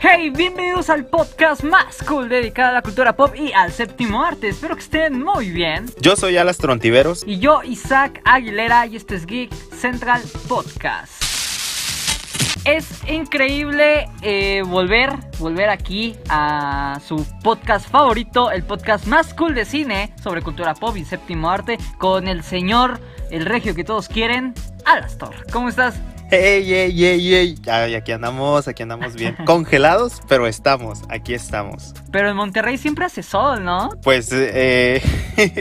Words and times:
Hey, 0.00 0.30
bienvenidos 0.30 0.90
al 0.90 1.06
podcast 1.06 1.62
más 1.62 2.02
cool 2.02 2.28
dedicado 2.28 2.70
a 2.70 2.72
la 2.72 2.82
cultura 2.82 3.14
pop 3.14 3.32
y 3.36 3.52
al 3.52 3.70
séptimo 3.70 4.24
arte. 4.24 4.48
Espero 4.48 4.74
que 4.74 4.82
estén 4.82 5.22
muy 5.22 5.50
bien. 5.50 5.86
Yo 6.00 6.16
soy 6.16 6.36
Alas 6.36 6.58
Trontiveros. 6.58 7.22
Y 7.24 7.38
yo, 7.38 7.62
Isaac 7.62 8.22
Aguilera, 8.24 8.86
y 8.86 8.96
este 8.96 9.14
es 9.14 9.24
Geek 9.24 9.52
Central 9.72 10.20
Podcast. 10.48 11.22
Es 12.64 12.88
increíble 13.08 14.08
eh, 14.22 14.62
volver, 14.66 15.12
volver 15.38 15.68
aquí 15.68 16.16
a 16.28 16.98
su 17.06 17.24
podcast 17.44 17.88
favorito, 17.88 18.50
el 18.50 18.64
podcast 18.64 19.06
más 19.06 19.32
cool 19.34 19.54
de 19.54 19.64
cine 19.64 20.12
sobre 20.20 20.42
cultura 20.42 20.74
pop 20.74 20.96
y 20.96 21.04
séptimo 21.04 21.48
arte, 21.48 21.78
con 21.98 22.26
el 22.26 22.42
señor, 22.42 22.98
el 23.30 23.46
regio 23.46 23.76
que 23.76 23.84
todos 23.84 24.08
quieren, 24.08 24.54
Alastor. 24.84 25.46
¿Cómo 25.52 25.68
estás? 25.68 26.00
Hey, 26.32 26.62
hey, 26.64 26.92
hey. 26.96 27.56
Ay, 27.66 27.96
aquí 27.96 28.12
andamos, 28.12 28.68
aquí 28.68 28.84
andamos 28.84 29.16
bien. 29.16 29.34
Congelados, 29.46 30.22
pero 30.28 30.46
estamos, 30.46 31.02
aquí 31.08 31.34
estamos. 31.34 31.92
Pero 32.12 32.30
en 32.30 32.36
Monterrey 32.36 32.78
siempre 32.78 33.04
hace 33.04 33.24
sol, 33.24 33.64
¿no? 33.64 33.90
Pues 34.04 34.28
eh, 34.30 35.02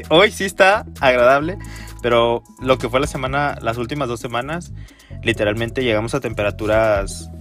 hoy 0.10 0.30
sí 0.30 0.46
está 0.46 0.86
agradable, 1.00 1.58
pero 2.04 2.44
lo 2.62 2.78
que 2.78 2.88
fue 2.88 3.00
la 3.00 3.08
semana, 3.08 3.58
las 3.64 3.78
últimas 3.78 4.10
dos 4.10 4.20
semanas, 4.20 4.72
literalmente 5.24 5.84
llegamos 5.84 6.14
a 6.14 6.20
temperaturas 6.20 7.32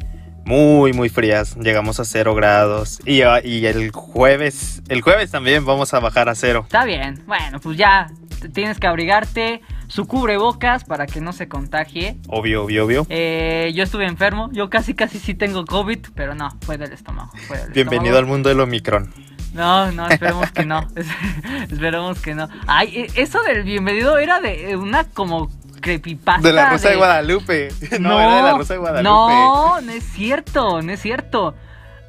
muy, 0.47 0.95
muy 0.95 1.10
frías. 1.10 1.55
Llegamos 1.57 2.01
a 2.01 2.07
cero 2.07 2.35
grados. 2.35 2.99
Y, 3.05 3.21
y 3.45 3.66
el 3.66 3.91
jueves, 3.91 4.83
el 4.88 5.02
jueves 5.02 5.30
también 5.30 5.66
vamos 5.66 5.93
a 5.93 6.01
bajar 6.01 6.30
a 6.30 6.35
cero. 6.35 6.63
Está 6.65 6.87
bien. 6.87 7.23
Bueno, 7.27 7.60
pues 7.60 7.77
ya 7.77 8.10
tienes 8.52 8.78
que 8.78 8.87
abrigarte 8.87 9.60
su 9.88 10.06
cubrebocas 10.06 10.84
para 10.84 11.06
que 11.06 11.20
no 11.20 11.33
se 11.33 11.48
contagie. 11.48 12.16
Obvio, 12.29 12.65
obvio, 12.65 12.84
obvio. 12.84 13.06
Eh, 13.09 13.73
yo 13.74 13.83
estuve 13.83 14.06
enfermo, 14.06 14.51
yo 14.52 14.70
casi 14.70 14.95
casi 14.95 15.19
sí 15.19 15.34
tengo 15.34 15.65
COVID, 15.65 15.98
pero 16.15 16.34
no, 16.34 16.51
fue 16.62 16.79
del 16.79 16.93
estómago. 16.93 17.30
Bienvenido 17.73 18.18
al 18.18 18.26
mundo 18.26 18.48
del 18.48 18.60
Omicron. 18.60 19.13
No, 19.54 19.90
no, 19.93 20.09
esperemos 20.09 20.52
que 20.52 20.65
no. 20.65 20.87
esperemos 21.71 22.21
que 22.21 22.35
no. 22.35 22.48
Ay, 22.66 23.09
e, 23.15 23.23
eso 23.23 23.43
del 23.43 23.65
bienvenido 23.65 24.18
era 24.18 24.41
de 24.41 24.76
una 24.76 25.04
como 25.04 25.51
creepypasta. 25.80 26.46
De 26.46 26.52
la 26.52 26.70
Rosa 26.70 26.91
de, 26.91 26.96
Guadalupe. 26.96 27.68
No, 28.01 28.20
era 28.20 28.37
de 28.37 28.43
la 28.43 28.52
Rosa 28.57 28.74
de 28.74 28.80
Guadalupe. 28.80 29.02
No, 29.09 29.80
no 29.80 29.93
es 29.93 30.04
cierto, 30.04 30.82
no 30.82 30.93
es 30.93 31.01
cierto. 31.01 31.54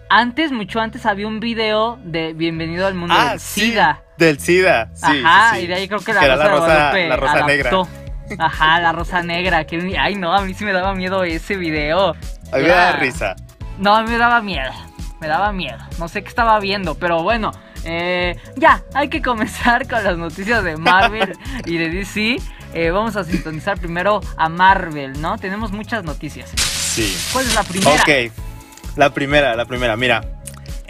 Antes, 0.10 0.52
mucho 0.52 0.80
antes, 0.80 1.06
había 1.06 1.28
un 1.28 1.40
video 1.40 2.00
de 2.04 2.34
Bienvenido 2.34 2.88
al 2.88 2.96
mundo 2.96 3.16
ah, 3.18 3.32
del 3.32 3.40
SIDA. 3.40 4.04
Del 4.20 4.40
SIDA, 4.40 4.92
sí. 4.94 5.24
Ajá, 5.26 5.60
y 5.60 5.68
de 5.68 5.74
ahí 5.74 5.88
creo 5.88 6.02
que 6.02 6.14
la, 6.14 6.22
Rosa, 6.22 6.38
la 6.38 6.50
rosa, 6.50 6.94
la 6.94 7.16
rosa 7.16 7.46
negra. 7.48 7.72
Ajá, 8.38 8.80
la 8.80 8.92
rosa 8.92 9.24
negra. 9.24 9.66
Que, 9.66 9.98
ay, 9.98 10.16
no, 10.16 10.34
a 10.34 10.42
mí 10.42 10.54
sí 10.54 10.66
me 10.66 10.74
daba 10.74 10.94
miedo 10.94 11.24
ese 11.24 11.56
video. 11.58 12.10
A 12.52 12.58
mí 12.58 12.64
me 12.64 12.68
daba 12.68 12.92
risa. 12.94 13.36
No, 13.80 13.96
a 13.96 14.04
mí 14.04 14.10
me 14.12 14.18
daba 14.18 14.42
miedo. 14.42 14.72
Me 15.20 15.28
daba 15.28 15.52
miedo. 15.52 15.80
No 15.98 16.08
sé 16.08 16.22
qué 16.22 16.30
estaba 16.30 16.60
viendo, 16.60 16.96
pero 16.96 17.24
bueno. 17.24 17.52
Eh, 17.86 18.36
ya, 18.58 18.84
hay 18.94 19.08
que 19.08 19.22
comenzar 19.22 19.88
con 19.88 20.04
las 20.04 20.18
noticias 20.18 20.64
de 20.64 20.78
Marvel 20.78 21.34
y 21.66 21.78
de 21.78 21.90
DC. 21.90 22.38
Eh, 22.74 22.92
vamos 22.92 23.16
a 23.16 23.24
sintonizar 23.24 23.80
primero 23.80 24.22
a 24.38 24.50
Marvel, 24.50 25.20
¿no? 25.22 25.38
Tenemos 25.38 25.72
muchas 25.72 26.04
noticias. 26.04 26.52
Sí. 26.52 27.18
¿Cuál 27.32 27.46
es 27.46 27.56
la 27.56 27.64
primera? 27.64 28.02
Ok, 28.02 28.34
la 28.96 29.14
primera, 29.14 29.56
la 29.56 29.66
primera. 29.66 29.96
Mira, 29.96 30.22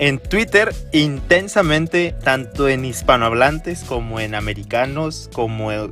en 0.01 0.17
Twitter 0.17 0.73
intensamente, 0.93 2.15
tanto 2.23 2.67
en 2.69 2.85
hispanohablantes 2.85 3.83
como 3.83 4.19
en 4.19 4.33
americanos, 4.33 5.29
como 5.33 5.71
en 5.73 5.91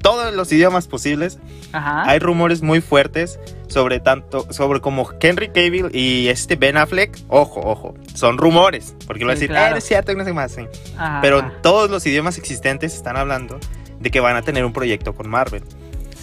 todos 0.00 0.34
los 0.34 0.50
idiomas 0.52 0.88
posibles, 0.88 1.38
Ajá. 1.72 2.02
hay 2.10 2.18
rumores 2.18 2.62
muy 2.62 2.80
fuertes 2.80 3.38
sobre 3.68 4.00
tanto, 4.00 4.46
sobre 4.50 4.80
como 4.80 5.08
Henry 5.20 5.48
Cavill 5.48 5.94
y 5.94 6.28
este 6.28 6.56
Ben 6.56 6.76
Affleck. 6.76 7.16
Ojo, 7.28 7.60
ojo, 7.60 7.94
son 8.14 8.38
rumores, 8.38 8.94
porque 9.06 9.24
lo 9.24 9.30
Sí, 9.30 9.32
a 9.32 9.34
decir, 9.34 9.48
claro. 9.50 9.74
"Eh, 9.76 9.78
es 9.78 9.84
cierto, 9.84 10.14
no 10.14 10.24
sé 10.24 10.32
más. 10.32 10.52
sí". 10.52 10.62
Pero 11.20 11.40
en 11.40 11.52
todos 11.62 11.90
los 11.90 12.04
idiomas 12.06 12.38
existentes 12.38 12.94
están 12.94 13.16
hablando 13.16 13.58
de 14.00 14.10
que 14.10 14.20
van 14.20 14.36
a 14.36 14.42
tener 14.42 14.64
un 14.64 14.72
proyecto 14.72 15.14
con 15.14 15.28
Marvel. 15.28 15.62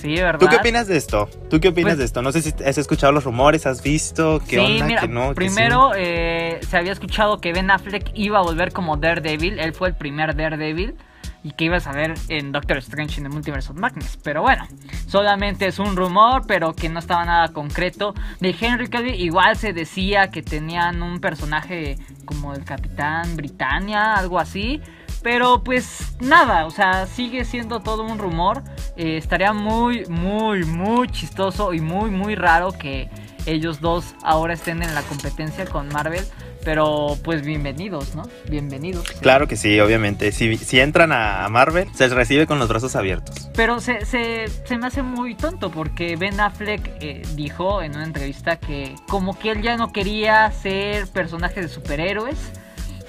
Sí, 0.02 0.16
¿verdad? 0.16 0.40
¿Tú 0.40 0.48
qué 0.48 0.56
opinas 0.58 0.88
de 0.88 0.98
esto? 0.98 1.30
¿Tú 1.50 1.60
qué 1.60 1.70
opinas 1.70 1.92
Pues- 1.92 1.98
de 2.00 2.06
esto? 2.06 2.22
No 2.22 2.32
sé 2.32 2.42
si 2.42 2.54
has 2.64 2.78
escuchado 2.78 3.12
los 3.12 3.24
rumores, 3.24 3.66
has 3.66 3.84
visto, 3.84 4.40
qué 4.48 4.58
sí, 4.58 4.74
onda, 4.74 4.86
mira, 4.86 5.02
que 5.02 5.08
no. 5.08 5.30
que 5.30 5.36
primero 5.36 5.92
eh, 5.96 6.60
se 6.68 6.78
había 6.78 6.92
escuchado 6.94 7.40
que 7.42 7.52
Ben 7.54 7.70
Affleck 7.72 8.12
iba 8.16 8.40
a 8.40 8.42
volver 8.42 8.72
como 8.72 8.98
Daredevil, 8.98 9.60
él 9.60 9.74
fue 9.74 9.90
el 9.90 9.96
primer 9.96 10.36
Daredevil 10.36 10.96
y 11.44 11.52
que 11.52 11.66
ibas 11.66 11.88
a 11.88 11.94
ver 11.94 12.14
en 12.28 12.52
Doctor 12.52 12.78
Strange 12.80 13.18
in 13.22 13.24
the 13.24 13.30
Multiverse 13.30 13.72
of 13.72 13.78
Madness, 13.78 14.18
pero 14.24 14.42
bueno, 14.42 14.68
solamente 15.08 15.68
es 15.68 15.80
un 15.80 15.96
rumor, 15.96 16.44
pero 16.48 16.74
que 16.76 16.90
no 16.90 17.00
estaba 17.00 17.24
nada 17.26 17.50
concreto. 17.54 18.14
De 18.42 18.54
Henry 18.60 18.90
Cavill 18.90 19.16
igual 19.16 19.56
se 19.56 19.72
decía 19.74 20.30
que 20.32 20.42
tenían 20.42 21.02
un 21.02 21.20
personaje 21.22 21.98
como 22.26 22.54
el 22.54 22.64
Capitán 22.66 23.36
Britannia, 23.38 24.16
algo 24.16 24.38
así. 24.40 24.82
Pero 25.22 25.64
pues 25.64 26.14
nada, 26.20 26.66
o 26.66 26.72
sea, 26.72 27.06
sigue 27.06 27.46
siendo 27.46 27.82
todo 27.82 28.04
un 28.04 28.20
rumor. 28.20 28.64
Eh, 28.96 29.18
estaría 29.18 29.54
muy, 29.54 30.06
muy, 30.06 30.64
muy 30.64 31.10
chistoso 31.10 31.74
y 31.74 31.82
muy, 31.82 32.10
muy 32.10 32.36
raro 32.36 32.72
que 32.72 33.10
ellos 33.46 33.82
dos 33.82 34.16
ahora 34.24 34.54
estén 34.54 34.84
en 34.84 34.96
la 34.96 35.02
competencia 35.04 35.66
con 35.66 35.90
Marvel. 35.90 36.24
Pero 36.64 37.18
pues 37.24 37.42
bienvenidos, 37.42 38.16
¿no? 38.16 38.24
Bienvenidos. 38.50 39.10
Claro 39.22 39.48
que 39.48 39.56
sí, 39.56 39.80
obviamente. 39.80 40.32
Si, 40.34 40.58
si 40.58 40.80
entran 40.80 41.12
a 41.14 41.48
Marvel, 41.50 41.88
se 41.96 42.04
les 42.04 42.14
recibe 42.14 42.48
con 42.48 42.60
los 42.60 42.68
brazos 42.68 42.96
abiertos. 42.98 43.50
Pero 43.56 43.80
se, 43.80 44.06
se, 44.06 44.48
se 44.66 44.78
me 44.78 44.88
hace 44.88 45.02
muy 45.02 45.36
tonto 45.36 45.72
porque 45.72 46.18
Ben 46.18 46.40
Affleck 46.40 46.98
eh, 47.02 47.22
dijo 47.36 47.82
en 47.82 47.96
una 47.96 48.04
entrevista 48.04 48.58
que 48.58 48.96
como 49.08 49.40
que 49.40 49.52
él 49.52 49.62
ya 49.62 49.78
no 49.78 49.94
quería 49.94 50.52
ser 50.52 51.08
personaje 51.08 51.62
de 51.62 51.70
superhéroes. 51.70 52.38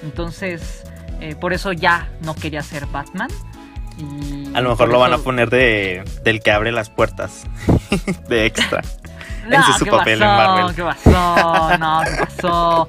Entonces, 0.01 0.83
eh, 1.21 1.35
por 1.35 1.53
eso 1.53 1.71
ya 1.71 2.09
no 2.23 2.35
quería 2.35 2.61
ser 2.63 2.85
Batman. 2.87 3.29
Y 3.97 4.55
A 4.55 4.61
lo 4.61 4.69
mejor 4.71 4.89
lo 4.89 4.99
van 4.99 5.11
a 5.11 5.15
eso- 5.15 5.23
poner 5.23 5.49
de 5.49 6.03
del 6.23 6.41
que 6.41 6.51
abre 6.51 6.71
las 6.71 6.89
puertas. 6.89 7.43
de 8.29 8.45
extra. 8.45 8.81
No, 9.47 9.59
Ese 9.59 9.71
es 9.71 9.77
su 9.77 9.85
¿qué 9.85 9.91
papel 9.91 10.21
en 10.21 10.27
pasó? 10.27 10.51
Marvel. 10.53 10.75
¿Qué 10.75 10.83
pasó? 10.83 11.77
No, 11.79 12.01
¿qué 12.05 12.25
pasó? 12.25 12.87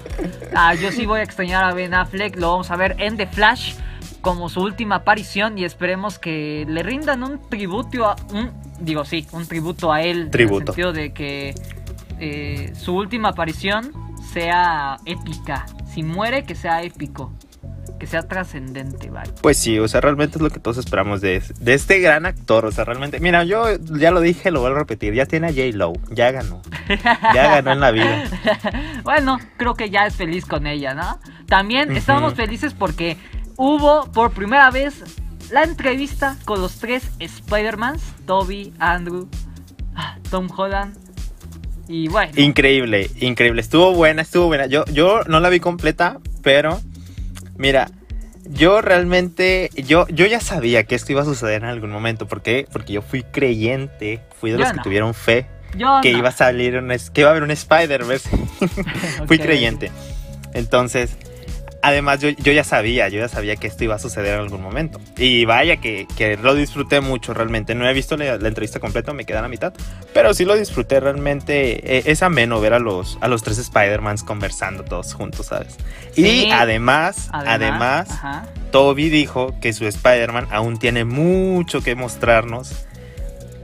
Ah, 0.54 0.74
yo 0.74 0.92
sí 0.92 1.06
voy 1.06 1.20
a 1.20 1.22
extrañar 1.22 1.64
a 1.64 1.72
Ben 1.72 1.94
Affleck. 1.94 2.36
Lo 2.36 2.50
vamos 2.52 2.70
a 2.70 2.76
ver 2.76 2.94
en 2.98 3.16
The 3.16 3.26
Flash 3.26 3.74
como 4.20 4.48
su 4.48 4.60
última 4.60 4.96
aparición 4.96 5.58
y 5.58 5.64
esperemos 5.64 6.18
que 6.18 6.64
le 6.68 6.82
rindan 6.82 7.22
un 7.24 7.40
tributo 7.48 8.06
a 8.06 8.16
un 8.32 8.50
digo 8.78 9.04
sí, 9.04 9.26
un 9.32 9.46
tributo 9.46 9.92
a 9.92 10.02
él 10.02 10.16
en 10.18 10.22
el 10.24 10.30
Tributo. 10.30 10.66
sentido 10.72 10.92
de 10.92 11.12
que 11.12 11.54
eh, 12.20 12.72
su 12.76 12.94
última 12.94 13.30
aparición 13.30 13.90
sea 14.32 14.98
épica. 15.06 15.66
Si 15.92 16.02
muere 16.02 16.44
que 16.44 16.54
sea 16.54 16.82
épico, 16.82 17.32
que 18.02 18.08
sea 18.08 18.22
trascendente, 18.22 19.10
¿vale? 19.10 19.30
Pues 19.42 19.56
sí, 19.56 19.78
o 19.78 19.86
sea, 19.86 20.00
realmente 20.00 20.36
es 20.36 20.42
lo 20.42 20.50
que 20.50 20.58
todos 20.58 20.76
esperamos 20.76 21.20
de, 21.20 21.40
de 21.60 21.74
este 21.74 22.00
gran 22.00 22.26
actor. 22.26 22.64
O 22.64 22.72
sea, 22.72 22.84
realmente. 22.84 23.20
Mira, 23.20 23.44
yo 23.44 23.76
ya 23.78 24.10
lo 24.10 24.20
dije, 24.20 24.50
lo 24.50 24.60
vuelvo 24.60 24.78
a 24.78 24.80
repetir. 24.80 25.14
Ya 25.14 25.24
tiene 25.24 25.46
a 25.46 25.50
J. 25.50 25.76
Lo, 25.76 25.92
ya 26.10 26.32
ganó. 26.32 26.62
Ya 27.32 27.46
ganó 27.46 27.70
en 27.70 27.78
la 27.78 27.92
vida. 27.92 28.24
bueno, 29.04 29.38
creo 29.56 29.74
que 29.74 29.88
ya 29.88 30.04
es 30.04 30.16
feliz 30.16 30.46
con 30.46 30.66
ella, 30.66 30.94
¿no? 30.94 31.20
También 31.46 31.90
Ujú. 31.90 31.98
estamos 31.98 32.34
felices 32.34 32.74
porque 32.74 33.16
hubo 33.56 34.10
por 34.10 34.32
primera 34.32 34.72
vez 34.72 35.04
la 35.52 35.62
entrevista 35.62 36.36
con 36.44 36.60
los 36.60 36.80
tres 36.80 37.08
Spider-Mans, 37.20 38.02
Toby, 38.26 38.74
Andrew, 38.80 39.28
ah, 39.94 40.16
Tom 40.28 40.48
Holland 40.56 40.96
y 41.86 42.08
bueno. 42.08 42.32
Increíble, 42.34 43.12
increíble. 43.20 43.60
Estuvo 43.60 43.92
buena, 43.92 44.22
estuvo 44.22 44.46
buena. 44.46 44.66
Yo, 44.66 44.84
yo 44.86 45.20
no 45.28 45.38
la 45.38 45.50
vi 45.50 45.60
completa, 45.60 46.18
pero 46.42 46.80
mira, 47.56 47.90
yo 48.44 48.80
realmente, 48.80 49.70
yo, 49.74 50.06
yo 50.08 50.26
ya 50.26 50.40
sabía 50.40 50.84
que 50.84 50.94
esto 50.94 51.12
iba 51.12 51.22
a 51.22 51.24
suceder 51.24 51.62
en 51.62 51.68
algún 51.68 51.90
momento. 51.90 52.26
¿Por 52.26 52.42
qué? 52.42 52.66
Porque 52.72 52.92
yo 52.92 53.02
fui 53.02 53.22
creyente, 53.22 54.20
fui 54.40 54.50
de 54.50 54.58
Yo 54.58 54.64
los 54.64 54.72
que 54.72 54.80
tuvieron 54.80 55.14
fe 55.14 55.46
yo 55.76 56.00
que 56.02 56.12
no. 56.12 56.18
iba 56.18 56.28
a 56.28 56.32
salir 56.32 56.76
un, 56.76 56.88
que 57.12 57.20
iba 57.20 57.28
a 57.28 57.30
haber 57.30 57.42
un 57.42 57.50
Spider-Verse. 57.50 58.28
Fui 59.26 59.38
creyente. 59.38 59.90
Entonces, 60.52 61.16
además 61.82 62.20
yo, 62.20 62.30
yo 62.30 62.52
ya 62.52 62.64
sabía, 62.64 63.08
yo 63.08 63.18
ya 63.18 63.28
sabía 63.28 63.56
que 63.56 63.66
esto 63.66 63.84
iba 63.84 63.96
a 63.96 63.98
suceder 63.98 64.34
en 64.34 64.40
algún 64.40 64.62
momento. 64.62 65.00
Y 65.18 65.44
vaya 65.44 65.76
que, 65.78 66.06
que 66.16 66.36
lo 66.36 66.54
disfruté 66.54 67.00
mucho 67.00 67.34
realmente. 67.34 67.74
No 67.74 67.88
he 67.88 67.92
visto 67.92 68.16
la, 68.16 68.38
la 68.38 68.48
entrevista 68.48 68.80
completa, 68.80 69.12
me 69.12 69.24
queda 69.24 69.40
a 69.40 69.42
la 69.42 69.48
mitad. 69.48 69.72
Pero 70.14 70.32
sí 70.32 70.44
lo 70.44 70.54
disfruté 70.54 71.00
realmente. 71.00 71.98
Eh, 71.98 72.02
es 72.06 72.22
ameno 72.22 72.60
ver 72.60 72.72
a 72.72 72.78
los, 72.78 73.18
a 73.20 73.28
los 73.28 73.42
tres 73.42 73.58
Spider-Mans 73.58 74.22
conversando 74.22 74.84
todos 74.84 75.12
juntos, 75.12 75.46
¿sabes? 75.46 75.76
Sí. 76.12 76.46
Y 76.46 76.50
además, 76.50 77.28
además, 77.32 78.10
ajá. 78.10 78.46
Toby 78.70 79.10
dijo 79.10 79.54
que 79.60 79.72
su 79.72 79.86
Spider-Man 79.86 80.48
aún 80.50 80.78
tiene 80.78 81.04
mucho 81.04 81.82
que 81.82 81.94
mostrarnos. 81.94 82.86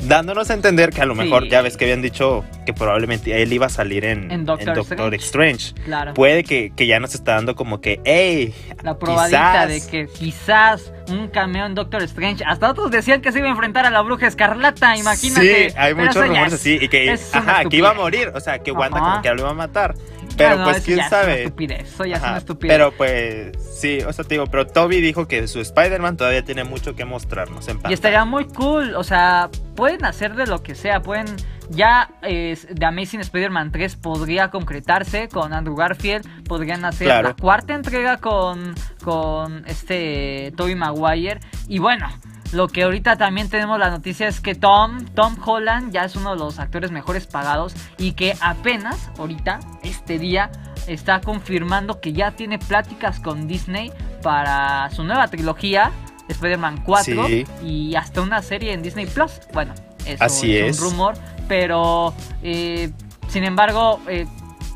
Dándonos 0.04 0.48
a 0.50 0.54
entender 0.54 0.90
que 0.90 1.02
a 1.02 1.06
lo 1.06 1.14
Sí. 1.14 1.20
mejor 1.22 1.48
ya 1.48 1.60
ves 1.60 1.76
que 1.76 1.84
habían 1.84 2.02
dicho 2.02 2.44
que 2.64 2.72
probablemente 2.72 3.42
él 3.42 3.52
iba 3.52 3.66
a 3.66 3.68
salir 3.68 4.04
en, 4.04 4.30
En 4.30 4.44
Doctor 4.44 4.78
Strange. 5.14 5.74
claro. 5.84 6.14
Puede 6.14 6.44
que, 6.44 6.72
que 6.74 6.86
ya 6.86 7.00
nos 7.00 7.14
está 7.14 7.34
dando 7.34 7.54
como 7.56 7.80
que, 7.80 8.00
hey, 8.04 8.54
la 8.82 8.98
probadita 8.98 9.66
quizás. 9.66 9.68
de 9.86 9.90
que 9.90 10.06
quizás 10.12 10.92
un 11.10 11.28
cameo 11.28 11.66
en 11.66 11.74
Doctor 11.74 12.02
Strange. 12.04 12.44
Hasta 12.46 12.70
otros 12.70 12.90
decían 12.90 13.20
que 13.20 13.32
se 13.32 13.38
iba 13.40 13.48
a 13.48 13.52
enfrentar 13.52 13.86
a 13.86 13.90
la 13.90 14.00
bruja 14.02 14.26
escarlata, 14.26 14.96
imagínate. 14.96 15.70
Sí, 15.70 15.74
hay 15.76 15.94
muchos 15.94 16.16
rumores 16.26 16.52
es- 16.52 16.60
así. 16.60 16.78
Y 16.80 16.88
que, 16.88 17.18
ajá, 17.32 17.62
iba 17.70 17.90
a 17.90 17.94
morir. 17.94 18.30
O 18.34 18.40
sea, 18.40 18.58
que 18.60 18.70
Wanda 18.70 18.98
Ajá. 18.98 19.10
como 19.10 19.22
que 19.22 19.28
lo 19.30 19.40
iba 19.40 19.50
a 19.50 19.54
matar. 19.54 19.94
Pero 20.38 20.54
Ah, 20.54 20.56
no, 20.56 20.64
pues 20.64 20.84
quién 20.84 20.96
ya 20.98 21.06
Es 21.06 21.12
una 21.12 21.20
sabe. 21.20 21.42
estupidez, 21.44 21.88
eso 21.92 22.04
ya 22.06 22.16
es 22.16 22.22
Ajá, 22.22 22.28
una 22.30 22.38
estupidez. 22.38 22.74
Pero 22.74 22.92
pues 22.92 23.52
sí, 23.78 23.98
o 24.06 24.12
sea, 24.12 24.24
te 24.24 24.34
digo, 24.36 24.46
pero 24.46 24.66
Toby 24.66 25.00
dijo 25.00 25.28
que 25.28 25.46
su 25.48 25.60
Spider-Man 25.60 26.16
todavía 26.16 26.44
tiene 26.44 26.64
mucho 26.64 26.94
que 26.96 27.04
mostrarnos 27.04 27.66
en 27.68 27.72
Y 27.72 27.74
pantalla. 27.74 27.94
estaría 27.94 28.24
muy 28.24 28.44
cool, 28.46 28.94
o 28.94 29.04
sea, 29.04 29.50
pueden 29.76 30.04
hacer 30.04 30.34
de 30.34 30.46
lo 30.46 30.62
que 30.62 30.74
sea, 30.74 31.02
pueden... 31.02 31.26
Ya 31.70 32.08
eh, 32.22 32.56
The 32.78 32.86
Amazing 32.86 33.20
Spider-Man 33.20 33.72
3 33.72 33.96
podría 33.96 34.48
concretarse 34.50 35.28
con 35.28 35.52
Andrew 35.52 35.76
Garfield, 35.76 36.24
podrían 36.44 36.82
hacer 36.86 37.08
Claro. 37.08 37.28
la 37.28 37.34
cuarta 37.36 37.74
entrega 37.74 38.16
con, 38.16 38.74
con 39.04 39.64
este 39.66 40.54
Tobey 40.56 40.74
Maguire. 40.76 41.40
Y 41.68 41.78
bueno, 41.78 42.08
lo 42.52 42.68
que 42.68 42.82
ahorita 42.84 43.16
también 43.16 43.48
tenemos 43.50 43.78
la 43.78 43.90
noticia 43.90 44.26
es 44.28 44.40
que 44.40 44.54
Tom, 44.54 45.04
Tom 45.14 45.36
Holland 45.44 45.92
ya 45.92 46.04
es 46.04 46.16
uno 46.16 46.30
de 46.32 46.36
los 46.38 46.58
actores 46.58 46.90
mejores 46.90 47.26
pagados 47.26 47.74
y 47.98 48.12
que 48.12 48.36
apenas 48.40 49.10
ahorita, 49.18 49.60
este 49.82 50.18
día, 50.18 50.50
está 50.86 51.20
confirmando 51.20 52.00
que 52.00 52.12
ya 52.14 52.30
tiene 52.30 52.58
pláticas 52.58 53.20
con 53.20 53.46
Disney 53.46 53.92
para 54.22 54.88
su 54.90 55.04
nueva 55.04 55.28
trilogía, 55.28 55.90
Spider-Man 56.28 56.82
4, 56.84 57.26
Sí. 57.26 57.44
y 57.62 57.94
hasta 57.96 58.22
una 58.22 58.42
serie 58.42 58.72
en 58.72 58.82
Disney 58.82 59.06
Plus. 59.06 59.32
Bueno, 59.52 59.74
eso 60.06 60.24
Así 60.24 60.56
es, 60.56 60.76
es. 60.76 60.82
un 60.82 60.90
rumor, 60.92 61.14
pero 61.48 62.14
eh, 62.42 62.90
sin 63.28 63.44
embargo, 63.44 64.00
eh, 64.08 64.26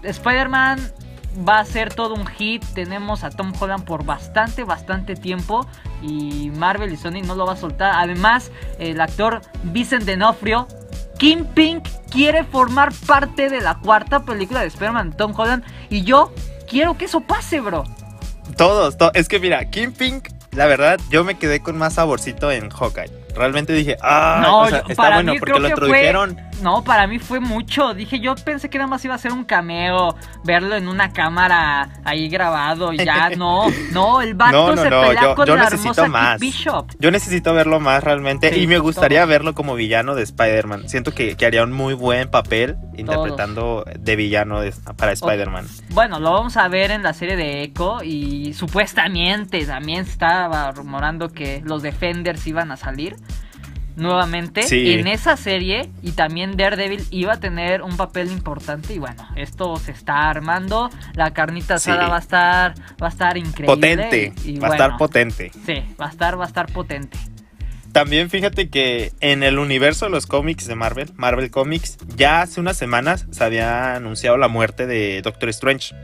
Spider-Man 0.02 0.80
va 1.48 1.58
a 1.60 1.64
ser 1.64 1.94
todo 1.94 2.14
un 2.14 2.26
hit. 2.26 2.64
Tenemos 2.74 3.24
a 3.24 3.30
Tom 3.30 3.52
Holland 3.58 3.84
por 3.84 4.04
bastante, 4.04 4.64
bastante 4.64 5.14
tiempo. 5.16 5.66
Y 6.02 6.50
Marvel 6.56 6.92
y 6.92 6.96
Sony 6.96 7.22
no 7.24 7.34
lo 7.34 7.46
va 7.46 7.52
a 7.54 7.56
soltar. 7.56 7.92
Además, 7.96 8.50
el 8.78 9.00
actor 9.00 9.40
Vincent 9.64 10.04
D'Onofrio, 10.04 10.66
Kim 11.18 11.44
Pink, 11.46 11.86
quiere 12.10 12.44
formar 12.44 12.92
parte 13.06 13.48
de 13.48 13.60
la 13.60 13.76
cuarta 13.78 14.24
película 14.24 14.60
de 14.60 14.66
Spider-Man 14.66 15.12
Tom 15.16 15.32
Holland. 15.36 15.64
Y 15.90 16.02
yo 16.02 16.32
quiero 16.68 16.96
que 16.98 17.04
eso 17.06 17.20
pase, 17.20 17.60
bro. 17.60 17.84
Todos, 18.56 18.98
to- 18.98 19.12
es 19.14 19.28
que 19.28 19.38
mira, 19.38 19.64
Kim 19.70 19.92
Pink, 19.92 20.28
la 20.52 20.66
verdad, 20.66 21.00
yo 21.10 21.24
me 21.24 21.38
quedé 21.38 21.60
con 21.60 21.78
más 21.78 21.94
saborcito 21.94 22.50
en 22.50 22.68
Hawkeye. 22.70 23.10
Realmente 23.34 23.72
dije, 23.72 23.96
ah, 24.02 24.40
No, 24.42 24.58
o 24.62 24.68
sea, 24.68 24.78
está 24.80 24.94
para 24.94 25.16
bueno 25.16 25.34
porque 25.38 25.52
lo 25.54 25.60
fue- 25.60 25.68
introdujeron. 25.70 26.38
No, 26.62 26.82
para 26.84 27.06
mí 27.06 27.18
fue 27.18 27.40
mucho. 27.40 27.92
Dije, 27.92 28.20
yo 28.20 28.34
pensé 28.36 28.70
que 28.70 28.78
nada 28.78 28.88
más 28.88 29.04
iba 29.04 29.14
a 29.14 29.18
ser 29.18 29.32
un 29.32 29.44
cameo, 29.44 30.16
verlo 30.44 30.76
en 30.76 30.86
una 30.88 31.12
cámara 31.12 31.88
ahí 32.04 32.28
grabado 32.28 32.92
y 32.92 32.98
ya. 32.98 33.30
No, 33.36 33.66
no, 33.92 34.20
el 34.20 34.34
vato 34.34 34.52
No, 34.52 34.74
no, 34.76 34.82
se 34.82 34.90
no, 34.90 35.00
pelea 35.02 35.22
yo- 35.22 35.34
con 35.34 35.46
yo 35.46 35.56
la 35.56 35.64
necesito 35.64 35.88
hermosa 35.90 36.08
más. 36.08 36.28
Kate 36.34 36.40
Bishop. 36.40 36.90
Yo 37.00 37.10
necesito 37.10 37.52
verlo 37.54 37.80
más 37.80 38.04
realmente 38.04 38.52
Sí, 38.52 38.60
y 38.62 38.66
me 38.66 38.78
gustaría 38.78 39.24
verlo 39.24 39.54
como 39.54 39.74
villano 39.74 40.14
de 40.14 40.22
Spider-Man. 40.22 40.88
Siento 40.88 41.12
que, 41.12 41.36
que 41.36 41.46
haría 41.46 41.64
un 41.64 41.72
muy 41.72 41.94
buen 41.94 42.30
papel 42.30 42.76
interpretando 42.96 43.84
de 43.98 44.16
villano 44.16 44.60
de- 44.60 44.72
para 44.96 45.12
Spider-Man. 45.12 45.66
Bueno, 45.90 46.20
lo 46.20 46.32
vamos 46.32 46.56
a 46.56 46.68
ver 46.68 46.90
en 46.90 47.02
la 47.02 47.12
serie 47.14 47.36
de 47.36 47.62
Echo 47.62 48.02
y 48.04 48.52
supuestamente 48.54 49.64
también 49.66 50.00
estaba 50.02 50.70
rumorando 50.72 51.30
que 51.30 51.62
los 51.64 51.82
Defenders 51.82 52.46
iban 52.46 52.70
a 52.70 52.76
salir 52.76 53.16
nuevamente 53.96 54.62
Sí. 54.62 54.92
en 54.92 55.06
esa 55.06 55.36
serie 55.36 55.90
y 56.02 56.12
también 56.12 56.56
Daredevil 56.56 57.04
iba 57.10 57.34
a 57.34 57.40
tener 57.40 57.82
un 57.82 57.96
papel 57.96 58.30
importante 58.32 58.94
y 58.94 58.98
bueno, 58.98 59.26
esto 59.36 59.76
se 59.76 59.92
está 59.92 60.28
armando, 60.30 60.90
la 61.14 61.32
carnita 61.32 61.74
asada 61.74 62.04
Sí. 62.04 62.10
va 62.10 62.16
a 62.16 62.20
estar 62.20 62.74
va 63.02 63.06
a 63.06 63.10
estar 63.10 63.36
increíble 63.36 63.66
Potente, 63.66 64.32
y- 64.44 64.52
y 64.52 64.58
va 64.58 64.68
a 64.68 64.72
estar 64.72 64.96
potente. 64.96 65.50
Sí, 65.66 65.82
va 66.00 66.06
a 66.06 66.10
estar 66.10 66.38
va 66.38 66.44
a 66.44 66.46
estar 66.48 66.66
potente. 66.72 67.18
También 67.92 68.30
fíjate 68.30 68.70
que 68.70 69.12
en 69.20 69.42
el 69.42 69.58
universo 69.58 70.06
de 70.06 70.10
los 70.12 70.26
cómics 70.26 70.66
de 70.66 70.74
Marvel, 70.74 71.10
Marvel 71.16 71.50
Comics, 71.50 71.98
ya 72.16 72.40
hace 72.40 72.58
unas 72.58 72.78
semanas 72.78 73.26
se 73.30 73.44
había 73.44 73.94
anunciado 73.96 74.38
la 74.38 74.48
muerte 74.48 74.86
de 74.86 75.20
Doctor 75.20 75.50
Strange. 75.50 75.94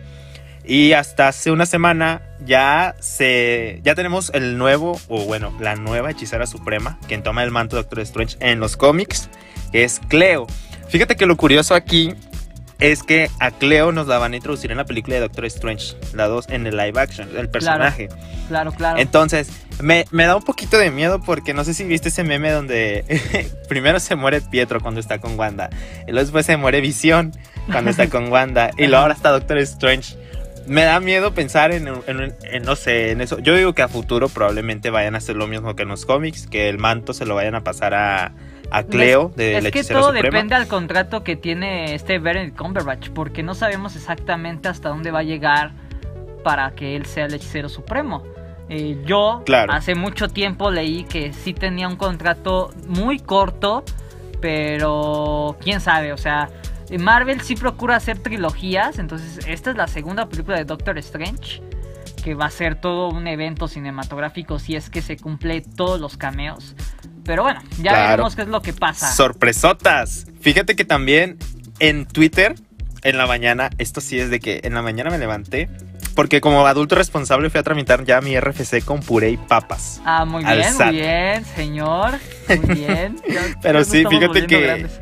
Y 0.69 0.93
hasta 0.93 1.29
hace 1.29 1.51
una 1.51 1.65
semana 1.65 2.21
ya 2.45 2.95
se 3.01 3.81
ya 3.83 3.95
tenemos 3.95 4.31
el 4.35 4.59
nuevo 4.59 5.01
o 5.09 5.25
bueno, 5.25 5.57
la 5.61 5.77
nueva 5.77 6.11
hechicera 6.11 6.47
suprema 6.47 6.99
quien 7.09 7.23
toma 7.23 7.43
el 7.43 7.51
manto 7.51 7.77
de 7.77 7.83
Doctor 7.83 8.01
Strange 8.01 8.37
en 8.41 8.61
los 8.61 8.77
cómics, 8.77 9.31
que 9.73 9.85
es 9.85 9.99
Cleo. 10.09 10.47
Fíjate 10.89 11.17
que 11.17 11.25
lo 11.25 11.39
curioso 11.39 11.75
aquí 11.75 12.15
es 12.81 13.03
que 13.03 13.31
a 13.41 13.51
Cleo 13.51 13.93
nos 13.93 14.09
la 14.09 14.19
van 14.19 14.35
a 14.35 14.37
introducir 14.37 14.71
en 14.71 14.77
la 14.77 14.85
película 14.85 15.15
de 15.15 15.23
Doctor 15.23 15.47
Strange, 15.47 15.97
la 16.13 16.29
2 16.29 16.51
en 16.51 16.67
el 16.67 16.77
live 16.77 17.01
action, 17.01 17.29
el 17.35 17.49
personaje. 17.49 18.11
Claro, 18.49 18.71
claro. 18.73 19.01
Entonces, 19.01 19.51
me, 19.81 20.05
me 20.11 20.27
da 20.27 20.37
un 20.37 20.43
poquito 20.43 20.79
de 20.79 20.91
miedo 20.91 21.21
porque 21.21 21.55
no 21.55 21.65
sé 21.65 21.73
si 21.73 21.85
viste 21.85 22.11
ese 22.11 22.25
meme 22.25 22.51
donde 22.51 23.51
primero 23.71 24.01
se 24.01 24.17
muere 24.17 24.43
Pietro 24.43 24.81
cuando 24.81 25.01
está 25.01 25.19
con 25.19 25.39
Wanda, 25.39 25.71
y 26.07 26.13
luego 26.13 26.21
después 26.21 26.45
se 26.45 26.59
muere 26.59 26.83
Visión 26.83 27.33
cuando 27.73 27.91
está 27.91 28.09
con 28.09 28.31
Wanda, 28.31 28.71
y 28.77 28.87
luego 28.87 28.99
ahora 28.99 29.15
está 29.15 29.31
Doctor 29.31 29.59
Strange. 29.59 30.28
Me 30.69 30.85
da 30.85 31.01
miedo 31.01 31.33
pensar 31.35 31.73
en, 31.73 31.89
en- 32.07 32.35
en, 32.43 32.63
no 32.63 32.77
sé, 32.77 33.11
en 33.13 33.21
eso. 33.21 33.39
Yo 33.39 33.55
digo 33.55 33.73
que 33.73 33.83
a 33.83 33.89
futuro 33.89 34.29
probablemente 34.29 34.91
vayan 34.91 35.15
a 35.15 35.19
hacer 35.19 35.37
lo 35.37 35.47
mismo 35.47 35.75
que 35.75 35.83
en 35.85 35.89
los 35.89 36.05
cómics, 36.07 36.47
que 36.47 36.69
el 36.69 36.79
manto 36.79 37.13
se 37.13 37.27
lo 37.27 37.35
vayan 37.35 37.55
a 37.55 37.65
pasar 37.65 37.95
a, 37.95 38.33
a 38.71 38.83
Cleo 38.85 39.33
de 39.35 39.57
es 39.57 39.65
la 39.65 39.71
que 39.71 39.83
todo 39.85 40.05
suprema. 40.09 40.23
depende 40.23 40.55
al 40.55 40.67
contrato 40.69 41.25
que 41.25 41.37
tiene 41.37 41.95
este 41.95 42.19
Benedict 42.19 42.57
Cumberbatch, 42.59 43.11
porque 43.11 43.43
no 43.43 43.55
sabemos 43.55 43.97
exactamente 43.97 44.69
hasta 44.69 44.91
dónde 44.91 45.11
va 45.11 45.21
a 45.21 45.25
llegar 45.25 45.73
para 46.45 46.71
que 46.73 46.97
él 46.97 47.07
sea 47.07 47.25
el 47.27 47.35
hechicero 47.35 47.69
supremo. 47.69 48.23
Eh, 48.69 48.99
yo 49.07 49.43
Claro. 49.47 49.73
hace 49.73 49.95
mucho 49.95 50.29
tiempo 50.29 50.71
leí 50.71 51.05
que 51.05 51.33
sí 51.33 51.55
tenía 51.55 51.89
un 51.89 51.97
contrato 51.97 52.71
muy 52.87 53.19
corto, 53.19 53.83
pero 54.41 55.57
quién 55.63 55.81
sabe, 55.81 56.13
o 56.13 56.17
sea, 56.17 56.49
Marvel 56.97 57.41
sí 57.43 57.55
procura 57.55 57.97
hacer 57.97 58.19
trilogías, 58.19 58.99
entonces 58.99 59.45
esta 59.47 59.71
es 59.71 59.77
la 59.77 59.87
segunda 59.89 60.29
película 60.29 60.57
de 60.57 60.65
Doctor 60.65 60.97
Strange, 60.99 61.61
que 62.25 62.35
va 62.35 62.47
a 62.47 62.51
ser 62.51 62.77
todo 62.81 63.11
un 63.11 63.27
evento 63.27 63.69
cinematográfico 63.69 64.59
si 64.59 64.75
es 64.77 64.89
que 64.89 65.03
se 65.03 65.17
cumple 65.19 65.61
todos 65.61 66.01
los 66.01 66.17
cameos. 66.17 66.75
Pero 67.25 67.43
bueno, 67.43 67.61
ya 67.83 67.91
Claro. 67.93 68.09
veremos 68.11 68.37
qué 68.37 68.43
es 68.43 68.49
lo 68.49 68.63
que 68.63 68.73
pasa. 68.73 69.13
Sorpresotas. 69.13 70.27
Fíjate 70.41 70.77
que 70.77 70.85
también 70.87 71.37
en 71.79 72.07
Twitter, 72.07 72.55
en 73.03 73.19
la 73.19 73.27
mañana, 73.27 73.69
esto 73.79 74.01
sí 74.01 74.19
es 74.19 74.31
de 74.31 74.41
que 74.41 74.61
en 74.65 74.73
la 74.75 74.81
mañana 74.83 75.11
me 75.11 75.19
levanté, 75.19 75.69
porque 76.15 76.41
como 76.41 76.67
adulto 76.67 76.95
responsable 76.97 77.51
fui 77.51 77.61
a 77.61 77.63
tramitar 77.63 78.05
ya 78.05 78.21
mi 78.21 78.35
RFC 78.39 78.83
con 78.85 79.01
puré 79.01 79.31
y 79.31 79.37
papas. 79.37 80.01
Ah, 80.05 80.25
muy 80.25 80.43
bien, 80.45 80.65
SAT. 80.75 80.87
muy 80.87 80.97
bien, 80.97 81.45
señor. 81.45 82.13
Muy 82.49 82.75
bien. 82.75 83.17
Pero 83.63 83.85
sí, 83.85 84.05
fíjate 84.09 84.47
que- 84.47 84.61
grandes. 84.61 85.01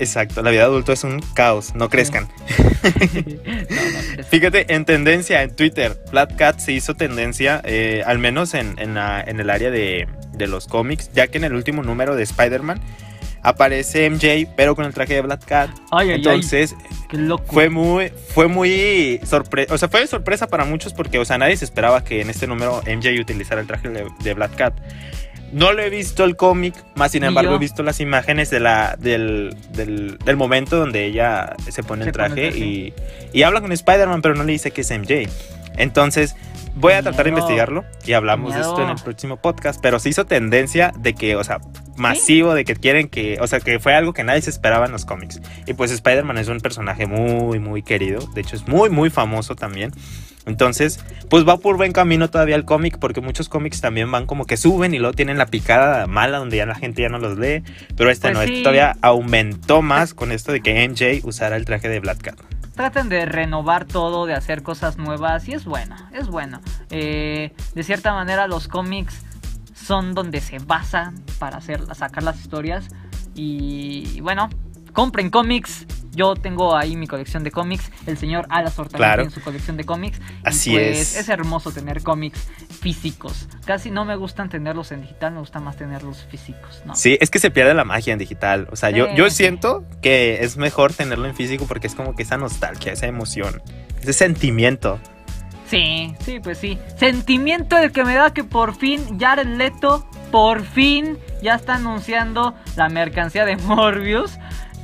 Exacto, 0.00 0.42
la 0.42 0.50
vida 0.50 0.62
de 0.62 0.66
adulto 0.66 0.92
es 0.92 1.04
un 1.04 1.20
caos, 1.34 1.74
no 1.74 1.88
crezcan. 1.88 2.26
no, 2.58 2.64
no 2.64 3.00
crezcan. 3.04 4.24
Fíjate, 4.30 4.72
en 4.74 4.84
tendencia 4.84 5.42
en 5.42 5.54
Twitter, 5.54 5.96
Black 6.10 6.36
Cat 6.36 6.58
se 6.58 6.72
hizo 6.72 6.94
tendencia, 6.94 7.60
eh, 7.64 8.02
al 8.06 8.18
menos 8.18 8.54
en, 8.54 8.78
en 8.78 8.94
la- 8.94 9.20
en 9.22 9.40
el 9.40 9.50
área 9.50 9.70
de, 9.70 10.08
de 10.32 10.46
los 10.46 10.66
cómics, 10.66 11.10
ya 11.12 11.26
que 11.28 11.38
en 11.38 11.44
el 11.44 11.52
último 11.54 11.82
número 11.82 12.16
de 12.16 12.22
Spider-Man 12.22 12.80
aparece 13.42 14.08
MJ, 14.10 14.50
pero 14.56 14.74
con 14.76 14.84
el 14.84 14.92
traje 14.92 15.14
de 15.14 15.22
Black 15.22 15.44
Cat. 15.44 15.70
Ay, 15.90 16.10
Entonces, 16.10 16.74
ay, 16.78 16.96
qué 17.10 17.16
loco. 17.18 17.44
fue 17.52 17.68
muy, 17.70 18.10
fue 18.34 18.48
muy 18.48 19.20
sorpresa, 19.24 19.72
o 19.74 19.78
sea, 19.78 19.88
fue 19.88 20.06
sorpresa 20.06 20.46
para 20.48 20.64
muchos 20.64 20.92
porque, 20.92 21.18
o 21.18 21.24
sea, 21.24 21.38
nadie 21.38 21.56
se 21.56 21.64
esperaba 21.64 22.04
que 22.04 22.20
en 22.20 22.30
este 22.30 22.46
número 22.46 22.82
MJ 22.86 23.18
utilizara 23.20 23.60
el 23.60 23.66
traje 23.66 23.88
de, 23.88 24.06
de 24.22 24.34
Black 24.34 24.56
Cat. 24.56 24.74
No 25.52 25.72
lo 25.72 25.82
he 25.82 25.90
visto 25.90 26.24
el 26.24 26.36
cómic, 26.36 26.74
más 26.94 27.12
sin 27.12 27.24
embargo 27.24 27.50
yo. 27.50 27.56
he 27.56 27.58
visto 27.58 27.82
las 27.82 28.00
imágenes 28.00 28.50
de 28.50 28.60
la, 28.60 28.96
del, 28.98 29.56
del, 29.72 30.16
del 30.18 30.36
momento 30.36 30.76
donde 30.76 31.06
ella 31.06 31.56
se 31.68 31.82
pone 31.82 32.04
Se 32.04 32.10
el 32.10 32.14
pone 32.14 32.26
el 32.34 32.52
traje 32.52 32.58
y, 32.58 32.94
y 33.32 33.42
habla 33.42 33.60
con 33.60 33.72
Spider-Man, 33.72 34.22
pero 34.22 34.34
no 34.34 34.44
le 34.44 34.52
dice 34.52 34.70
que 34.70 34.82
es 34.82 34.90
MJ. 34.90 35.28
Entonces, 35.76 36.36
voy 36.74 36.92
a 36.92 37.02
tratar 37.02 37.24
de 37.24 37.30
investigarlo 37.30 37.84
y 38.04 38.12
hablamos 38.12 38.54
de 38.54 38.60
esto 38.60 38.82
en 38.82 38.90
el 38.90 38.96
próximo 38.96 39.36
podcast, 39.36 39.80
pero 39.80 39.98
se 39.98 40.10
hizo 40.10 40.24
tendencia 40.24 40.92
de 40.98 41.14
que, 41.14 41.36
o 41.36 41.44
sea, 41.44 41.58
masivo, 41.96 42.54
de 42.54 42.64
que 42.64 42.76
quieren 42.76 43.08
que, 43.08 43.38
o 43.40 43.46
sea, 43.46 43.60
que 43.60 43.78
fue 43.78 43.94
algo 43.94 44.12
que 44.12 44.24
nadie 44.24 44.42
se 44.42 44.50
esperaba 44.50 44.86
en 44.86 44.92
los 44.92 45.04
cómics. 45.04 45.40
Y 45.66 45.74
pues 45.74 45.90
Spider-Man 45.90 46.38
es 46.38 46.48
un 46.48 46.60
personaje 46.60 47.06
muy, 47.06 47.58
muy 47.58 47.82
querido, 47.82 48.26
de 48.34 48.40
hecho 48.40 48.56
es 48.56 48.66
muy, 48.68 48.88
muy 48.90 49.10
famoso 49.10 49.54
también. 49.56 49.92
Entonces, 50.46 51.04
pues 51.28 51.46
va 51.46 51.58
por 51.58 51.76
buen 51.76 51.92
camino 51.92 52.28
todavía 52.30 52.56
el 52.56 52.64
cómic, 52.64 52.98
porque 52.98 53.20
muchos 53.20 53.48
cómics 53.48 53.80
también 53.80 54.10
van 54.10 54.26
como 54.26 54.46
que 54.46 54.56
suben 54.56 54.94
y 54.94 54.98
luego 54.98 55.14
tienen 55.14 55.38
la 55.38 55.46
picada 55.46 56.06
mala 56.06 56.38
donde 56.38 56.56
ya 56.56 56.66
la 56.66 56.74
gente 56.74 57.02
ya 57.02 57.08
no 57.08 57.18
los 57.18 57.38
lee, 57.38 57.62
pero 57.96 58.10
este 58.10 58.28
Pues 58.28 58.34
no, 58.34 58.44
sí. 58.44 58.50
este 58.50 58.62
todavía 58.62 58.96
aumentó 59.02 59.82
más 59.82 60.14
con 60.14 60.32
esto 60.32 60.52
de 60.52 60.60
que 60.60 60.88
MJ 60.88 61.26
usara 61.26 61.56
el 61.56 61.64
traje 61.64 61.88
de 61.88 62.00
Black 62.00 62.22
Cat. 62.22 62.40
Traten 62.74 63.08
de 63.10 63.26
renovar 63.26 63.84
todo, 63.84 64.24
de 64.24 64.32
hacer 64.34 64.62
cosas 64.62 64.96
nuevas 64.96 65.46
y 65.48 65.52
es 65.52 65.64
bueno, 65.66 65.96
es 66.12 66.28
bueno. 66.28 66.60
Eh, 66.90 67.52
de 67.74 67.82
cierta 67.82 68.14
manera 68.14 68.46
los 68.46 68.68
cómics 68.68 69.22
son 69.74 70.14
donde 70.14 70.40
se 70.40 70.58
basan 70.58 71.22
para 71.38 71.58
hacer, 71.58 71.82
sacar 71.94 72.22
las 72.22 72.40
historias 72.40 72.88
y 73.34 74.20
bueno, 74.22 74.48
compren 74.92 75.30
cómics, 75.30 75.86
Yo 76.12 76.34
tengo 76.34 76.76
ahí 76.76 76.96
mi 76.96 77.06
colección 77.06 77.44
de 77.44 77.50
cómics. 77.50 77.90
El 78.06 78.18
señor 78.18 78.46
Alastor 78.50 78.88
también 78.88 78.98
Claro. 79.08 79.22
tiene 79.22 79.34
su 79.34 79.40
colección 79.42 79.76
de 79.76 79.84
cómics. 79.84 80.18
y 80.18 80.48
Así 80.48 80.70
pues, 80.72 80.98
es. 80.98 81.16
Es 81.16 81.28
hermoso 81.28 81.70
tener 81.70 82.02
cómics 82.02 82.48
físicos. 82.80 83.48
Casi 83.64 83.90
no 83.90 84.04
me 84.04 84.16
gustan 84.16 84.48
tenerlos 84.48 84.90
en 84.92 85.02
digital, 85.02 85.32
me 85.34 85.40
gusta 85.40 85.60
más 85.60 85.76
tenerlos 85.76 86.24
físicos, 86.30 86.82
¿no? 86.84 86.94
Sí, 86.96 87.16
es 87.20 87.30
que 87.30 87.38
se 87.38 87.50
pierde 87.50 87.74
la 87.74 87.84
magia 87.84 88.12
en 88.12 88.18
digital. 88.18 88.68
O 88.72 88.76
sea, 88.76 88.90
yo, 88.90 89.14
yo 89.14 89.30
sí. 89.30 89.36
siento 89.36 89.84
que 90.02 90.42
es 90.44 90.56
mejor 90.56 90.92
tenerlo 90.92 91.26
en 91.26 91.34
físico 91.36 91.66
porque 91.68 91.86
es 91.86 91.94
como 91.94 92.14
que 92.14 92.22
esa 92.24 92.36
nostalgia, 92.36 92.92
esa 92.92 93.06
emoción, 93.06 93.62
ese 94.00 94.12
sentimiento. 94.12 94.98
Sí, 95.68 96.14
sí, 96.24 96.40
pues 96.40 96.58
sí. 96.58 96.78
Sentimiento 96.96 97.78
el 97.78 97.92
que 97.92 98.02
me 98.04 98.14
da 98.14 98.32
que 98.34 98.42
por 98.42 98.74
fin 98.74 99.20
Jared 99.20 99.46
Leto, 99.46 100.04
por 100.32 100.62
fin 100.64 101.16
ya 101.42 101.54
está 101.54 101.76
anunciando 101.76 102.54
la 102.76 102.88
mercancía 102.88 103.44
de 103.44 103.56
Morbius. 103.58 104.32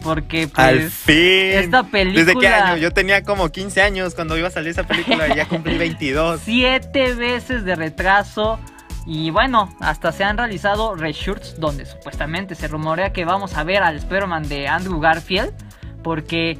Porque 0.02 0.46
pues 0.48 0.66
Al 0.66 0.90
fin. 0.90 1.16
esta 1.16 1.82
película... 1.84 2.24
¿Desde 2.24 2.38
qué 2.38 2.48
año? 2.48 2.76
Yo 2.76 2.92
tenía 2.92 3.22
como 3.22 3.50
15 3.50 3.82
años 3.82 4.14
cuando 4.14 4.36
iba 4.38 4.48
a 4.48 4.50
salir 4.50 4.70
esa 4.70 4.84
película 4.84 5.28
y 5.28 5.36
ya 5.36 5.46
cumplí 5.48 5.76
22. 5.78 6.40
siete 6.44 7.14
veces 7.14 7.64
de 7.64 7.74
retraso. 7.74 8.58
Y 9.06 9.30
bueno, 9.30 9.74
hasta 9.80 10.10
se 10.12 10.24
han 10.24 10.36
realizado 10.36 10.94
reshoots 10.96 11.58
donde 11.60 11.86
supuestamente 11.86 12.54
se 12.54 12.66
rumorea 12.68 13.12
que 13.12 13.24
vamos 13.24 13.56
a 13.56 13.64
ver 13.64 13.82
al 13.82 13.96
Spider-Man 13.96 14.48
de 14.48 14.68
Andrew 14.68 15.00
Garfield. 15.00 15.52
Porque 16.02 16.58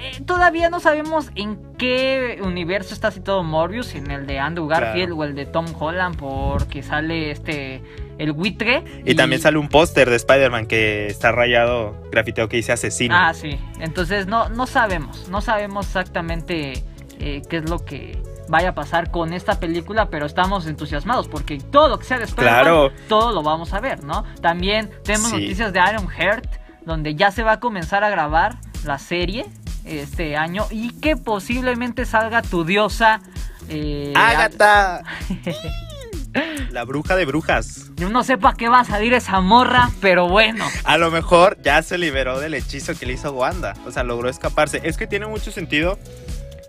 eh, 0.00 0.22
todavía 0.24 0.70
no 0.70 0.80
sabemos 0.80 1.30
en 1.34 1.58
qué 1.76 2.38
universo 2.42 2.94
está 2.94 3.10
situado 3.10 3.42
Morbius, 3.42 3.94
en 3.94 4.10
el 4.10 4.26
de 4.26 4.38
Andrew 4.38 4.66
Garfield 4.66 5.08
Claro. 5.08 5.16
o 5.16 5.24
el 5.24 5.34
de 5.34 5.46
Tom 5.46 5.66
Holland, 5.78 6.16
porque 6.16 6.82
sale 6.82 7.30
este 7.30 7.82
el 8.18 8.32
buitre. 8.32 8.82
Y 9.04 9.14
también 9.14 9.40
sale 9.40 9.58
un 9.58 9.68
póster 9.68 10.10
de 10.10 10.16
Spider-Man 10.16 10.66
que 10.66 11.06
está 11.06 11.30
rayado, 11.32 11.94
grafiteado 12.10 12.48
que 12.48 12.56
dice 12.56 12.72
asesino. 12.72 13.14
Ah, 13.16 13.32
sí. 13.34 13.58
Entonces 13.80 14.26
no, 14.26 14.48
no 14.48 14.66
sabemos, 14.66 15.28
no 15.28 15.40
sabemos 15.40 15.86
exactamente 15.86 16.82
eh, 17.20 17.42
qué 17.48 17.56
es 17.58 17.68
lo 17.70 17.84
que 17.84 18.20
vaya 18.48 18.70
a 18.70 18.74
pasar 18.74 19.10
con 19.10 19.32
esta 19.34 19.60
película, 19.60 20.08
pero 20.10 20.24
estamos 20.26 20.66
entusiasmados 20.66 21.28
porque 21.28 21.58
todo 21.58 21.88
lo 21.88 21.98
que 21.98 22.06
sea 22.06 22.18
de 22.18 22.24
Spider-Man, 22.24 22.62
Claro. 22.62 22.92
todo 23.08 23.32
lo 23.32 23.42
vamos 23.42 23.72
a 23.74 23.80
ver, 23.80 24.02
¿no? 24.04 24.24
También 24.40 24.90
tenemos 25.04 25.28
Sí. 25.30 25.34
noticias 25.34 25.72
de 25.72 25.80
Iron 25.90 26.08
Heart, 26.08 26.46
donde 26.84 27.14
ya 27.14 27.30
se 27.30 27.42
va 27.42 27.52
a 27.52 27.60
comenzar 27.60 28.02
a 28.04 28.08
grabar 28.10 28.56
la 28.84 28.98
serie 28.98 29.44
este 29.88 30.36
año 30.36 30.66
y 30.70 30.92
que 31.00 31.16
posiblemente 31.16 32.04
salga 32.04 32.42
tu 32.42 32.64
diosa. 32.64 33.20
eh, 33.68 34.12
¡Ágata! 34.16 35.02
La 36.70 36.84
bruja 36.84 37.16
de 37.16 37.24
brujas. 37.24 37.90
Yo 37.96 38.10
no 38.10 38.22
sé 38.22 38.36
para 38.38 38.54
qué 38.56 38.68
va 38.68 38.80
a 38.80 38.84
salir 38.84 39.14
esa 39.14 39.40
morra, 39.40 39.90
pero 40.00 40.28
bueno. 40.28 40.64
A 40.84 40.98
lo 40.98 41.10
mejor 41.10 41.58
ya 41.62 41.82
se 41.82 41.98
liberó 41.98 42.38
del 42.38 42.54
hechizo 42.54 42.94
que 42.94 43.06
le 43.06 43.14
hizo 43.14 43.32
Wanda. 43.32 43.74
O 43.86 43.90
sea, 43.90 44.04
logró 44.04 44.28
escaparse. 44.28 44.80
Es 44.84 44.96
que 44.98 45.06
tiene 45.06 45.26
mucho 45.26 45.50
sentido 45.50 45.98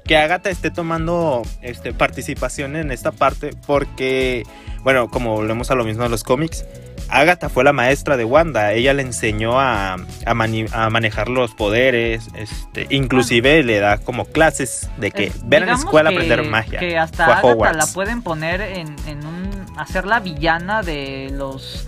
que 0.06 0.18
Agatha 0.18 0.50
esté 0.50 0.72
tomando 0.72 1.44
este, 1.62 1.94
participación 1.94 2.76
en 2.78 2.90
esta 2.92 3.12
parte 3.12 3.52
porque, 3.68 4.44
bueno, 4.82 5.10
como 5.10 5.36
volvemos 5.36 5.70
a 5.70 5.76
lo 5.76 5.84
mismo 5.84 6.04
de 6.04 6.10
los 6.10 6.24
cómics, 6.24 6.66
Agatha 7.12 7.50
fue 7.50 7.64
la 7.64 7.74
maestra 7.74 8.18
de 8.18 8.24
Wanda. 8.24 8.74
Ella 8.74 8.94
le 8.94 9.02
enseñó 9.02 9.60
a, 9.60 9.94
a 9.94 10.34
mani- 10.34 10.66
a 10.72 10.90
manejar 10.90 11.30
los 11.30 11.54
poderes. 11.56 12.28
Este, 12.36 12.88
inclusive 12.90 13.64
le 13.64 13.80
da 13.80 13.98
como 13.98 14.26
clases 14.26 14.90
de 14.98 15.12
que 15.12 15.26
Eh, 15.26 15.32
ven 15.44 15.64
a 15.64 15.66
la 15.68 15.74
escuela 15.74 16.10
a 16.10 16.14
aprender 16.14 16.44
magia. 16.46 16.80
Que 16.80 16.98
hasta 16.98 17.26
Agatha 17.26 17.48
Hogwarts. 17.48 17.78
la 17.78 17.86
pueden 17.94 18.22
poner 18.22 18.62
en, 18.62 18.96
en 19.08 19.26
un. 19.26 19.50
hacer 19.78 20.06
la 20.06 20.20
villana 20.20 20.82
de 20.82 21.30
los 21.34 21.88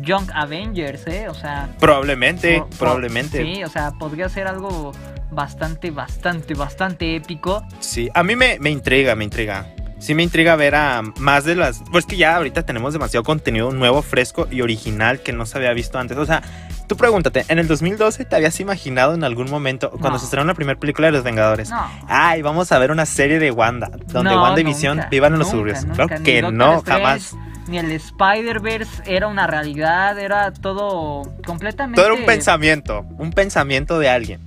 Young 0.00 0.30
Avengers, 0.34 1.06
¿eh? 1.06 1.28
O 1.28 1.34
sea. 1.34 1.68
Probablemente, 1.78 2.58
por- 2.60 2.68
probablemente. 2.78 3.42
Sí, 3.42 3.64
o 3.64 3.68
sea, 3.68 3.92
podría 3.92 4.28
ser 4.28 4.46
algo 4.46 4.92
bastante, 5.30 5.90
bastante, 5.90 6.54
bastante 6.54 7.16
épico. 7.16 7.62
Sí, 7.78 8.08
a 8.14 8.22
mí 8.22 8.34
me, 8.36 8.58
me 8.58 8.70
intriga, 8.70 9.14
me 9.14 9.24
intriga. 9.24 9.66
Sí 10.00 10.14
me 10.14 10.22
intriga 10.22 10.56
ver 10.56 10.74
a 10.74 11.02
más 11.18 11.44
de 11.44 11.54
las... 11.54 11.82
Pues 11.92 12.06
que 12.06 12.16
ya 12.16 12.34
ahorita 12.36 12.64
tenemos 12.64 12.92
demasiado 12.94 13.22
contenido 13.22 13.70
nuevo, 13.70 14.00
fresco 14.02 14.48
y 14.50 14.62
original 14.62 15.20
que 15.20 15.32
no 15.32 15.44
se 15.46 15.58
había 15.58 15.72
visto 15.74 15.98
antes. 15.98 16.16
O 16.16 16.24
sea, 16.24 16.42
tú 16.88 16.96
pregúntate, 16.96 17.44
¿en 17.48 17.58
el 17.58 17.68
2012 17.68 18.24
te 18.24 18.34
habías 18.34 18.58
imaginado 18.60 19.12
en 19.14 19.24
algún 19.24 19.50
momento, 19.50 19.90
cuando 19.90 20.12
No. 20.12 20.18
se 20.18 20.24
estrenó 20.24 20.46
la 20.46 20.54
primera 20.54 20.80
película 20.80 21.08
de 21.08 21.12
Los 21.12 21.22
Vengadores? 21.22 21.68
No. 21.68 21.86
Ay, 22.08 22.40
vamos 22.40 22.72
a 22.72 22.78
ver 22.78 22.90
una 22.90 23.04
serie 23.04 23.38
de 23.38 23.50
Wanda, 23.50 23.90
donde 24.08 24.30
No, 24.30 24.42
Wanda 24.42 24.60
y 24.60 24.64
Visión 24.64 25.02
vivan 25.10 25.34
en 25.34 25.40
los 25.40 25.50
suburbios. 25.50 25.84
Claro 25.94 26.22
que 26.24 26.42
no, 26.42 26.82
jamás. 26.82 27.36
Ni 27.68 27.78
el 27.78 27.92
Spider-Verse 27.92 29.02
era 29.04 29.28
una 29.28 29.46
realidad, 29.46 30.18
era 30.18 30.50
todo 30.52 31.22
completamente. 31.46 31.96
Todo 32.00 32.06
era 32.12 32.14
un 32.18 32.26
pensamiento, 32.26 33.04
un 33.18 33.30
pensamiento 33.32 33.98
de 33.98 34.08
alguien. 34.08 34.40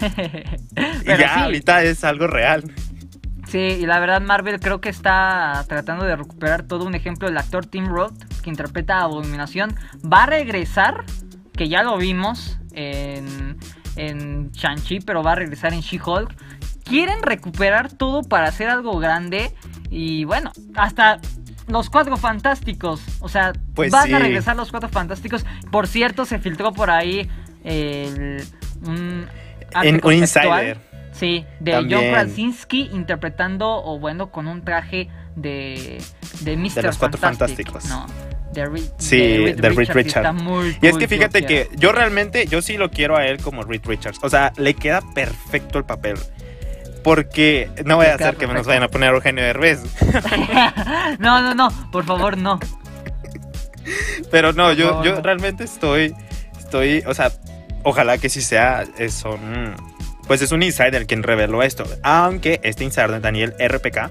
Y 1.02 1.06
ya 1.06 1.16
sí. 1.16 1.24
ahorita 1.40 1.82
es 1.82 2.04
algo 2.04 2.26
real. 2.26 2.64
Sí, 3.54 3.60
y 3.60 3.86
la 3.86 4.00
verdad 4.00 4.20
Marvel 4.20 4.58
creo 4.58 4.80
que 4.80 4.88
está 4.88 5.64
tratando 5.68 6.04
de 6.04 6.16
recuperar 6.16 6.64
todo 6.64 6.84
un 6.84 6.96
ejemplo. 6.96 7.28
El 7.28 7.38
actor 7.38 7.64
Tim 7.64 7.86
Roth, 7.86 8.20
que 8.42 8.50
interpreta 8.50 8.98
a 8.98 9.02
Abominación, 9.02 9.76
va 10.04 10.24
a 10.24 10.26
regresar, 10.26 11.04
que 11.52 11.68
ya 11.68 11.84
lo 11.84 11.96
vimos 11.96 12.58
en, 12.72 13.56
en 13.94 14.50
Shang-Chi, 14.50 15.02
pero 15.06 15.22
va 15.22 15.30
a 15.30 15.34
regresar 15.36 15.72
en 15.72 15.82
She-Hulk. 15.82 16.34
Quieren 16.82 17.22
recuperar 17.22 17.92
todo 17.92 18.24
para 18.24 18.48
hacer 18.48 18.68
algo 18.68 18.98
grande 18.98 19.54
y 19.88 20.24
bueno, 20.24 20.50
hasta 20.74 21.20
los 21.68 21.90
Cuatro 21.90 22.16
Fantásticos. 22.16 23.02
O 23.20 23.28
sea, 23.28 23.52
Pues 23.76 23.92
van 23.92 24.12
a 24.14 24.16
sí. 24.16 24.22
regresar 24.24 24.56
los 24.56 24.72
Cuatro 24.72 24.88
Fantásticos. 24.88 25.46
Por 25.70 25.86
cierto, 25.86 26.24
se 26.24 26.40
filtró 26.40 26.72
por 26.72 26.90
ahí 26.90 27.30
el, 27.62 28.44
un, 28.84 29.28
En 29.80 30.00
insider. 30.12 30.93
Sí, 31.14 31.46
de 31.60 31.72
También. 31.72 32.00
John 32.00 32.10
Krasinski 32.10 32.90
interpretando, 32.92 33.68
o 33.84 33.98
bueno, 34.00 34.30
con 34.30 34.48
un 34.48 34.64
traje 34.64 35.08
de, 35.36 36.02
de 36.40 36.56
Mr. 36.56 36.84
los 36.84 36.98
Cuatro 36.98 37.18
Fantastic, 37.20 37.70
Fantásticos. 37.70 37.84
No, 37.86 38.06
de, 38.52 38.66
Ri- 38.68 38.90
Sí, 38.98 39.16
Reed 39.18 39.56
de 39.60 39.68
Reed 39.68 39.78
Richards, 39.78 39.88
y 39.88 39.92
Richards. 40.02 40.16
está 40.16 40.32
muy 40.32 40.76
Y 40.82 40.86
es 40.88 40.96
que 40.98 41.06
fíjate 41.08 41.46
que 41.46 41.68
yo 41.76 41.92
realmente, 41.92 42.46
yo 42.46 42.60
sí 42.62 42.76
lo 42.76 42.90
quiero 42.90 43.16
a 43.16 43.26
él 43.26 43.38
como 43.40 43.62
Reed 43.62 43.82
Richards. 43.84 44.18
O 44.22 44.28
sea, 44.28 44.52
le 44.56 44.74
queda 44.74 45.02
perfecto 45.14 45.78
el 45.78 45.84
papel. 45.84 46.16
Porque 47.04 47.68
no 47.84 47.96
voy 47.96 48.06
a 48.06 48.14
hacer 48.14 48.36
que 48.36 48.46
me 48.46 48.54
nos 48.54 48.66
vayan 48.66 48.82
a 48.82 48.88
poner 48.88 49.12
Eugenio 49.14 49.44
Derbez. 49.44 49.82
no, 51.18 51.42
no, 51.42 51.54
no, 51.54 51.90
por 51.92 52.04
favor, 52.04 52.38
no. 52.38 52.58
Pero 54.30 54.52
no, 54.52 54.68
Por 54.68 54.74
yo, 54.76 54.88
favor, 54.88 55.04
yo 55.04 55.14
no. 55.16 55.20
realmente 55.20 55.64
estoy, 55.64 56.14
estoy, 56.58 57.02
o 57.06 57.12
sea, 57.14 57.30
ojalá 57.82 58.18
que 58.18 58.28
sí 58.30 58.40
sea, 58.40 58.84
eh, 58.98 59.10
son, 59.10 59.74
pues 60.26 60.42
es 60.42 60.52
un 60.52 60.62
insider 60.62 61.06
quien 61.06 61.22
reveló 61.22 61.62
esto. 61.62 61.84
Aunque 62.02 62.60
este 62.62 62.84
insider, 62.84 63.20
Daniel 63.20 63.54
RPK, 63.58 64.10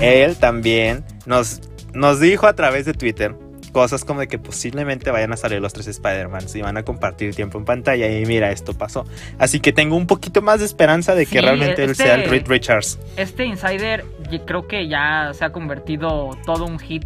él 0.00 0.36
también 0.36 1.04
nos, 1.26 1.60
nos 1.94 2.20
dijo 2.20 2.46
a 2.46 2.54
través 2.54 2.84
de 2.86 2.92
Twitter 2.94 3.34
cosas 3.72 4.06
como 4.06 4.20
de 4.20 4.28
que 4.28 4.38
posiblemente 4.38 5.10
vayan 5.10 5.34
a 5.34 5.36
salir 5.36 5.60
los 5.60 5.74
tres 5.74 5.86
Spider-Mans 5.86 6.54
y 6.56 6.62
van 6.62 6.78
a 6.78 6.82
compartir 6.82 7.34
tiempo 7.34 7.58
en 7.58 7.66
pantalla 7.66 8.08
y 8.08 8.24
mira, 8.24 8.50
esto 8.50 8.72
pasó. 8.72 9.04
Así 9.38 9.60
que 9.60 9.70
tengo 9.70 9.96
un 9.96 10.06
poquito 10.06 10.40
más 10.40 10.60
de 10.60 10.64
esperanza 10.66 11.14
de 11.14 11.26
que 11.26 11.32
Sí, 11.32 11.44
realmente 11.44 11.84
él 11.84 11.90
este- 11.90 12.04
sea 12.04 12.14
el 12.14 12.30
Reed 12.30 12.46
Richards. 12.48 12.98
Este 13.18 13.44
insider 13.44 14.06
creo 14.46 14.66
que 14.66 14.88
ya 14.88 15.30
se 15.34 15.44
ha 15.44 15.52
convertido 15.52 16.30
todo 16.46 16.64
un 16.64 16.78
hit. 16.78 17.04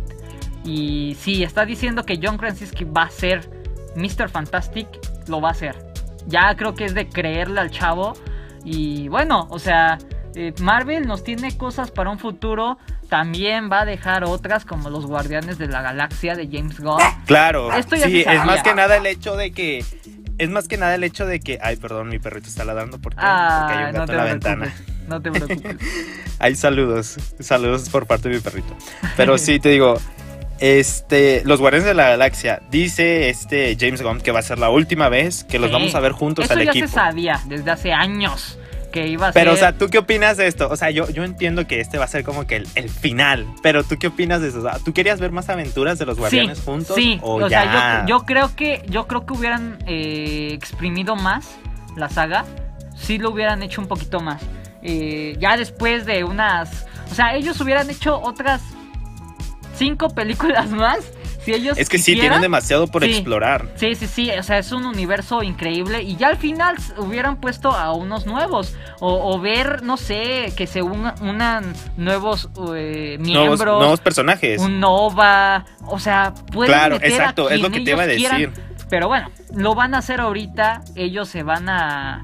Y 0.65 1.17
sí, 1.19 1.43
está 1.43 1.65
diciendo 1.65 2.05
que 2.05 2.21
John 2.23 2.37
Krasinski 2.39 2.85
va 2.85 3.03
a 3.05 3.11
ser 3.11 3.51
Mr. 3.97 4.29
Fantastic, 4.29 4.87
lo 5.27 5.41
va 5.41 5.49
a 5.49 5.53
hacer. 5.53 5.75
Ya 6.29 6.55
creo 6.57 6.75
que 6.77 6.85
es 6.85 6.95
de 6.95 7.09
creerle 7.09 7.61
al 7.61 7.71
chavo. 7.73 8.13
Y 8.65 9.09
bueno, 9.09 9.47
o 9.51 9.59
sea, 9.59 9.99
eh, 10.35 10.53
Marvel 10.61 11.07
nos 11.07 11.25
tiene 11.25 11.57
cosas 11.57 11.91
para 11.91 12.11
un 12.11 12.19
futuro. 12.19 12.79
También 13.09 13.71
va 13.71 13.81
a 13.81 13.85
dejar 13.85 14.23
otras 14.25 14.65
como 14.65 14.89
los 14.89 15.05
Guardianes 15.07 15.59
de 15.59 15.67
la 15.67 15.83
Galaxia 15.83 16.37
de 16.37 16.49
James 16.51 16.81
Gunn. 16.81 17.01
Claro, 17.27 17.73
Esto 17.73 17.97
ya 17.97 18.07
sí, 18.07 18.21
es 18.27 18.45
más 18.45 18.63
que 18.63 18.75
nada 18.75 18.97
el 18.97 19.07
hecho 19.07 19.37
de 19.37 19.53
que. 19.53 19.85
Es 20.39 20.49
más 20.49 20.69
que 20.69 20.77
nada 20.77 20.95
el 20.95 21.05
hecho 21.05 21.27
de 21.27 21.41
que. 21.41 21.59
Ay, 21.63 21.77
perdón, 21.77 22.09
mi 22.09 22.19
perrito 22.19 22.49
está 22.49 22.65
ladrando 22.65 22.99
porque, 22.99 23.17
porque 23.17 23.27
hay 23.27 23.85
Ah, 23.85 23.87
un 23.89 23.93
no 23.95 24.01
gato 24.01 24.07
te 24.07 24.13
en 24.13 24.19
la 24.19 24.25
ventana. 24.25 24.75
No 25.09 25.21
te 25.21 25.31
preocupes. 25.33 25.77
Hay 26.39 26.55
saludos. 26.55 27.17
Saludos 27.41 27.89
por 27.91 28.07
parte 28.07 28.29
de 28.29 28.37
mi 28.37 28.41
perrito. 28.41 28.75
Pero 29.17 29.37
sí, 29.39 29.59
te 29.59 29.69
digo. 29.71 29.99
Este, 30.61 31.43
los 31.45 31.59
Guardianes 31.61 31.87
de 31.87 31.95
la 31.95 32.11
Galaxia, 32.11 32.61
dice 32.71 33.31
este 33.31 33.77
James 33.81 34.03
Gunn 34.03 34.21
que 34.21 34.31
va 34.31 34.41
a 34.41 34.43
ser 34.43 34.59
la 34.59 34.69
última 34.71 35.09
vez 35.09 35.45
que 35.45 35.59
los 35.59 35.69
Sí. 35.69 35.73
vamos 35.73 35.95
a 35.95 36.01
ver 36.01 36.13
juntos 36.13 36.45
Eso 36.45 36.55
al 36.55 36.65
ya 36.65 36.71
equipo. 36.71 36.87
se 36.87 36.93
sabía 36.93 37.41
desde 37.47 37.71
hace 37.71 37.93
años 37.93 38.59
que 38.93 39.07
iba 39.07 39.29
a 39.29 39.33
Pero, 39.33 39.53
o 39.53 39.55
ser. 39.55 39.61
sea, 39.61 39.73
¿tú 39.79 39.89
qué 39.89 39.99
opinas 39.99 40.37
de 40.37 40.49
esto? 40.49 40.69
O 40.69 40.77
sea, 40.77 40.91
yo, 40.91 41.09
yo 41.11 41.25
entiendo 41.25 41.67
que 41.67 41.81
este 41.81 41.97
va 41.97 42.05
a 42.05 42.09
ser 42.09 42.25
como 42.25 42.47
que 42.47 42.57
el, 42.57 42.69
el 42.75 42.91
final. 42.91 43.47
Pero, 43.63 43.85
¿tú 43.85 43.97
qué 43.99 44.09
opinas 44.09 44.43
de 44.43 44.49
eso? 44.49 44.59
O 44.59 44.63
sea, 44.63 44.79
¿Tú 44.85 44.93
querías 44.93 45.19
ver 45.21 45.31
más 45.31 45.49
aventuras 45.49 45.99
de 45.99 46.07
los 46.07 46.19
Guardianes 46.19 46.61
juntos? 46.61 46.95
Sí, 46.97 47.19
o, 47.23 47.37
o, 47.37 47.49
ya? 47.49 47.63
sea, 47.63 48.05
yo, 48.07 48.19
yo 48.19 48.27
creo 48.27 48.55
que 48.57 48.83
yo 48.89 49.07
creo 49.07 49.25
que 49.25 49.33
hubieran 49.33 49.79
eh, 49.87 50.49
exprimido 50.53 51.15
más 51.17 51.47
la 51.97 52.09
saga, 52.11 52.45
si 52.97 53.17
lo 53.19 53.31
hubieran 53.31 53.63
hecho 53.63 53.81
un 53.81 53.87
poquito 53.89 54.21
más. 54.21 54.43
Eh, 54.83 55.37
ya 55.39 55.57
después 55.57 56.05
de 56.05 56.25
unas, 56.25 56.85
o 57.11 57.15
sea, 57.15 57.35
ellos 57.37 57.61
hubieran 57.61 57.89
hecho 57.91 58.21
otras 58.21 58.61
cinco 59.81 60.11
películas 60.11 60.69
más 60.71 60.99
si 61.45 61.55
ellos 61.55 61.79
Es 61.79 61.89
que 61.89 61.97
sí, 61.99 62.15
tienen 62.17 62.43
demasiado 62.43 62.87
por 62.87 63.03
Sí. 63.03 63.13
explorar. 63.13 63.67
Sí, 63.77 63.95
sí, 63.95 64.07
sí, 64.07 64.31
o 64.39 64.43
sea, 64.43 64.59
es 64.59 64.73
un 64.73 64.85
universo 64.85 65.43
increíble 65.43 66.03
y 66.03 66.17
ya 66.17 66.29
al 66.29 66.37
final 66.37 66.77
hubieran 66.99 67.41
puesto 67.41 67.71
a 67.73 67.95
unos 67.95 68.27
nuevos 68.27 68.75
o, 69.01 69.33
o 69.35 69.41
ver, 69.41 69.83
no 69.83 69.97
sé, 69.97 70.53
que 70.55 70.67
se 70.67 70.83
una- 70.83 71.15
unan 71.23 71.73
nuevos 71.97 72.51
eh, 72.77 73.17
Nuevos, 73.19 73.49
miembros, 73.49 73.79
nuevos 73.79 74.01
personajes. 74.01 74.61
un 74.61 74.81
Nova, 74.81 75.65
o 75.87 75.99
sea, 75.99 76.35
pueden 76.53 76.75
Claro, 76.75 76.97
meter 76.97 77.13
a 77.13 77.15
exacto, 77.17 77.49
es 77.49 77.61
lo 77.63 77.71
quien 77.71 77.81
que 77.81 77.85
te 77.87 77.91
iba 77.93 78.03
a 78.03 78.07
decir. 78.07 78.29
quieran, 78.29 78.53
pero 78.91 79.09
bueno, 79.09 79.31
lo 79.55 79.75
van 79.75 79.95
a 79.95 79.99
hacer 79.99 80.21
ahorita, 80.21 80.83
ellos 80.95 81.29
se 81.31 81.43
van 81.43 81.71
a... 81.71 82.21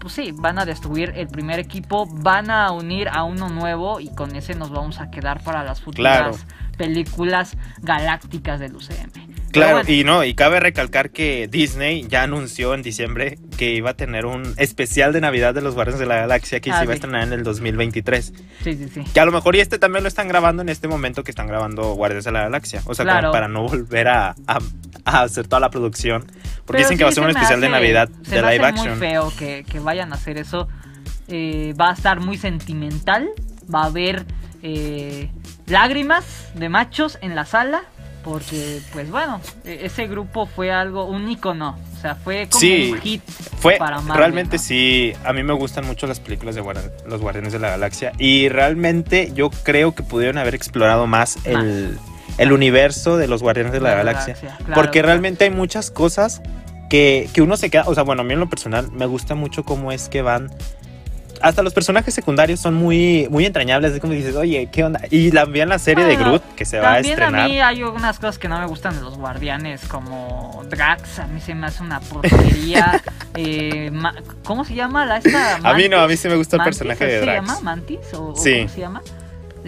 Pues 0.00 0.14
sí, 0.14 0.32
van 0.34 0.58
a 0.58 0.64
destruir 0.64 1.12
el 1.16 1.28
primer 1.28 1.58
equipo, 1.60 2.06
van 2.10 2.50
a 2.50 2.70
unir 2.72 3.08
a 3.10 3.22
uno 3.24 3.48
nuevo 3.50 4.00
y 4.00 4.08
con 4.14 4.34
ese 4.34 4.54
nos 4.54 4.70
vamos 4.70 4.98
a 4.98 5.10
quedar 5.10 5.42
para 5.42 5.62
las 5.62 5.80
futuras 5.82 6.18
Claro. 6.18 6.36
Películas 6.80 7.56
galácticas 7.82 8.58
del 8.60 8.74
UCM. 8.74 9.10
Claro, 9.52 9.78
bueno. 9.78 9.90
y 9.90 10.04
no, 10.04 10.22
y 10.24 10.34
cabe 10.34 10.60
recalcar 10.60 11.10
que 11.10 11.48
Disney 11.50 12.06
ya 12.08 12.22
anunció 12.22 12.72
en 12.72 12.82
diciembre 12.82 13.36
que 13.58 13.72
iba 13.74 13.90
a 13.90 13.94
tener 13.94 14.24
un 14.24 14.54
especial 14.58 15.12
de 15.12 15.20
Navidad 15.20 15.52
de 15.54 15.60
los 15.60 15.74
Guardianes 15.74 15.98
de 15.98 16.06
la 16.06 16.14
Galaxia 16.16 16.60
que 16.60 16.70
Ah, 16.70 16.78
se 16.78 16.84
iba 16.84 16.92
a 16.92 16.94
estrenar 16.94 17.24
en 17.24 17.32
el 17.32 17.42
2023. 17.42 18.32
Sí, 18.62 18.74
sí, 18.74 18.88
sí. 18.94 19.02
Que 19.12 19.18
a 19.20 19.24
lo 19.24 19.32
mejor 19.32 19.56
y 19.56 19.60
este 19.60 19.78
también 19.80 20.04
lo 20.04 20.08
están 20.08 20.28
grabando 20.28 20.62
en 20.62 20.68
este 20.68 20.86
momento 20.86 21.24
que 21.24 21.32
están 21.32 21.48
grabando 21.48 21.94
Guardianes 21.94 22.24
de 22.24 22.30
la 22.32 22.42
Galaxia. 22.42 22.80
O 22.86 22.94
sea, 22.94 23.04
Claro. 23.04 23.20
como 23.22 23.32
para 23.32 23.48
no 23.48 23.62
volver 23.66 24.06
a, 24.08 24.36
a- 24.46 24.58
a 25.04 25.22
hacer 25.22 25.48
toda 25.48 25.58
la 25.60 25.70
producción. 25.70 26.22
Porque 26.22 26.64
Pero 26.66 26.78
dicen 26.78 26.98
que 26.98 27.04
va 27.04 27.10
a 27.10 27.12
ser 27.12 27.24
un 27.24 27.30
especial 27.30 27.60
de 27.60 27.68
Navidad 27.68 28.08
se 28.22 28.36
de 28.36 28.42
me 28.42 28.52
live 28.52 28.64
hace 28.64 28.72
action. 28.80 28.98
muy 28.98 29.08
feo 29.08 29.32
que, 29.36 29.64
que 29.68 29.78
vayan 29.80 30.12
a 30.12 30.14
hacer 30.16 30.38
eso. 30.38 30.68
Eh, 31.26 31.74
va 31.78 31.90
a 31.90 31.94
estar 31.94 32.20
muy 32.20 32.38
sentimental. 32.38 33.28
Va 33.72 33.82
a 33.82 33.86
haber 33.86 34.24
eh, 34.62 35.30
lágrimas 35.70 36.24
de 36.54 36.68
machos 36.68 37.18
en 37.20 37.34
la 37.34 37.44
sala. 37.46 37.82
Porque, 38.22 38.82
pues 38.92 39.10
bueno, 39.10 39.40
e- 39.64 39.86
ese 39.86 40.06
grupo 40.06 40.44
fue 40.44 40.70
algo, 40.70 41.06
un 41.06 41.30
icono. 41.30 41.78
O 41.96 42.00
sea, 42.02 42.16
fue 42.16 42.48
como 42.50 42.60
Sí, 42.60 42.90
un 42.92 43.00
hit. 43.00 43.22
Fue, 43.58 43.76
para 43.78 43.96
Marvel, 44.02 44.16
realmente 44.18 44.56
¿no? 44.58 44.62
sí, 44.62 45.14
a 45.24 45.32
mí 45.32 45.42
me 45.42 45.54
gustan 45.54 45.86
mucho 45.86 46.06
las 46.06 46.20
películas 46.20 46.54
de 46.54 46.62
los 47.06 47.20
Guardianes 47.22 47.54
de 47.54 47.58
la 47.58 47.70
Galaxia 47.70 48.12
y 48.18 48.50
realmente 48.50 49.30
yo 49.34 49.48
creo 49.48 49.94
que 49.94 50.02
pudieron 50.02 50.36
haber 50.36 50.54
explorado 50.54 51.06
más 51.06 51.38
el, 51.46 51.98
el 52.36 52.52
universo 52.52 53.16
de 53.16 53.26
los 53.26 53.42
Guardianes 53.42 53.72
de 53.72 53.80
la 53.80 53.94
Galaxia. 53.94 54.34
Galaxia, 54.34 54.56
claro, 54.66 54.74
porque 54.74 54.98
claro. 55.00 55.06
realmente 55.08 55.44
hay 55.44 55.50
muchas 55.50 55.90
cosas 55.90 56.42
que, 56.90 57.28
que 57.32 57.40
uno 57.40 57.56
se 57.56 57.70
queda, 57.70 57.84
o 57.86 57.94
sea, 57.94 58.02
bueno, 58.02 58.20
a 58.20 58.24
mí 58.26 58.34
en 58.34 58.40
lo 58.40 58.50
personal 58.50 58.90
me 58.92 59.06
gusta 59.06 59.34
mucho 59.34 59.64
cómo 59.64 59.92
es 59.92 60.10
que 60.10 60.20
van... 60.20 60.50
Hasta 61.40 61.62
los 61.62 61.72
personajes 61.74 62.12
secundarios 62.14 62.60
son 62.60 62.74
muy, 62.74 63.26
muy 63.30 63.46
entrañables, 63.46 63.92
es 63.92 64.00
como 64.00 64.12
dices, 64.12 64.36
oye, 64.36 64.68
¿qué 64.70 64.84
onda? 64.84 65.00
Y 65.10 65.30
también 65.30 65.68
la 65.68 65.78
serie 65.78 66.04
de 66.04 66.14
Bueno, 66.16 66.30
Groot 66.30 66.54
que 66.54 66.64
se 66.64 66.78
va 66.78 66.90
a 66.90 66.94
También 66.94 67.18
a 67.20 67.24
estrenar. 67.26 67.48
mí 67.50 67.60
hay 67.60 67.82
algunas 67.82 68.18
cosas 68.18 68.38
que 68.38 68.48
no 68.48 68.58
me 68.60 68.66
gustan 68.66 68.94
de 68.96 69.00
los 69.02 69.16
guardianes, 69.16 69.80
como 69.88 70.62
Drax, 70.68 71.18
a 71.20 71.26
mí 71.26 71.40
se 71.40 71.54
me 71.54 71.66
hace 71.66 71.82
una 71.82 72.00
porquería. 72.00 73.00
eh, 73.34 73.90
¿Cómo 74.44 74.64
se 74.64 74.74
llama 74.74 75.06
la 75.06 75.16
esta? 75.18 75.56
A 75.62 75.74
mí 75.74 75.88
no, 75.88 76.00
a 76.00 76.08
mí 76.08 76.16
sí 76.16 76.28
me 76.28 76.36
gusta 76.36 76.56
el 76.56 76.62
personaje 76.64 77.04
de 77.06 77.18
¿Se 77.20 77.24
Drax. 77.24 77.36
llama 77.46 77.60
Mantis? 77.60 77.98
¿O, 78.14 78.34
Sí. 78.36 78.56
cómo 78.58 78.68
se 78.68 78.80
llama? 78.80 79.02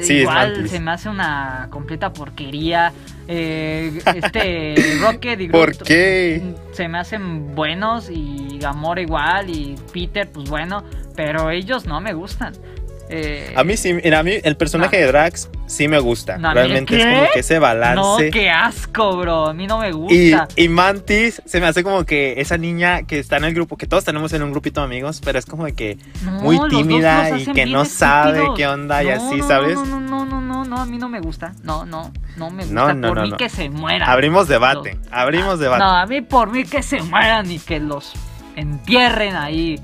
Sí, 0.00 0.14
Igual 0.14 0.68
se 0.70 0.80
me 0.80 0.90
hace 0.90 1.10
una 1.10 1.66
completa 1.70 2.12
porquería. 2.14 2.92
Eh, 3.28 4.00
este 4.14 4.74
Rocket 5.02 5.38
y 5.40 5.48
¿Por 5.48 5.72
Groot 5.74 5.82
qué? 5.86 6.54
se 6.72 6.88
me 6.88 6.98
hacen 6.98 7.54
buenos 7.54 8.08
y 8.10 8.58
Gamora 8.58 9.00
igual 9.02 9.50
y 9.50 9.76
Peter 9.92 10.28
pues 10.32 10.48
bueno, 10.48 10.82
pero 11.14 11.50
ellos 11.50 11.86
no 11.86 12.00
me 12.00 12.12
gustan. 12.14 12.54
Eh, 13.14 13.52
A 13.56 13.62
mí 13.64 13.76
sí, 13.76 13.90
a 14.10 14.22
mí 14.22 14.32
el 14.42 14.56
personaje 14.56 14.96
No. 14.98 15.02
de 15.06 15.12
Drax 15.12 15.50
sí 15.66 15.86
me 15.86 15.98
gusta. 15.98 16.38
No, 16.38 16.54
Realmente 16.54 16.96
es 16.98 17.04
como 17.04 17.26
que 17.34 17.40
ese 17.40 17.56
no, 17.56 17.60
balance. 17.60 18.30
qué 18.30 18.48
asco, 18.48 19.18
bro. 19.18 19.48
A 19.48 19.52
mí 19.52 19.66
no 19.66 19.76
me 19.78 19.92
gusta. 19.92 20.48
y 20.56 20.68
Mantis 20.68 21.42
se 21.44 21.60
me 21.60 21.66
hace 21.66 21.82
como 21.82 22.06
que 22.06 22.40
esa 22.40 22.56
niña 22.56 23.02
que 23.02 23.18
está 23.18 23.36
en 23.36 23.44
el 23.44 23.52
grupo, 23.54 23.76
que 23.76 23.86
todos 23.86 24.04
tenemos 24.04 24.32
en 24.32 24.42
un 24.42 24.50
grupito 24.52 24.80
de 24.80 24.86
amigos, 24.86 25.20
pero 25.22 25.38
es 25.38 25.44
como 25.44 25.66
de 25.66 25.74
que 25.74 25.98
No, 26.24 26.30
muy 26.40 26.58
tímida 26.70 27.36
y 27.38 27.44
que 27.52 27.66
no 27.66 27.84
sabe 27.84 28.44
qué 28.56 28.66
onda 28.66 29.02
y 29.02 29.08
No, 29.08 29.12
así, 29.12 29.36
no, 29.36 29.46
¿sabes? 29.48 29.74
No, 29.74 29.84
no, 29.84 30.00
no, 30.00 30.24
no, 30.24 30.40
no, 30.40 30.64
no, 30.64 30.76
a 30.80 30.86
mí 30.86 30.96
no 30.96 31.10
me 31.10 31.20
gusta. 31.20 31.52
No, 31.64 31.84
no, 31.84 32.10
no 32.38 32.48
me 32.50 32.62
gusta. 32.62 32.74
No, 32.74 32.94
no, 32.94 33.08
por 33.08 33.16
no, 33.18 33.22
mí 33.24 33.30
no. 33.32 33.36
que 33.36 33.50
se 33.50 33.68
mueran. 33.68 34.08
abrimos 34.08 34.48
debate, 34.48 34.96
Ah, 35.10 35.22
abrimos 35.22 35.58
debate. 35.58 35.84
No, 35.84 35.90
a 35.90 36.06
mí 36.06 36.22
por 36.22 36.50
mí 36.50 36.64
que 36.64 36.82
se 36.82 37.02
mueran 37.02 37.50
y 37.50 37.58
que 37.58 37.78
los 37.78 38.14
entierren 38.56 39.36
ahí. 39.36 39.78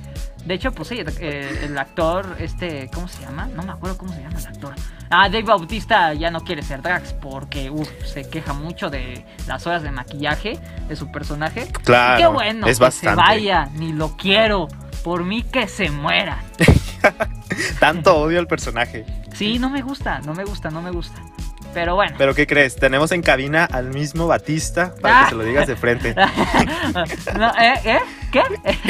De 0.48 0.54
hecho, 0.54 0.72
pues 0.72 0.88
sí, 0.88 0.98
eh, 1.20 1.60
el 1.64 1.76
actor, 1.76 2.36
este, 2.38 2.88
¿cómo 2.94 3.06
se 3.06 3.20
llama? 3.20 3.46
No 3.54 3.62
me 3.62 3.72
acuerdo 3.72 3.98
cómo 3.98 4.14
se 4.14 4.22
llama 4.22 4.38
el 4.38 4.46
actor. 4.46 4.74
Ah, 5.10 5.28
Dave 5.28 5.42
Bautista 5.42 6.14
ya 6.14 6.30
no 6.30 6.40
quiere 6.40 6.62
ser 6.62 6.80
Drax 6.80 7.12
porque, 7.12 7.70
se 8.06 8.28
queja 8.30 8.54
mucho 8.54 8.88
de 8.88 9.26
las 9.46 9.66
horas 9.66 9.82
de 9.82 9.90
maquillaje 9.90 10.58
de 10.88 10.96
su 10.96 11.12
personaje. 11.12 11.68
Claro, 11.84 12.18
Y 12.18 12.22
qué 12.22 12.26
bueno, 12.28 12.66
es 12.66 12.78
que 12.78 12.84
bastante. 12.84 13.20
se 13.22 13.28
vaya, 13.28 13.68
ni 13.74 13.92
lo 13.92 14.16
quiero. 14.16 14.68
Por 15.04 15.22
mí 15.24 15.42
que 15.42 15.68
se 15.68 15.90
muera. 15.90 16.42
Tanto 17.78 18.16
odio 18.16 18.38
al 18.38 18.46
personaje. 18.46 19.04
Sí, 19.34 19.58
no 19.58 19.68
me 19.70 19.82
gusta, 19.82 20.20
no 20.20 20.32
me 20.34 20.44
gusta, 20.44 20.70
no 20.70 20.80
me 20.82 20.90
gusta. 20.90 21.20
Pero 21.74 21.94
bueno. 21.94 22.14
Pero 22.18 22.34
¿qué 22.34 22.46
crees? 22.46 22.76
Tenemos 22.76 23.12
en 23.12 23.20
cabina 23.20 23.64
al 23.66 23.90
mismo 23.90 24.26
Batista 24.26 24.94
para 25.02 25.20
Ah. 25.20 25.24
que 25.24 25.28
se 25.30 25.34
lo 25.37 25.44
digas 25.44 25.66
de 25.66 25.76
frente. 25.76 26.14
No, 27.38 27.48
¿eh? 27.58 27.74
¿eh? 27.84 27.98
¿Qué? 28.32 28.42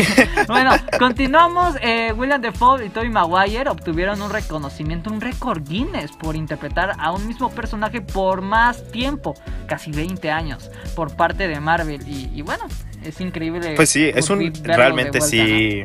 bueno, 0.48 0.72
continuamos. 0.98 1.76
Eh, 1.80 2.12
William 2.12 2.40
Defoe 2.40 2.84
y 2.86 2.88
Tobey 2.88 3.08
Maguire 3.10 3.70
obtuvieron 3.70 4.20
un 4.20 4.30
reconocimiento, 4.30 5.10
un 5.10 5.20
récord 5.20 5.62
Guinness 5.68 6.12
por 6.12 6.34
interpretar 6.36 6.92
a 6.98 7.12
un 7.12 7.26
mismo 7.26 7.50
personaje 7.50 8.00
por 8.00 8.42
más 8.42 8.90
tiempo, 8.90 9.34
casi 9.66 9.92
20 9.92 10.30
años, 10.30 10.70
por 10.96 11.14
parte 11.16 11.46
de 11.48 11.60
Marvel. 11.60 12.02
Y, 12.08 12.30
y 12.34 12.42
bueno, 12.42 12.64
es 13.04 13.20
increíble. 13.20 13.74
Pues 13.76 13.90
sí, 13.90 14.10
es 14.12 14.28
un 14.30 14.52
realmente 14.62 15.18
vuelta, 15.20 15.26
sí. 15.26 15.84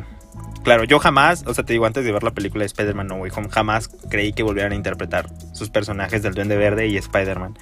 Claro, 0.64 0.84
yo 0.84 0.98
jamás, 0.98 1.44
o 1.46 1.52
sea, 1.52 1.62
te 1.62 1.74
digo, 1.74 1.84
antes 1.84 2.04
de 2.06 2.10
ver 2.12 2.22
la 2.22 2.30
película 2.30 2.62
de 2.62 2.66
Spider-Man 2.66 3.06
No 3.06 3.16
Way 3.16 3.30
Home, 3.36 3.48
jamás 3.50 3.90
creí 4.08 4.32
que 4.32 4.42
volvieran 4.42 4.72
a 4.72 4.74
interpretar 4.74 5.26
sus 5.52 5.68
personajes 5.68 6.22
del 6.22 6.32
Duende 6.32 6.56
Verde 6.56 6.86
y 6.86 6.96
Spider-Man. 6.96 7.54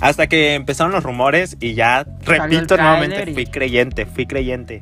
Hasta 0.00 0.28
que 0.28 0.54
empezaron 0.54 0.92
los 0.92 1.02
rumores 1.02 1.56
y 1.58 1.74
ya, 1.74 2.06
repito 2.24 2.76
nuevamente, 2.76 3.30
y- 3.30 3.34
fui 3.34 3.46
creyente, 3.46 4.06
fui 4.06 4.26
creyente. 4.26 4.80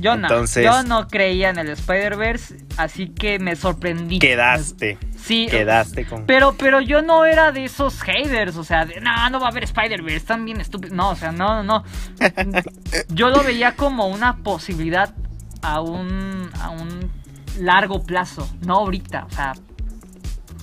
Yo 0.00 0.16
no, 0.16 0.28
Entonces- 0.28 0.64
yo 0.64 0.82
no 0.82 1.06
creía 1.08 1.50
en 1.50 1.58
el 1.58 1.68
Spider-Verse, 1.70 2.56
así 2.78 3.08
que 3.08 3.38
me 3.38 3.54
sorprendí. 3.56 4.18
Quedaste, 4.18 4.98
Sí, 5.22 5.46
quedaste 5.50 6.06
con... 6.06 6.24
Pero, 6.26 6.54
pero 6.58 6.80
yo 6.80 7.02
no 7.02 7.26
era 7.26 7.52
de 7.52 7.66
esos 7.66 8.00
haters, 8.00 8.56
o 8.56 8.64
sea, 8.64 8.86
de, 8.86 9.00
no, 9.00 9.28
no 9.30 9.38
va 9.38 9.46
a 9.46 9.50
haber 9.50 9.64
Spider-Verse, 9.64 10.16
están 10.16 10.44
bien 10.46 10.60
estúpidos. 10.60 10.96
No, 10.96 11.10
o 11.10 11.16
sea, 11.16 11.30
no, 11.32 11.62
no, 11.62 11.62
no. 11.62 11.84
Yo 13.10 13.28
lo 13.28 13.42
veía 13.44 13.76
como 13.76 14.06
una 14.08 14.38
posibilidad 14.38 15.14
a 15.62 15.80
un, 15.82 16.50
a 16.60 16.70
un 16.70 17.10
largo 17.58 18.02
plazo, 18.02 18.48
no 18.64 18.76
ahorita, 18.76 19.26
o 19.30 19.34
sea, 19.34 19.52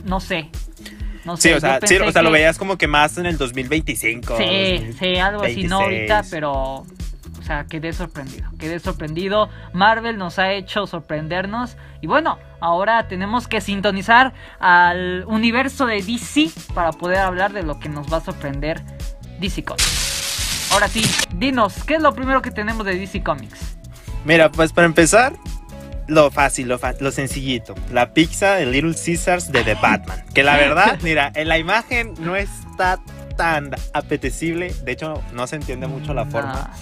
no 0.06 0.20
sé. 0.20 0.50
No 1.26 1.36
Sí, 1.36 1.50
sé, 1.50 1.56
o 1.56 1.60
sea, 1.60 1.80
sí, 1.84 1.98
o 1.98 2.12
sea, 2.12 2.22
lo 2.22 2.32
veías 2.32 2.58
como 2.58 2.78
que 2.78 2.88
más 2.88 3.18
en 3.18 3.26
el 3.26 3.38
2025. 3.38 4.38
Sí, 4.38 4.94
sí, 4.98 5.18
algo 5.18 5.44
así, 5.44 5.64
no 5.66 5.80
26. 5.80 6.10
ahorita, 6.12 6.24
pero. 6.32 6.86
O 7.48 7.50
sea, 7.50 7.64
quedé 7.64 7.94
sorprendido. 7.94 8.50
Quedé 8.60 8.78
sorprendido. 8.78 9.50
Marvel 9.72 10.18
nos 10.18 10.38
ha 10.38 10.52
hecho 10.52 10.86
sorprendernos. 10.86 11.78
Y 12.02 12.08
bueno, 12.08 12.40
ahora 12.60 13.08
tenemos 13.08 13.48
que 13.48 13.62
sintonizar 13.62 14.34
al 14.60 15.24
universo 15.28 15.86
de 15.86 16.02
DC 16.02 16.50
para 16.74 16.92
poder 16.92 17.20
hablar 17.20 17.54
de 17.54 17.64
lo 17.64 17.80
que 17.80 17.88
nos 17.88 18.12
va 18.12 18.18
a 18.18 18.20
sorprender 18.20 18.82
DC 19.40 19.64
Comics. 19.64 20.68
Ahora 20.74 20.90
sí, 20.90 21.02
dinos, 21.36 21.86
¿qué 21.86 21.96
es 21.96 22.02
lo 22.02 22.14
primero 22.14 22.42
que 22.42 22.52
tenemos 22.52 22.86
de 22.86 23.00
DC 23.00 23.24
Comics? 23.24 23.78
Mira, 24.26 24.52
pues 24.52 24.74
para 24.74 24.86
empezar, 24.86 25.32
lo 26.08 26.30
fácil, 26.32 26.68
lo, 26.68 26.82
lo 27.00 27.12
sencillito. 27.12 27.76
La 27.94 28.14
pizza 28.14 28.56
de 28.56 28.66
Little 28.66 28.94
Caesars 28.94 29.54
de 29.54 29.64
The 29.64 29.76
Batman. 29.76 30.22
Que 30.34 30.44
la 30.44 30.58
verdad, 30.58 31.00
mira, 31.02 31.32
en 31.34 31.48
la 31.48 31.58
imagen 31.58 32.14
no 32.20 32.36
está 32.36 33.00
tan 33.38 33.72
apetecible. 33.94 34.74
De 34.84 34.92
hecho, 34.92 35.24
no 35.32 35.48
se 35.48 35.56
entiende 35.56 35.88
mucho 35.88 36.14
la 36.14 36.26
forma. 36.26 36.74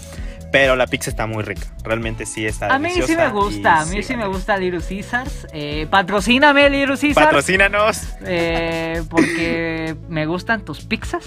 Pero 0.58 0.76
la 0.78 0.88
pizza 0.88 1.10
está 1.10 1.28
muy 1.28 1.44
rica. 1.44 1.68
Realmente 1.84 2.26
sí 2.26 2.46
está 2.46 2.74
A 2.74 2.80
mí 2.80 2.90
sí 2.92 3.16
me 3.16 3.28
gusta, 3.30 3.82
a 3.82 3.86
mí 3.86 4.02
sí 4.04 4.16
me 4.16 4.26
gusta 4.28 4.56
Little 4.58 4.80
Caesars. 4.80 5.48
Eh, 5.52 5.86
patrocíname 5.90 6.70
Little 6.70 6.96
Caesars. 6.98 7.26
Patrocínanos. 7.26 8.02
Eh, 8.26 9.04
porque 9.10 9.96
me 10.08 10.26
gustan 10.26 10.64
tus 10.64 10.82
pizzas. 10.86 11.26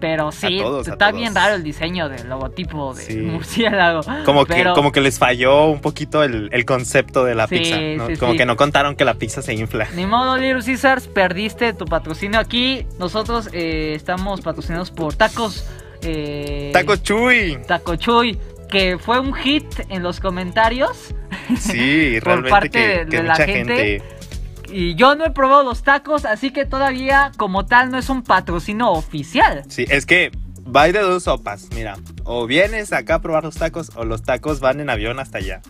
Pero 0.00 0.32
sí, 0.32 0.58
A 0.58 0.62
todos, 0.62 0.88
a 0.88 0.92
está 0.92 1.08
todos. 1.10 1.20
bien 1.20 1.34
raro 1.34 1.54
el 1.54 1.62
diseño 1.62 2.08
del 2.08 2.28
logotipo 2.28 2.94
de 2.94 3.02
Sí. 3.04 3.16
murciélago. 3.18 4.00
Como 4.24 4.44
que, 4.44 4.54
Pero- 4.54 4.74
como 4.74 4.90
que 4.92 5.00
les 5.00 5.18
falló 5.18 5.66
un 5.66 5.80
poquito 5.80 6.22
el, 6.24 6.48
el 6.52 6.64
concepto 6.66 7.24
de 7.24 7.34
la 7.34 7.46
Sí, 7.46 7.58
pizza. 7.58 8.18
como 8.18 8.34
que 8.34 8.44
no 8.44 8.56
contaron 8.56 8.96
que 8.96 9.04
la 9.04 9.14
pizza 9.14 9.40
se 9.40 9.54
infla. 9.54 9.86
Ni 9.94 10.04
modo, 10.06 10.36
Little 10.36 10.62
Caesars, 10.62 11.08
perdiste 11.08 11.72
tu 11.74 11.84
patrocinio 11.84 12.38
aquí. 12.40 12.86
Nosotros 12.98 13.48
eh, 13.52 13.92
estamos 13.94 14.40
patrocinados 14.42 14.90
por 14.90 15.14
Tacos. 15.14 15.66
Eh, 16.04 16.70
Taco 16.72 16.96
Chuy. 16.96 17.58
Taco 17.66 17.96
Chuy, 17.96 18.38
que 18.70 18.98
fue 18.98 19.18
un 19.20 19.32
hit 19.34 19.64
en 19.88 20.02
los 20.02 20.20
comentarios. 20.20 21.14
Sí, 21.58 22.16
Por 22.24 22.24
realmente 22.26 22.50
parte 22.50 22.68
que, 22.70 22.78
de- 22.88 23.06
que 23.06 23.16
de 23.18 23.22
la 23.22 23.32
mucha 23.32 23.44
gente. 23.46 23.76
gente 23.76 24.02
Y 24.72 24.94
yo 24.96 25.14
no 25.14 25.24
he 25.24 25.30
probado 25.30 25.62
los 25.64 25.82
tacos, 25.82 26.24
así 26.24 26.50
que 26.50 26.64
todavía 26.66 27.32
como 27.36 27.66
tal 27.66 27.90
no 27.90 27.98
es 27.98 28.08
un 28.08 28.22
patrocinio 28.22 28.90
oficial. 28.90 29.62
Sí, 29.68 29.84
es 29.88 30.04
que 30.06 30.30
va 30.74 30.86
de 30.86 30.98
dos 31.00 31.24
sopas, 31.24 31.68
mira. 31.74 31.96
O 32.24 32.46
vienes 32.46 32.92
acá 32.92 33.16
a 33.16 33.20
probar 33.22 33.44
los 33.44 33.54
tacos 33.56 33.90
o 33.94 34.04
los 34.04 34.22
tacos 34.22 34.60
van 34.60 34.80
en 34.80 34.90
avión 34.90 35.18
hasta 35.20 35.38
allá. 35.38 35.60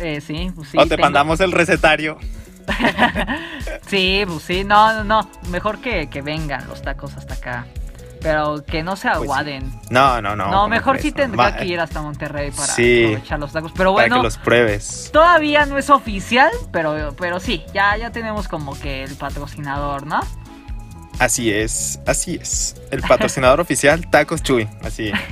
Eh, 0.00 0.20
sí, 0.20 0.50
pues 0.54 0.68
sí. 0.70 0.78
o 0.78 0.82
te 0.84 0.90
tengo- 0.96 1.02
mandamos 1.02 1.40
el 1.40 1.52
recetario. 1.52 2.18
sí, 3.86 4.22
pues 4.26 4.42
sí, 4.42 4.64
no, 4.64 4.92
no, 4.94 5.04
no. 5.04 5.30
Mejor 5.50 5.78
que, 5.80 6.08
que 6.08 6.22
vengan 6.22 6.66
los 6.68 6.82
tacos 6.82 7.14
hasta 7.16 7.34
acá. 7.34 7.66
Pero 8.22 8.64
que 8.64 8.82
no 8.82 8.94
se 8.96 9.08
Pues 9.08 9.18
sí. 9.18 9.22
aguaden. 9.24 9.72
No, 9.90 10.22
no, 10.22 10.36
no. 10.36 10.46
No, 10.46 10.52
¿cómo 10.52 10.68
mejor 10.68 10.98
sí 11.00 11.10
tendría 11.12 11.56
que 11.56 11.66
ir 11.66 11.80
hasta 11.80 12.00
Monterrey 12.02 12.50
para 12.52 12.72
Sí. 12.74 13.04
aprovechar 13.06 13.38
los 13.40 13.52
tacos. 13.52 13.72
Pero 13.76 13.94
Para 13.94 14.06
bueno, 14.08 14.16
que 14.18 14.22
los 14.22 14.38
pruebes. 14.38 15.10
todavía 15.12 15.66
no 15.66 15.76
es 15.78 15.90
oficial, 15.90 16.50
pero, 16.70 17.14
pero 17.18 17.40
sí, 17.40 17.64
ya, 17.74 17.96
ya 17.96 18.10
tenemos 18.10 18.46
como 18.48 18.78
que 18.78 19.02
el 19.02 19.16
patrocinador, 19.16 20.06
¿no? 20.06 20.20
Así 21.18 21.52
es, 21.52 22.00
así 22.06 22.38
es. 22.40 22.76
El 22.90 23.00
patrocinador 23.08 23.60
oficial, 23.60 24.08
Tacos 24.10 24.42
Chuy. 24.42 24.68
Así. 24.84 25.12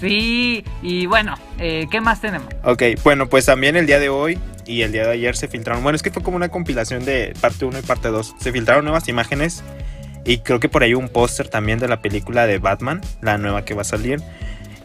Sí, 0.00 0.64
y 0.82 1.06
bueno, 1.06 1.34
eh, 1.58 1.86
¿qué 1.90 2.00
más 2.00 2.20
tenemos? 2.20 2.48
Ok, 2.62 2.82
bueno, 3.02 3.28
pues 3.28 3.46
también 3.46 3.74
el 3.76 3.86
día 3.86 3.98
de 3.98 4.08
hoy 4.08 4.38
y 4.66 4.82
el 4.82 4.92
día 4.92 5.04
de 5.06 5.12
ayer 5.12 5.36
se 5.36 5.48
filtraron. 5.48 5.82
Bueno, 5.82 5.96
es 5.96 6.02
que 6.02 6.10
fue 6.10 6.22
como 6.22 6.36
una 6.36 6.50
compilación 6.50 7.04
de 7.04 7.34
parte 7.40 7.64
1 7.64 7.78
y 7.78 7.82
parte 7.82 8.08
2. 8.08 8.34
Se 8.38 8.52
filtraron 8.52 8.84
nuevas 8.84 9.08
imágenes 9.08 9.62
y 10.24 10.38
creo 10.38 10.60
que 10.60 10.68
por 10.68 10.82
ahí 10.82 10.94
un 10.94 11.08
póster 11.08 11.48
también 11.48 11.78
de 11.78 11.88
la 11.88 12.00
película 12.00 12.46
de 12.46 12.58
Batman, 12.58 13.00
la 13.20 13.38
nueva 13.38 13.64
que 13.64 13.74
va 13.74 13.82
a 13.82 13.84
salir. 13.84 14.20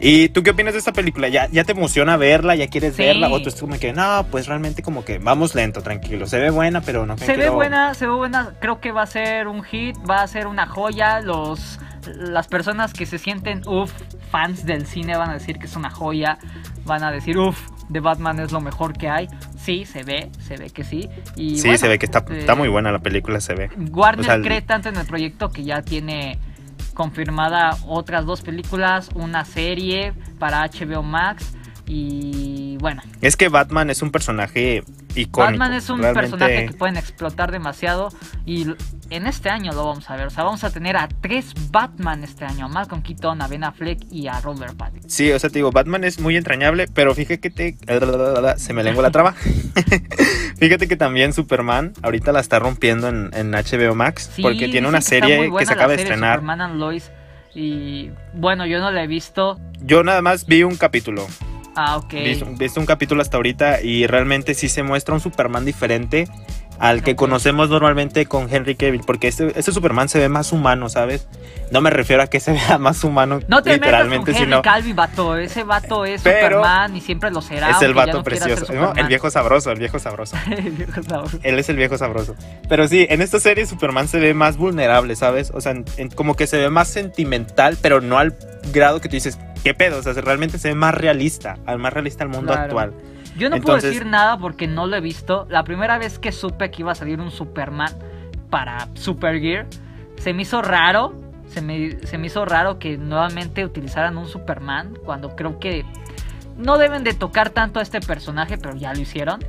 ¿Y 0.02 0.30
tú 0.30 0.44
qué 0.44 0.52
opinas 0.52 0.72
de 0.74 0.80
esta 0.80 0.94
película? 0.94 1.28
¿Ya, 1.28 1.50
ya 1.52 1.66
te 1.66 1.74
emociona 1.74 2.16
verla? 2.16 2.56
¿Ya 2.56 2.68
quieres 2.68 2.96
Sí. 2.96 3.04
verla? 3.04 3.28
¿O 3.30 3.42
tú 3.42 3.50
estás 3.50 3.60
como 3.60 3.78
que, 3.78 3.92
no, 3.92 4.26
pues 4.32 4.48
realmente 4.48 4.82
como 4.82 5.04
que 5.04 5.18
vamos 5.20 5.56
lento, 5.56 5.82
tranquilo. 5.82 6.26
Se 6.26 6.40
ve 6.40 6.52
buena, 6.52 6.80
pero 6.80 7.06
no 7.06 7.16
me 7.18 7.26
Se 7.26 7.36
ve 7.36 7.50
buena, 7.50 7.94
se 7.94 8.08
ve 8.08 8.14
buena. 8.14 8.54
Creo 8.62 8.80
que 8.80 8.94
va 8.94 9.02
a 9.02 9.08
ser 9.08 9.48
un 9.50 9.62
hit, 9.62 9.98
va 10.10 10.22
a 10.22 10.28
ser 10.28 10.48
una 10.48 10.68
joya. 10.68 11.20
Los 11.20 11.80
las 12.16 12.48
personas 12.48 12.94
que 12.94 13.06
se 13.06 13.18
sienten 13.18 13.62
uff, 13.68 13.92
fans 14.32 14.66
del 14.66 14.88
cine 14.88 15.18
van 15.18 15.32
a 15.32 15.34
decir 15.34 15.60
que 15.60 15.66
es 15.66 15.76
una 15.76 15.90
joya. 15.90 16.38
Van 16.86 17.04
a 17.04 17.12
decir 17.12 17.38
uff, 17.38 17.60
The 17.92 18.00
Batman 18.00 18.40
es 18.40 18.52
lo 18.52 18.62
mejor 18.62 18.98
que 18.98 19.10
hay. 19.10 19.28
Sí, 19.58 19.86
se 19.86 20.04
ve, 20.04 20.32
se 20.40 20.58
ve 20.58 20.70
que 20.70 20.84
sí. 20.84 21.10
Y 21.36 21.58
Sí, 21.58 21.64
bueno, 21.64 21.78
se 21.78 21.88
ve 21.88 22.00
que 22.00 22.06
está, 22.06 22.20
eh, 22.30 22.40
está 22.40 22.56
muy 22.56 22.68
buena 22.68 22.92
la 22.92 23.00
película, 23.00 23.40
se 23.40 23.56
ve. 23.56 23.70
Warner 23.92 24.22
O 24.22 24.24
sea, 24.24 24.42
cree 24.42 24.62
tanto 24.62 24.90
en 24.90 24.98
el 24.98 25.06
proyecto 25.06 25.50
que 25.50 25.64
ya 25.64 25.82
tiene 25.82 26.38
confirmada 26.94 27.78
otras 27.88 28.26
dos 28.26 28.42
películas, 28.42 29.10
una 29.16 29.46
serie 29.46 30.14
para 30.38 30.68
HBO 30.68 31.02
Max 31.02 31.54
y 31.92 32.78
bueno, 32.80 33.02
Es 33.22 33.36
que 33.36 33.50
Batman 33.50 33.90
es 33.90 34.04
un 34.04 34.12
personaje 34.12 34.84
icónico. 35.16 35.40
Batman 35.42 35.74
es 35.74 35.90
un 35.90 36.00
realmente- 36.00 36.30
personaje 36.30 36.66
que 36.68 36.74
pueden 36.74 36.98
explotar 36.98 37.52
demasiado 37.52 38.10
y 38.46 38.68
en 39.10 39.26
este 39.26 39.50
año 39.50 39.74
lo 39.74 39.86
vamos 39.86 40.08
a 40.08 40.16
ver. 40.16 40.28
O 40.28 40.30
sea, 40.30 40.44
vamos 40.44 40.64
a 40.64 40.70
tener 40.70 40.96
a 40.96 41.08
tres 41.08 41.52
Batman 41.72 42.24
este 42.24 42.46
año: 42.46 42.68
a 42.68 42.70
Malcolm 42.70 43.02
Keaton, 43.02 43.42
a 43.42 43.48
Ben 43.48 43.64
Affleck 43.64 44.00
y 44.12 44.28
a 44.28 44.40
Robert 44.40 44.76
Pattinson. 44.78 45.10
Sí, 45.10 45.32
o 45.32 45.40
sea, 45.40 45.50
te 45.50 45.58
digo, 45.58 45.72
Batman 45.72 46.04
es 46.04 46.20
muy 46.20 46.38
entrañable, 46.38 46.88
pero 46.94 47.16
fíjate 47.16 47.40
que 47.40 47.50
te... 47.50 47.76
Se 48.58 48.74
me 48.74 48.84
lengua 48.84 49.02
la 49.02 49.10
traba. 49.10 49.34
fíjate 50.60 50.88
que 50.88 50.96
también 50.96 51.34
Superman 51.34 51.94
ahorita 52.04 52.32
la 52.32 52.40
está 52.40 52.60
rompiendo 52.60 53.08
en, 53.08 53.32
en 53.34 53.52
HBO 53.52 53.96
Max, 53.96 54.30
Sí, 54.36 54.44
porque 54.44 54.70
tiene 54.70 54.88
una 54.88 55.00
que 55.00 55.06
serie 55.06 55.52
que 55.58 55.66
se 55.66 55.74
acaba 55.74 55.94
de 55.94 56.04
estrenar. 56.04 56.36
Superman 56.36 56.62
and 56.62 56.80
Lois. 56.80 57.12
Y 57.56 58.12
bueno, 58.36 58.68
yo 58.68 58.80
no 58.80 58.92
la 58.92 59.04
he 59.04 59.08
visto. 59.08 59.60
Yo 59.82 60.04
nada 60.04 60.22
más 60.22 60.46
vi 60.46 60.62
un 60.64 60.76
capítulo, 60.78 61.26
Ah, 61.80 61.98
ok. 61.98 62.12
vi, 62.14 62.44
vi 62.58 62.68
un 62.76 62.86
capítulo 62.86 63.22
hasta 63.22 63.38
ahorita 63.38 63.82
y 63.82 64.06
realmente 64.08 64.54
sí 64.54 64.68
se 64.70 64.84
muestra 64.84 65.14
un 65.14 65.22
Superman 65.22 65.64
diferente 65.66 66.28
al 66.80 67.04
que 67.04 67.16
conocemos 67.18 67.70
normalmente 67.70 68.26
con 68.26 68.48
Henry 68.54 68.76
Cavill, 68.76 69.02
porque 69.06 69.28
este, 69.28 69.48
este 69.60 69.74
Superman 69.74 70.08
se 70.08 70.18
ve 70.18 70.30
más 70.30 70.54
humano, 70.54 70.88
¿sabes? 70.88 71.28
No 71.72 71.82
me 71.82 71.90
refiero 71.90 72.24
a 72.24 72.28
que 72.28 72.40
se 72.40 72.54
vea 72.54 72.78
más 72.78 73.04
humano 73.04 73.40
No 73.50 73.62
te 73.62 73.72
metas 73.72 73.88
literalmente, 73.88 74.26
con 74.32 74.36
Henry 74.36 74.46
sino... 74.46 74.62
Calvin, 74.62 74.96
vato. 74.96 75.36
Ese 75.36 75.64
vato 75.66 76.06
es 76.06 76.22
Pero 76.22 76.58
Superman 76.60 76.96
y 76.96 77.02
siempre 77.02 77.32
lo 77.32 77.42
será. 77.42 77.72
Es 77.72 77.82
el 77.82 77.94
vato 77.94 78.20
no 78.20 78.24
precioso, 78.24 78.72
¿no? 78.74 78.94
El 78.96 79.08
viejo 79.08 79.30
sabroso, 79.30 79.72
el 79.72 79.80
viejo 79.80 80.00
sabroso. 80.00 80.38
El 80.48 80.72
viejo 80.72 81.04
sabor. 81.04 81.30
Él 81.44 81.60
es 81.60 81.68
el 81.70 81.76
viejo 81.76 81.98
sabroso. 81.98 82.36
Pero 82.70 82.88
sí, 82.88 83.06
en 83.10 83.22
esta 83.22 83.40
serie 83.42 83.66
Superman 83.66 84.08
se 84.08 84.20
ve 84.20 84.34
más 84.34 84.56
vulnerable, 84.56 85.18
¿sabes? 85.18 85.52
O 85.54 85.60
sea, 85.60 85.74
en- 85.74 85.86
en- 85.98 86.10
como 86.10 86.36
que 86.36 86.48
se 86.48 86.58
ve 86.58 86.70
más 86.70 86.88
sentimental, 86.88 87.78
pero 87.82 88.00
no 88.00 88.18
al 88.18 88.38
grado 88.72 89.02
que 89.02 89.10
tú 89.10 89.16
dices, 89.16 89.38
¿qué 89.64 89.74
pedo? 89.74 90.00
O 90.00 90.04
sea, 90.04 90.14
se- 90.14 90.22
realmente 90.22 90.58
se 90.58 90.70
ve 90.70 90.76
más 90.76 90.94
realista, 90.94 91.58
al 91.66 91.80
más 91.80 91.94
realista 91.94 92.24
al 92.24 92.30
mundo 92.30 92.48
Claro. 92.54 92.64
actual. 92.64 92.94
Yo 93.38 93.50
no 93.50 93.60
puedo 93.62 93.80
decir 93.80 94.06
nada 94.06 94.38
porque 94.38 94.68
no 94.68 94.86
lo 94.88 94.96
he 94.98 95.02
visto. 95.02 95.46
La 95.50 95.64
primera 95.64 95.98
vez 95.98 96.20
que 96.20 96.32
supe 96.32 96.72
que 96.72 96.82
iba 96.82 96.92
a 96.92 96.96
salir 96.96 97.20
un 97.22 97.32
Superman 97.32 97.92
para 98.50 98.88
Supergear, 98.96 99.68
se 100.18 100.34
me 100.34 100.42
hizo 100.42 100.62
raro. 100.62 101.14
Se 101.48 101.62
me, 101.62 101.98
se 102.06 102.18
me 102.18 102.28
hizo 102.28 102.46
raro 102.46 102.78
que 102.80 102.98
nuevamente 102.98 103.66
utilizaran 103.66 104.18
un 104.18 104.28
Superman 104.28 104.94
cuando 105.04 105.36
creo 105.36 105.58
que 105.60 105.84
no 106.58 106.78
deben 106.78 107.04
de 107.04 107.14
tocar 107.14 107.50
tanto 107.50 107.80
a 107.80 107.82
este 107.84 108.02
personaje, 108.02 108.58
pero 108.58 108.76
ya 108.76 108.94
lo 108.94 109.00
hicieron. 109.00 109.40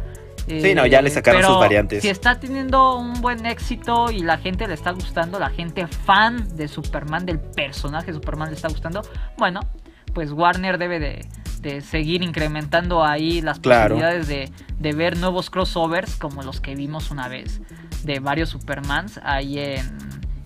Sí, 0.46 0.74
no, 0.74 0.86
ya 0.86 1.02
le 1.02 1.10
sacaron 1.10 1.40
pero 1.42 1.52
sus 1.52 1.60
variantes. 1.60 2.02
Si 2.02 2.08
está 2.08 2.40
teniendo 2.40 2.96
un 2.96 3.20
buen 3.20 3.44
éxito 3.44 4.10
y 4.10 4.20
la 4.20 4.38
gente 4.38 4.66
le 4.66 4.74
está 4.74 4.92
gustando, 4.92 5.38
la 5.38 5.50
gente 5.50 5.86
fan 5.86 6.56
de 6.56 6.66
Superman, 6.68 7.26
del 7.26 7.38
personaje 7.38 8.06
de 8.06 8.14
Superman 8.14 8.48
le 8.48 8.56
está 8.56 8.68
gustando, 8.68 9.02
bueno, 9.36 9.60
pues 10.14 10.32
Warner 10.32 10.78
debe 10.78 10.98
de, 11.00 11.26
de 11.60 11.80
seguir 11.80 12.22
incrementando 12.22 13.04
ahí 13.04 13.40
las 13.40 13.58
Claro. 13.60 13.94
posibilidades 13.96 14.28
de, 14.28 14.50
de 14.78 14.92
ver 14.92 15.16
nuevos 15.18 15.50
crossovers 15.50 16.16
como 16.16 16.42
los 16.42 16.60
que 16.60 16.74
vimos 16.74 17.10
una 17.10 17.28
vez 17.28 17.60
de 18.04 18.18
varios 18.20 18.48
Supermans 18.50 19.20
ahí 19.22 19.58
en 19.58 19.86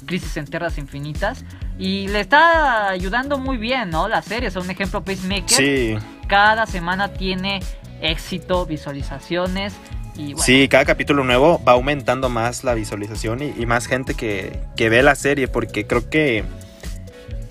Crisis 0.06 0.36
en 0.36 0.46
Tierras 0.46 0.76
Infinitas. 0.78 1.44
Y 1.78 2.06
le 2.08 2.20
está 2.20 2.88
ayudando 2.88 3.38
muy 3.38 3.56
bien, 3.56 3.90
¿no? 3.90 4.06
La 4.08 4.22
serie, 4.22 4.48
es 4.48 4.56
un 4.56 4.70
ejemplo 4.70 5.02
Pacemaker. 5.02 5.48
Sí, 5.56 5.96
Cada 6.28 6.66
semana 6.66 7.08
tiene 7.08 7.60
éxito, 8.00 8.66
visualizaciones 8.66 9.72
y 10.16 10.26
bueno. 10.34 10.38
sí, 10.44 10.68
cada 10.68 10.84
capítulo 10.84 11.24
nuevo 11.24 11.60
va 11.66 11.72
aumentando 11.72 12.28
más 12.28 12.62
la 12.62 12.74
visualización 12.74 13.42
y, 13.42 13.52
y 13.56 13.66
más 13.66 13.86
gente 13.86 14.14
que, 14.14 14.60
que 14.76 14.88
ve 14.88 15.02
la 15.02 15.14
serie, 15.16 15.48
porque 15.48 15.86
creo 15.86 16.08
que 16.08 16.44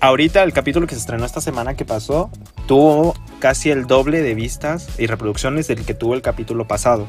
ahorita 0.04 0.42
el 0.42 0.52
capítulo 0.52 0.86
que 0.86 0.94
se 0.94 1.00
estrenó 1.00 1.24
esta 1.24 1.40
semana 1.40 1.74
que 1.74 1.84
pasó 1.84 2.30
tuvo 2.66 3.14
casi 3.38 3.70
el 3.70 3.86
doble 3.86 4.22
de 4.22 4.34
vistas 4.34 4.88
y 4.98 5.06
reproducciones 5.06 5.66
del 5.68 5.84
que 5.84 5.94
tuvo 5.94 6.14
el 6.14 6.22
capítulo 6.22 6.66
pasado. 6.66 7.06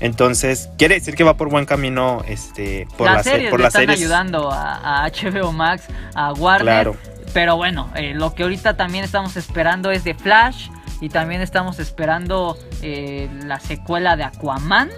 Entonces, 0.00 0.68
quiere 0.78 0.94
decir 0.94 1.14
que 1.16 1.24
va 1.24 1.36
por 1.36 1.50
buen 1.50 1.64
camino 1.66 2.22
este, 2.28 2.86
por 2.96 3.06
las 3.08 3.16
la 3.16 3.22
se- 3.24 3.30
series 3.30 3.50
por 3.50 3.58
le 3.60 3.64
las 3.64 3.74
están 3.74 3.82
series. 3.86 4.00
ayudando 4.00 4.50
a, 4.52 5.04
a 5.04 5.08
HBO 5.10 5.52
Max, 5.52 5.82
a 6.14 6.32
Warner. 6.34 6.62
Claro. 6.64 6.96
Pero 7.34 7.56
bueno, 7.56 7.90
eh, 7.96 8.14
lo 8.14 8.32
que 8.34 8.44
ahorita 8.44 8.76
también 8.76 9.04
estamos 9.04 9.36
esperando 9.36 9.90
es 9.90 10.04
de 10.04 10.14
Flash. 10.14 10.68
Y 11.00 11.10
también 11.10 11.40
estamos 11.42 11.78
esperando 11.78 12.56
eh, 12.82 13.28
la 13.44 13.60
secuela 13.60 14.16
de 14.16 14.24
Aquaman. 14.24 14.88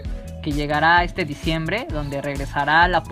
Que 0.42 0.52
llegará 0.52 1.02
este 1.04 1.24
diciembre. 1.24 1.86
Donde 1.90 2.20
regresará 2.22 2.86
la 2.88 3.02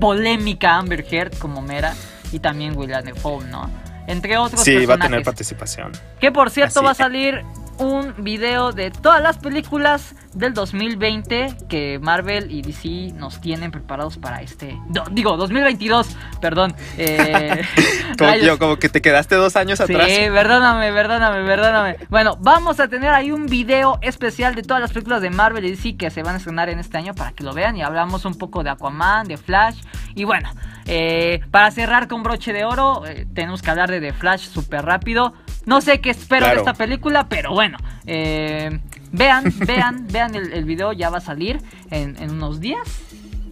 polémica 0.00 0.76
Amber 0.76 1.04
Heard 1.10 1.36
como 1.38 1.60
Mera. 1.62 1.94
Y 2.32 2.38
también 2.38 2.76
William 2.76 3.04
Dafoe, 3.04 3.44
¿no? 3.46 3.70
Entre 4.06 4.36
otros 4.36 4.62
Sí, 4.62 4.86
va 4.86 4.94
a 4.94 4.98
tener 4.98 5.22
participación. 5.22 5.92
Que 6.18 6.32
por 6.32 6.50
cierto 6.50 6.80
Así 6.80 6.84
va 6.84 6.90
a 6.92 6.94
salir 6.94 7.42
un 7.80 8.14
video 8.18 8.72
de 8.72 8.90
todas 8.90 9.22
las 9.22 9.38
películas 9.38 10.14
del 10.34 10.52
2020 10.54 11.56
que 11.68 11.98
Marvel 12.00 12.50
y 12.52 12.62
DC 12.62 13.14
nos 13.18 13.40
tienen 13.40 13.70
preparados 13.70 14.18
para 14.18 14.42
este... 14.42 14.78
digo, 15.10 15.36
2022, 15.36 16.16
perdón. 16.40 16.74
Eh, 16.98 17.62
Como, 18.18 18.34
yo, 18.36 18.58
como 18.58 18.76
que 18.76 18.90
te 18.90 19.00
quedaste 19.00 19.34
dos 19.34 19.56
años 19.56 19.78
Sí, 19.78 19.84
atrás. 19.84 20.08
perdóname, 20.08 20.92
perdóname, 20.92 21.46
perdóname. 21.46 21.96
Bueno, 22.10 22.36
vamos 22.40 22.78
a 22.78 22.88
tener 22.88 23.10
ahí 23.14 23.30
un 23.30 23.46
video 23.46 23.98
especial 24.02 24.54
de 24.54 24.62
todas 24.62 24.82
las 24.82 24.92
películas 24.92 25.22
de 25.22 25.30
Marvel 25.30 25.64
y 25.64 25.70
DC 25.70 25.96
que 25.96 26.10
se 26.10 26.22
van 26.22 26.34
a 26.34 26.38
estrenar 26.38 26.68
en 26.68 26.78
este 26.78 26.98
año 26.98 27.14
para 27.14 27.32
que 27.32 27.44
lo 27.44 27.54
vean 27.54 27.76
y 27.78 27.82
hablamos 27.82 28.26
un 28.26 28.34
poco 28.36 28.62
de 28.62 28.68
Aquaman, 28.70 29.26
de 29.26 29.38
Flash. 29.38 29.80
Y 30.14 30.24
bueno, 30.24 30.50
eh, 30.84 31.40
para 31.50 31.70
cerrar 31.70 32.08
con 32.08 32.22
broche 32.22 32.52
de 32.52 32.64
oro, 32.64 33.06
eh, 33.06 33.26
tenemos 33.32 33.62
que 33.62 33.70
hablar 33.70 33.90
de 33.90 34.00
The 34.00 34.12
Flash 34.12 34.48
súper 34.48 34.84
rápido. 34.84 35.32
No 35.66 35.80
sé 35.80 36.00
qué 36.00 36.10
espero 36.10 36.46
de 36.46 36.56
esta 36.56 36.74
película, 36.74 37.28
pero 37.28 37.52
bueno, 37.52 37.78
eh, 38.06 38.80
vean, 39.12 39.44
vean, 39.66 40.06
vean 40.08 40.34
el, 40.34 40.52
el 40.52 40.64
video, 40.64 40.92
ya 40.92 41.10
va 41.10 41.18
a 41.18 41.22
salir 41.22 41.60
en, 41.90 42.16
en 42.20 42.30
unos 42.30 42.60
días. 42.60 42.86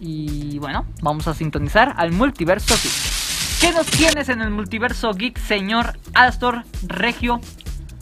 Y 0.01 0.59
bueno, 0.59 0.85
vamos 1.01 1.27
a 1.27 1.33
sintonizar 1.33 1.93
al 1.97 2.11
multiverso 2.11 2.73
geek. 2.75 3.19
¿Qué 3.59 3.73
nos 3.73 3.87
tienes 3.87 4.29
en 4.29 4.41
el 4.41 4.49
multiverso 4.49 5.13
geek, 5.13 5.37
señor 5.37 5.99
Astor 6.13 6.63
Regio? 6.87 7.41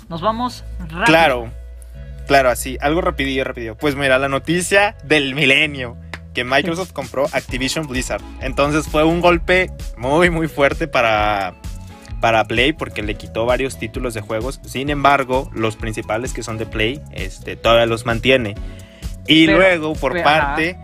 Nos 0.08 0.22
vamos 0.22 0.64
rápido. 0.80 1.04
Claro, 1.06 1.52
claro, 2.28 2.50
así, 2.50 2.78
algo 2.80 3.02
rapidillo, 3.02 3.44
rapidillo. 3.44 3.76
Pues 3.76 3.96
mira, 3.96 4.20
la 4.20 4.30
noticia 4.30 4.96
del 5.04 5.34
milenio, 5.34 5.98
que 6.36 6.44
Microsoft 6.44 6.94
compró 6.94 7.26
Activision 7.32 7.88
Blizzard. 7.88 8.22
Entonces 8.42 8.88
fue 8.88 9.04
un 9.04 9.20
golpe 9.20 9.72
muy, 9.98 10.30
muy 10.30 10.48
fuerte 10.48 10.88
para, 10.88 11.56
para 12.22 12.46
Play 12.46 12.74
porque 12.74 13.04
le 13.04 13.16
quitó 13.16 13.46
varios 13.46 13.78
títulos 13.78 14.14
de 14.14 14.22
juegos. 14.22 14.60
Sin 14.66 14.90
embargo, 14.90 15.50
los 15.54 15.76
principales 15.76 16.34
que 16.34 16.44
son 16.44 16.58
de 16.58 16.66
Play, 16.66 17.02
este, 17.12 17.56
todavía 17.56 17.86
los 17.86 18.06
mantiene. 18.06 18.56
Y 19.28 19.46
Pero- 19.46 19.58
luego, 19.60 19.94
por 19.94 20.14
pero, 20.14 20.24
parte, 20.24 20.78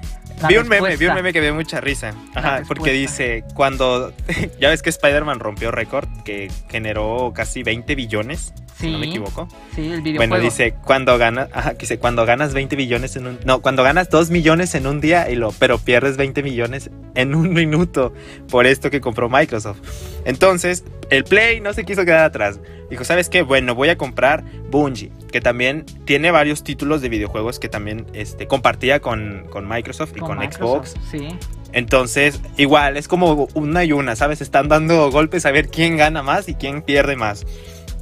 vi 0.47 0.57
un 0.57 0.67
meme, 0.67 0.97
vi 0.97 1.05
un 1.05 1.15
meme 1.15 1.31
que 1.33 1.39
me 1.39 1.45
dio 1.45 1.55
mucha 1.55 1.79
risa. 1.81 2.13
Ajá, 2.35 2.63
porque 2.67 2.91
dice, 2.91 3.43
cuando, 3.53 4.13
ya 4.59 4.69
ves 4.69 4.81
que 4.81 4.89
Spider-Man 4.89 5.39
rompió 5.39 5.71
récord, 5.71 6.07
que 6.23 6.51
generó 6.69 7.31
casi 7.33 7.63
20 7.63 7.95
billones, 7.95 8.53
si 8.87 8.91
no 8.91 8.99
me 8.99 9.07
equivoco. 9.07 9.47
Sí, 9.75 9.81
el 9.81 10.01
videojuego. 10.01 10.31
Bueno, 10.31 10.39
dice, 10.39 10.75
cuando 10.83 11.17
ganas, 11.17 11.49
ajá, 11.53 11.73
dice, 11.73 11.99
cuando 11.99 12.25
ganas 12.25 12.53
20 12.53 12.75
billones 12.75 13.15
en 13.15 13.27
un, 13.27 13.39
no, 13.45 13.61
cuando 13.61 13.83
ganas 13.83 14.09
2 14.09 14.29
millones 14.29 14.75
en 14.75 14.87
un 14.87 15.01
día, 15.01 15.29
y 15.29 15.35
lo, 15.35 15.51
pero 15.51 15.77
pierdes 15.77 16.17
20 16.17 16.43
millones 16.43 16.89
en 17.15 17.35
un 17.35 17.53
minuto 17.53 18.13
por 18.49 18.65
esto 18.65 18.89
que 18.89 19.01
compró 19.01 19.29
Microsoft. 19.29 19.79
Entonces, 20.25 20.83
el 21.09 21.23
Play 21.23 21.61
no 21.61 21.73
se 21.73 21.85
quiso 21.85 22.05
quedar 22.05 22.25
atrás. 22.25 22.59
Dijo, 22.89 23.03
¿sabes 23.03 23.29
qué? 23.29 23.41
Bueno, 23.41 23.75
voy 23.75 23.89
a 23.89 23.97
comprar 23.97 24.43
Bungie, 24.69 25.11
que 25.31 25.41
también 25.41 25.85
tiene 26.05 26.31
varios 26.31 26.63
títulos 26.63 27.01
de 27.01 27.09
videojuegos 27.09 27.59
que 27.59 27.69
también 27.69 28.05
este, 28.13 28.47
compartía 28.47 28.99
con, 28.99 29.45
con 29.49 29.67
Microsoft 29.67 30.11
y 30.15 30.19
con, 30.19 30.37
Microsoft, 30.37 30.89
Xbox. 30.89 31.11
Sí. 31.11 31.27
Entonces, 31.73 32.39
igual, 32.57 32.97
es 32.97 33.07
como 33.07 33.47
una 33.55 33.83
y 33.83 33.91
una, 33.91 34.15
¿sabes? 34.15 34.41
Están 34.41 34.69
dando 34.69 35.09
golpes 35.09 35.45
a 35.47 35.51
ver 35.51 35.69
quién 35.69 35.97
gana 35.97 36.21
más 36.21 36.47
y 36.47 36.53
quién 36.53 36.83
pierde 36.83 37.15
más. 37.15 37.45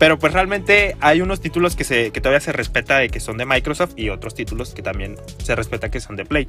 Pero 0.02 0.18
pues 0.18 0.34
realmente 0.34 0.98
hay 1.00 1.22
unos 1.22 1.42
títulos 1.42 1.76
que, 1.76 1.84
se, 1.84 2.10
que 2.10 2.22
todavía 2.22 2.40
se 2.40 2.52
respeta 2.52 2.98
de 2.98 3.10
que 3.10 3.20
son 3.20 3.38
de 3.38 3.46
Microsoft 3.46 3.94
y 3.98 4.10
otros 4.10 4.34
títulos 4.34 4.74
que 4.74 4.82
también 4.82 5.16
se 5.44 5.56
respeta 5.56 5.92
que 5.92 6.00
son 6.00 6.16
de 6.16 6.26
Play. 6.26 6.48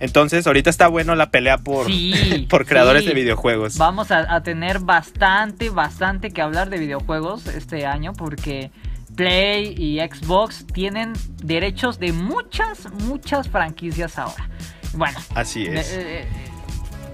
Entonces, 0.00 0.46
ahorita 0.46 0.68
está 0.68 0.88
bueno 0.88 1.14
la 1.14 1.30
pelea 1.30 1.56
por, 1.56 1.86
Sí, 1.86 2.46
por 2.50 2.66
creadores 2.66 3.04
sí. 3.04 3.08
de 3.08 3.14
videojuegos. 3.14 3.78
Vamos 3.78 4.10
a, 4.10 4.34
a 4.34 4.42
tener 4.42 4.80
bastante, 4.80 5.70
bastante 5.70 6.30
que 6.30 6.42
hablar 6.42 6.68
de 6.68 6.76
videojuegos 6.78 7.46
este 7.46 7.86
año 7.86 8.12
porque 8.12 8.70
Play 9.16 9.74
y 9.78 10.00
Xbox 10.00 10.66
tienen 10.66 11.14
derechos 11.42 11.98
de 11.98 12.12
muchas, 12.12 12.92
muchas 13.04 13.48
franquicias 13.48 14.18
ahora. 14.18 14.50
Bueno, 14.92 15.18
Así 15.34 15.64
es. 15.64 15.90
eh, 15.90 16.20
eh, 16.20 16.26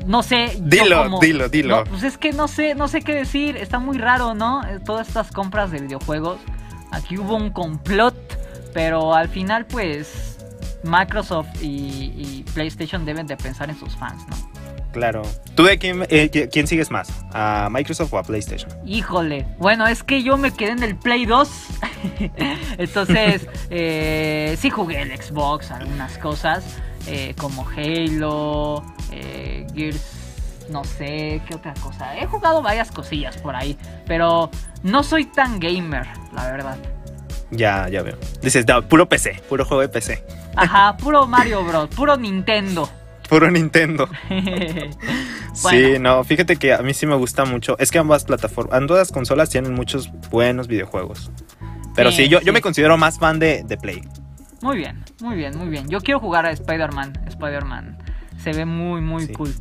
no 0.06 0.22
sé. 0.22 0.56
Dilo, 0.60 1.02
como- 1.04 1.20
dilo, 1.20 1.48
dilo. 1.48 1.76
No, 1.78 1.84
pues 1.84 2.02
es 2.02 2.18
que 2.18 2.32
no 2.32 2.48
sé, 2.48 2.74
no 2.74 2.88
sé 2.88 3.02
qué 3.02 3.14
decir. 3.14 3.56
Está 3.56 3.78
muy 3.78 3.98
raro, 3.98 4.34
¿no? 4.34 4.62
Eh, 4.66 4.78
Todas 4.84 5.08
estas 5.08 5.30
compras 5.30 5.70
de 5.70 5.80
videojuegos. 5.80 6.38
Aquí 6.92 7.16
hubo 7.18 7.36
un 7.36 7.50
complot, 7.50 8.14
pero 8.74 9.14
al 9.14 9.28
final, 9.28 9.66
pues, 9.66 10.38
Microsoft 10.82 11.62
y, 11.62 11.66
y 12.16 12.44
PlayStation 12.54 13.04
deben 13.04 13.26
de 13.26 13.36
pensar 13.36 13.70
en 13.70 13.78
sus 13.78 13.94
fans, 13.96 14.22
¿no? 14.28 14.36
Claro. 14.92 15.22
¿Tú 15.54 15.62
de 15.64 15.78
quién, 15.78 16.02
eh, 16.08 16.28
qui- 16.32 16.48
quién 16.50 16.66
sigues 16.66 16.90
más? 16.90 17.08
¿A 17.32 17.68
Microsoft 17.70 18.12
o 18.12 18.18
a 18.18 18.24
PlayStation? 18.24 18.72
Híjole, 18.84 19.46
bueno, 19.58 19.86
es 19.86 20.02
que 20.02 20.24
yo 20.24 20.36
me 20.36 20.50
quedé 20.52 20.72
en 20.72 20.82
el 20.82 20.96
Play 20.96 21.26
2. 21.26 21.48
Entonces, 22.78 23.46
eh, 23.70 24.56
sí 24.58 24.70
jugué 24.70 25.02
el 25.02 25.16
Xbox, 25.16 25.70
algunas 25.70 26.18
cosas, 26.18 26.64
eh, 27.10 27.34
como 27.36 27.66
Halo, 27.68 28.84
eh, 29.10 29.66
Gears, 29.74 30.00
no 30.70 30.84
sé, 30.84 31.42
qué 31.48 31.54
otra 31.56 31.74
cosa. 31.74 32.16
He 32.16 32.26
jugado 32.26 32.62
varias 32.62 32.90
cosillas 32.92 33.36
por 33.38 33.56
ahí, 33.56 33.76
pero 34.06 34.50
no 34.82 35.02
soy 35.02 35.24
tan 35.24 35.58
gamer, 35.58 36.06
la 36.32 36.50
verdad. 36.50 36.78
Ya, 37.50 37.88
ya 37.88 38.02
veo. 38.02 38.16
Dices, 38.42 38.64
no, 38.68 38.82
puro 38.88 39.08
PC, 39.08 39.42
puro 39.48 39.64
juego 39.64 39.80
de 39.82 39.88
PC. 39.88 40.24
Ajá, 40.54 40.96
puro 40.96 41.26
Mario 41.26 41.64
Bros, 41.64 41.88
puro 41.88 42.16
Nintendo. 42.16 42.88
Puro 43.30 43.48
Nintendo. 43.48 44.08
Sí, 45.52 45.98
no, 46.00 46.24
fíjate 46.24 46.56
que 46.56 46.72
a 46.72 46.78
mí 46.78 46.94
sí 46.94 47.06
me 47.06 47.14
gusta 47.16 47.44
mucho. 47.44 47.76
Es 47.78 47.90
que 47.90 47.98
ambas 47.98 48.24
plataformas, 48.24 48.76
ambas 48.76 49.12
consolas 49.12 49.50
tienen 49.50 49.74
muchos 49.74 50.10
buenos 50.30 50.68
videojuegos. 50.68 51.30
Pero 51.94 52.10
sí, 52.10 52.24
Sí, 52.24 52.28
yo, 52.28 52.38
sí. 52.38 52.46
yo 52.46 52.52
me 52.52 52.60
considero 52.60 52.96
más 52.96 53.18
fan 53.18 53.38
de, 53.38 53.62
de 53.64 53.76
Play. 53.76 54.02
Muy 54.62 54.76
bien, 54.76 55.02
muy 55.20 55.36
bien, 55.36 55.56
muy 55.56 55.68
bien. 55.68 55.88
Yo 55.88 56.00
quiero 56.00 56.20
jugar 56.20 56.46
a 56.46 56.50
Spider-Man. 56.50 57.12
Spider-Man 57.28 57.98
se 58.42 58.52
ve 58.52 58.64
muy, 58.64 59.00
muy 59.00 59.26
Sí. 59.26 59.32
cool. 59.32 59.54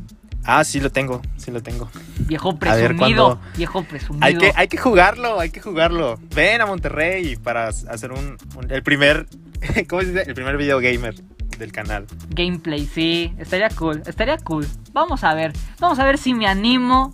Ah, 0.44 0.64
sí 0.64 0.80
lo 0.80 0.90
tengo, 0.90 1.20
sí 1.36 1.50
lo 1.50 1.62
tengo. 1.62 1.90
Viejo 2.20 2.52
ver, 2.52 2.58
presumido. 2.96 3.38
Viejo 3.56 3.82
presumido. 3.84 4.24
Hay 4.26 4.36
que, 4.38 4.52
hay 4.56 4.68
que 4.68 4.78
jugarlo, 4.78 5.38
hay 5.38 5.50
que 5.50 5.60
jugarlo. 5.60 6.18
Ven 6.34 6.60
a 6.62 6.66
Monterrey 6.66 7.36
para 7.36 7.68
hacer 7.68 8.10
un, 8.12 8.38
un- 8.56 8.70
el 8.70 8.82
primer, 8.82 9.26
¿cómo 9.88 10.00
se 10.02 10.08
dice? 10.08 10.22
El 10.26 10.34
primer 10.34 10.56
video 10.56 10.78
gamer 10.80 11.14
del 11.58 11.72
canal. 11.72 12.06
Gameplay, 12.30 12.86
sí. 12.86 13.34
Estaría 13.36 13.68
cool. 13.70 14.02
Estaría 14.06 14.38
cool. 14.38 14.66
Vamos 14.94 15.24
a 15.24 15.34
ver. 15.34 15.52
Vamos 15.78 15.98
a 15.98 16.04
ver 16.04 16.16
si 16.16 16.32
me 16.32 16.46
animo. 16.46 17.12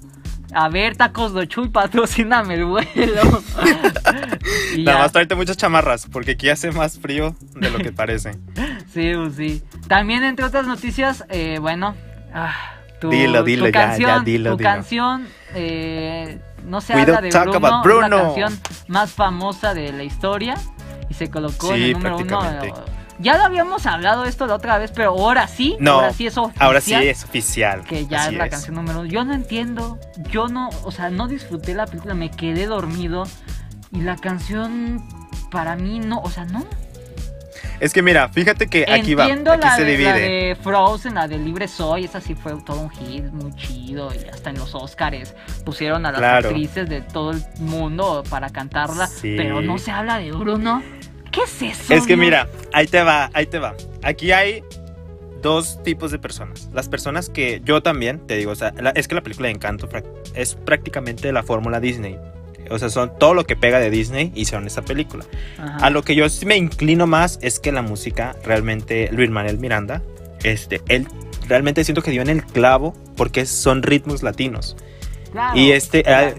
A 0.53 0.69
ver, 0.69 0.97
tacos 0.97 1.35
de 1.35 1.47
Chuy, 1.49 1.69
patrocíname 1.69 2.55
el 2.55 2.65
vuelo. 2.65 2.87
y 4.77 4.83
Nada 4.85 4.99
ya. 4.99 5.03
más 5.03 5.13
tráete 5.13 5.35
muchas 5.35 5.57
chamarras, 5.57 6.07
porque 6.11 6.33
aquí 6.33 6.49
hace 6.49 6.71
más 6.71 6.99
frío 6.99 7.35
de 7.55 7.71
lo 7.71 7.79
que 7.79 7.93
parece. 7.93 8.37
Sí, 8.93 9.13
pues 9.15 9.35
sí. 9.37 9.63
También, 9.89 10.25
entre 10.25 10.47
otras 10.47 10.67
noticias, 10.67 11.25
eh, 11.29 11.59
bueno. 11.61 11.95
ah, 12.33 12.55
tu, 12.99 13.11
Dilo, 13.11 13.43
dilo, 13.43 13.67
tu 13.67 13.73
ya, 13.73 13.81
ya, 13.81 13.87
canción, 13.89 14.25
dilo, 14.25 14.51
tu 14.53 14.57
dilo. 14.57 14.71
canción, 14.71 15.29
eh, 15.55 16.39
no 16.65 16.81
se 16.81 16.95
We 16.95 17.03
habla 17.03 17.21
de 17.21 17.29
Bruno, 17.83 18.07
es 18.07 18.11
la 18.11 18.23
canción 18.23 18.61
más 18.89 19.13
famosa 19.13 19.75
de 19.75 19.93
la 19.93 20.03
historia 20.03 20.55
y 21.11 21.15
se 21.15 21.29
colocó 21.31 21.75
en 21.75 21.83
el 21.83 21.93
número 21.93 22.17
uno. 22.19 22.41
Ya 23.19 23.37
lo 23.39 23.45
habíamos 23.45 23.87
hablado 23.87 24.25
esto 24.25 24.47
la 24.47 24.55
otra 24.55 24.79
vez, 24.79 24.93
pero 24.95 25.11
ahora 25.11 25.47
sí, 25.49 25.77
No, 25.81 25.93
ahora 25.93 26.13
sí 26.13 26.27
es 26.27 26.37
oficial. 26.37 26.67
Ahora 26.67 26.81
sí 26.81 26.95
es 26.95 27.25
oficial. 27.25 27.85
que 27.85 28.07
ya 28.07 28.21
así 28.25 28.33
es 28.35 28.39
la 28.39 28.45
es. 28.47 28.51
canción 28.51 28.75
número 28.75 29.01
uno. 29.01 29.09
Yo 29.09 29.25
no 29.25 29.33
entiendo, 29.35 29.99
yo 30.31 30.49
no, 30.49 30.69
o 30.85 30.91
sea, 30.91 31.09
no 31.11 31.27
disfruté 31.27 31.75
la 31.75 31.87
película, 31.87 32.15
me 32.15 32.31
quedé 32.31 32.67
dormido 32.67 33.25
y 33.93 34.01
la 34.03 34.17
canción 34.17 35.03
para 35.51 35.77
mí 35.77 35.99
no, 36.01 36.21
o 36.21 36.31
sea, 36.31 36.45
no. 36.45 36.65
Es 37.79 37.93
que 37.93 38.01
mira, 38.01 38.29
fíjate 38.31 38.69
que 38.69 38.87
aquí 38.91 39.15
va, 39.15 39.25
aquí 39.27 39.35
la, 39.45 39.77
se 39.77 39.85
de, 39.85 39.91
divide. 39.91 40.09
la 40.11 40.17
de 40.17 40.57
Frozen, 40.63 41.15
la 41.15 41.29
de 41.29 41.39
Libre 41.39 41.69
Soy, 41.69 42.05
esa 42.05 42.23
sí 42.23 42.35
fue 42.35 42.55
todo 42.65 42.81
un 42.81 42.91
hit, 42.91 43.25
muy 43.33 43.55
chido 43.55 44.11
y 44.15 44.29
hasta 44.29 44.49
en 44.51 44.57
los 44.59 44.75
Oscars 44.75 45.35
pusieron 45.65 46.07
a 46.07 46.11
las 46.13 46.19
Claro. 46.21 46.49
actrices 46.49 46.89
de 46.89 47.03
todo 47.03 47.33
el 47.33 47.43
mundo 47.59 48.23
para 48.31 48.49
cantarla, 48.49 49.07
Sí. 49.07 49.35
pero 49.37 49.61
no 49.61 49.77
se 49.79 49.91
habla 49.91 50.19
de 50.19 50.33
Bruno. 50.33 50.83
¿Qué 51.37 51.43
es 51.43 51.81
eso? 51.81 51.95
Es 51.95 52.07
que 52.07 52.17
mira, 52.17 52.49
ahí 52.73 52.87
te 52.87 53.03
va, 53.03 53.31
ahí 53.35 53.47
te 53.47 53.59
va. 53.59 53.75
Aquí 54.03 54.33
hay 54.33 54.65
dos 55.43 55.83
tipos 55.85 56.11
de 56.11 56.19
personas. 56.19 56.69
Las 56.73 56.89
personas 56.89 57.29
que 57.29 57.61
yo 57.65 57.83
también, 57.83 58.27
te 58.27 58.37
digo, 58.37 58.51
o 58.53 58.57
sea, 58.57 58.73
la- 58.81 58.91
es 58.91 59.07
que 59.07 59.15
la 59.15 59.21
película 59.23 59.49
de 59.49 59.55
Encanto 59.55 59.89
es 60.35 60.55
prácticamente 60.55 61.31
la 61.33 61.43
fórmula 61.43 61.79
Disney. 61.79 62.19
O 62.71 62.79
sea, 62.81 62.89
son 62.89 63.17
todo 63.19 63.35
lo 63.35 63.45
que 63.45 63.55
pega 63.55 63.79
de 63.79 63.91
Disney 63.91 64.33
hicieron 64.35 64.67
esa 64.67 64.83
película. 64.83 65.25
Ajá. 65.59 65.77
A 65.87 65.91
lo 65.91 66.03
que 66.03 66.17
yo 66.17 66.29
sí 66.29 66.47
me 66.47 66.57
inclino 66.57 67.07
más 67.07 67.39
es 67.43 67.61
que 67.61 67.71
la 67.71 67.83
música, 67.83 68.35
realmente, 68.45 69.09
Luis 69.13 69.31
Manuel 69.31 69.59
Miranda, 69.59 70.03
este, 70.43 70.81
él 70.89 71.07
realmente 71.49 71.85
siento 71.85 72.03
que 72.03 72.11
dio 72.11 72.23
en 72.23 72.29
el 72.31 72.45
clavo 72.45 72.93
porque 73.17 73.47
son 73.47 73.83
ritmos 73.85 74.25
latinos. 74.25 74.77
Claro, 75.31 75.57
Y 75.57 75.71
este, 75.73 76.03
claro. 76.03 76.35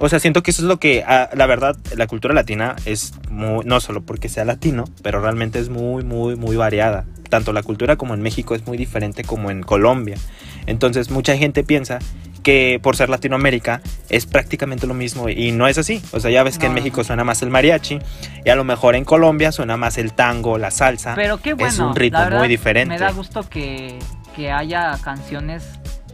O 0.00 0.08
sea, 0.08 0.18
siento 0.18 0.42
que 0.42 0.50
eso 0.50 0.62
es 0.62 0.68
lo 0.68 0.78
que, 0.78 1.04
ah, 1.06 1.28
la 1.34 1.44
verdad, 1.44 1.76
la 1.94 2.06
cultura 2.06 2.32
latina 2.32 2.74
es 2.86 3.12
muy, 3.28 3.64
no 3.66 3.80
solo 3.80 4.00
porque 4.00 4.30
sea 4.30 4.46
latino, 4.46 4.84
pero 5.02 5.20
realmente 5.20 5.58
es 5.58 5.68
muy, 5.68 6.02
muy, 6.04 6.36
muy 6.36 6.56
variada. 6.56 7.04
Tanto 7.28 7.52
la 7.52 7.62
cultura 7.62 7.96
como 7.96 8.14
en 8.14 8.22
México 8.22 8.54
es 8.54 8.66
muy 8.66 8.78
diferente 8.78 9.24
como 9.24 9.50
en 9.50 9.62
Colombia. 9.62 10.16
Entonces, 10.64 11.10
mucha 11.10 11.36
gente 11.36 11.64
piensa 11.64 11.98
que 12.42 12.80
por 12.82 12.96
ser 12.96 13.10
Latinoamérica 13.10 13.82
es 14.08 14.24
prácticamente 14.24 14.86
lo 14.86 14.94
mismo 14.94 15.28
y 15.28 15.52
no 15.52 15.68
es 15.68 15.76
así. 15.76 16.02
O 16.12 16.20
sea, 16.20 16.30
ya 16.30 16.42
ves 16.42 16.56
que 16.56 16.66
en. 16.66 16.72
México 16.72 17.04
suena 17.04 17.22
más 17.22 17.42
el 17.42 17.50
mariachi 17.50 17.98
y 18.42 18.48
a 18.48 18.54
lo 18.54 18.64
mejor 18.64 18.96
en 18.96 19.04
Colombia 19.04 19.52
suena 19.52 19.76
más 19.76 19.98
el 19.98 20.14
tango, 20.14 20.56
la 20.56 20.70
salsa. 20.70 21.14
Pero 21.14 21.42
qué 21.42 21.52
bueno. 21.52 21.72
es 21.74 21.78
un 21.78 21.94
ritmo 21.94 22.20
la 22.20 22.24
verdad, 22.24 22.38
muy 22.38 22.48
diferente. 22.48 22.94
Me 22.94 22.98
da 22.98 23.10
gusto 23.10 23.46
que, 23.48 23.98
que 24.34 24.50
haya 24.50 24.96
canciones 25.04 25.62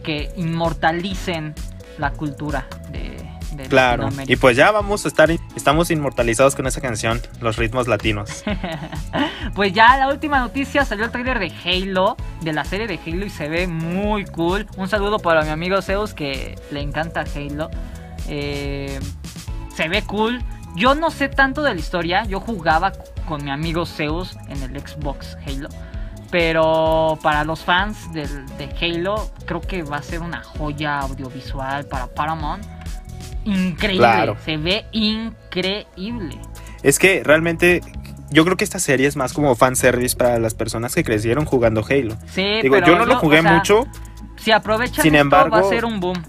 que 0.03 0.29
inmortalicen 0.35 1.55
la 1.97 2.11
cultura 2.11 2.67
de, 2.91 3.26
de 3.53 3.63
Claro. 3.65 4.09
Y 4.27 4.35
pues 4.35 4.57
ya 4.57 4.71
vamos 4.71 5.05
a 5.05 5.07
estar, 5.07 5.29
estamos 5.55 5.91
inmortalizados 5.91 6.55
con 6.55 6.67
esa 6.67 6.81
canción, 6.81 7.21
los 7.41 7.57
ritmos 7.57 7.87
latinos. 7.87 8.43
Pues 9.55 9.73
ya 9.73 9.97
la 9.97 10.09
última 10.09 10.39
noticia 10.39 10.85
salió 10.85 11.05
el 11.05 11.11
trailer 11.11 11.39
de 11.39 11.51
Halo, 11.65 12.15
de 12.41 12.53
la 12.53 12.63
serie 12.63 12.85
de 12.85 12.99
Halo 13.03 13.25
y 13.25 13.29
se 13.29 13.49
ve 13.49 13.65
muy 13.65 14.25
cool. 14.25 14.67
Un 14.77 14.87
saludo 14.87 15.17
para 15.17 15.41
mi 15.41 15.49
amigo 15.49 15.81
Zeus 15.81 16.13
que 16.13 16.55
le 16.69 16.81
encanta 16.81 17.23
Halo. 17.35 17.69
Eh, 18.27 18.99
se 19.73 19.87
ve 19.87 20.03
cool. 20.03 20.43
Yo 20.75 20.93
no 20.93 21.09
sé 21.09 21.27
tanto 21.29 21.63
de 21.63 21.73
la 21.73 21.79
historia, 21.79 22.23
yo 22.25 22.39
jugaba 22.39 22.91
con 23.27 23.43
mi 23.43 23.49
amigo 23.49 23.85
Zeus 23.85 24.37
en 24.47 24.61
el 24.61 24.79
Xbox 24.79 25.37
Halo. 25.45 25.69
Pero 26.29 27.17
para 27.23 27.43
los 27.43 27.61
fans 27.61 28.11
de 28.13 28.27
Halo, 28.79 29.31
creo 29.45 29.61
que 29.61 29.81
va 29.81 29.97
a 29.97 30.03
ser 30.03 30.19
una 30.19 30.43
joya 30.43 30.99
audiovisual 30.99 31.85
para 31.85 32.07
Paramount. 32.07 32.76
Increíble, 33.47 33.97
Claro. 33.99 34.37
se 34.43 34.57
ve 34.57 34.85
increíble. 34.91 36.37
Es 36.83 36.99
que 36.99 37.23
realmente 37.23 37.81
yo 38.29 38.43
creo 38.45 38.57
que 38.57 38.63
esta 38.63 38.79
serie 38.79 39.07
es 39.07 39.15
más 39.15 39.33
como 39.33 39.55
fanservice 39.55 40.15
para 40.15 40.37
las 40.39 40.53
personas 40.53 40.93
que 40.93 41.03
crecieron 41.03 41.45
jugando 41.45 41.83
Halo. 41.89 42.17
Sí, 42.33 42.43
Digo, 42.61 42.75
pero 42.75 42.87
yo 42.87 42.97
no 42.97 43.05
lo 43.05 43.15
jugué 43.17 43.39
o 43.39 43.43
sea, 43.43 43.53
mucho, 43.53 43.87
Si 44.37 44.51
aprovechan 44.51 45.01
Sin 45.03 45.15
esto, 45.15 45.29
va 45.29 45.41
a 45.41 45.45
embargo- 45.45 45.69
ser 45.69 45.85
un 45.85 45.99
boom. 45.99 46.21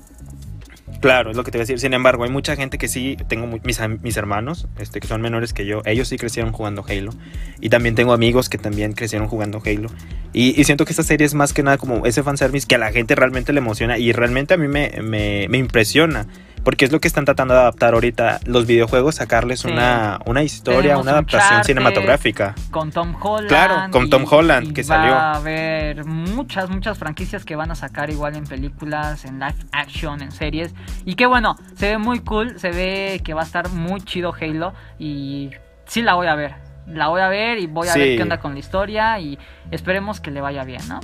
Claro, 1.01 1.31
es 1.31 1.37
lo 1.37 1.45
que 1.45 1.53
te 1.53 1.59
voy 1.59 1.63
a 1.63 1.65
decir. 1.65 1.79
Sin 1.79 1.93
embargo, 1.95 2.25
hay 2.25 2.31
mucha 2.31 2.57
gente 2.57 2.77
que 2.77 2.89
sí, 2.89 3.17
tengo 3.29 3.47
mis, 3.63 3.79
mis 4.03 4.17
hermanos, 4.17 4.67
este, 4.81 4.99
que 4.99 5.07
son 5.07 5.21
menores 5.21 5.53
que 5.53 5.65
yo, 5.65 5.81
ellos 5.85 6.09
sí 6.09 6.17
crecieron 6.17 6.51
jugando 6.53 6.85
Halo. 6.89 7.13
Y 7.61 7.69
también 7.69 7.95
tengo 7.95 8.13
amigos 8.13 8.49
que 8.49 8.59
también 8.59 8.95
crecieron 8.95 9.29
jugando 9.29 9.63
Halo. 9.65 9.91
Y, 10.33 10.61
y 10.61 10.65
siento 10.65 10.85
que 10.87 10.93
esta 10.93 11.05
serie 11.05 11.25
es 11.25 11.35
más 11.35 11.53
que 11.53 11.63
nada 11.63 11.79
como 11.79 12.05
ese 12.07 12.25
fanservice 12.25 12.67
que 12.67 12.75
a 12.75 12.79
la 12.79 12.91
gente 12.91 13.15
realmente 13.15 13.53
le 13.53 13.59
emociona 13.61 13.97
y 13.99 14.11
realmente 14.13 14.55
a 14.55 14.57
mí 14.57 14.67
me, 14.67 14.91
me, 15.03 15.47
me 15.49 15.59
impresiona. 15.59 16.27
Porque 16.65 16.85
es 16.85 16.93
lo 16.93 17.01
que 17.01 17.09
están 17.09 17.25
tratando 17.25 17.55
de 17.55 17.61
adaptar 17.61 17.95
ahorita 17.95 18.41
los 18.45 18.67
videojuegos, 18.67 19.15
sacarles 19.17 19.61
Sí. 19.61 19.69
una, 19.69 20.19
una 20.27 20.43
historia, 20.43 20.81
Tenemos 20.83 21.03
una 21.03 21.13
adaptación 21.13 21.43
Uncharted, 21.51 21.67
cinematográfica. 21.67 22.55
Con 22.71 22.91
Tom 22.93 23.15
Holland. 23.21 23.49
Claro, 23.49 23.91
con 23.91 24.11
Tom 24.11 24.25
Holland, 24.31 24.73
que 24.75 24.83
va 24.83 24.87
salió. 24.87 25.15
a 25.15 25.33
haber 25.35 26.05
muchas, 26.05 26.69
muchas 26.69 26.99
franquicias 26.99 27.45
que 27.45 27.57
van 27.57 27.71
a 27.71 27.75
sacar 27.75 28.11
igual 28.11 28.37
en 28.37 28.45
películas, 28.45 29.25
en 29.25 29.39
live 29.39 29.55
action, 29.73 30.21
en 30.23 30.31
series. 30.33 30.75
Y 31.05 31.15
que 31.15 31.27
bueno, 31.27 31.57
se 31.77 31.91
ve 31.91 31.99
muy 31.99 32.21
cool, 32.21 32.59
se 32.59 32.71
ve 32.71 33.21
que 33.25 33.35
va 33.35 33.43
a 33.43 33.45
estar 33.45 33.71
muy 33.71 34.01
chido 34.03 34.35
Halo. 34.39 34.75
Y 34.99 35.51
sí 35.87 36.03
la 36.03 36.15
voy 36.15 36.27
a 36.27 36.35
ver. 36.35 36.55
La 36.87 37.09
voy 37.09 37.21
a 37.21 37.29
ver 37.29 37.59
y 37.59 37.67
voy 37.67 37.89
a 37.89 37.93
Sí. 37.93 37.99
ver 38.01 38.17
qué 38.17 38.23
onda 38.23 38.39
con 38.41 38.53
la 38.55 38.61
historia. 38.61 39.19
Y 39.21 39.39
esperemos 39.71 40.21
que 40.21 40.31
le 40.31 40.41
vaya 40.41 40.65
bien, 40.65 40.81
¿no? 40.89 41.01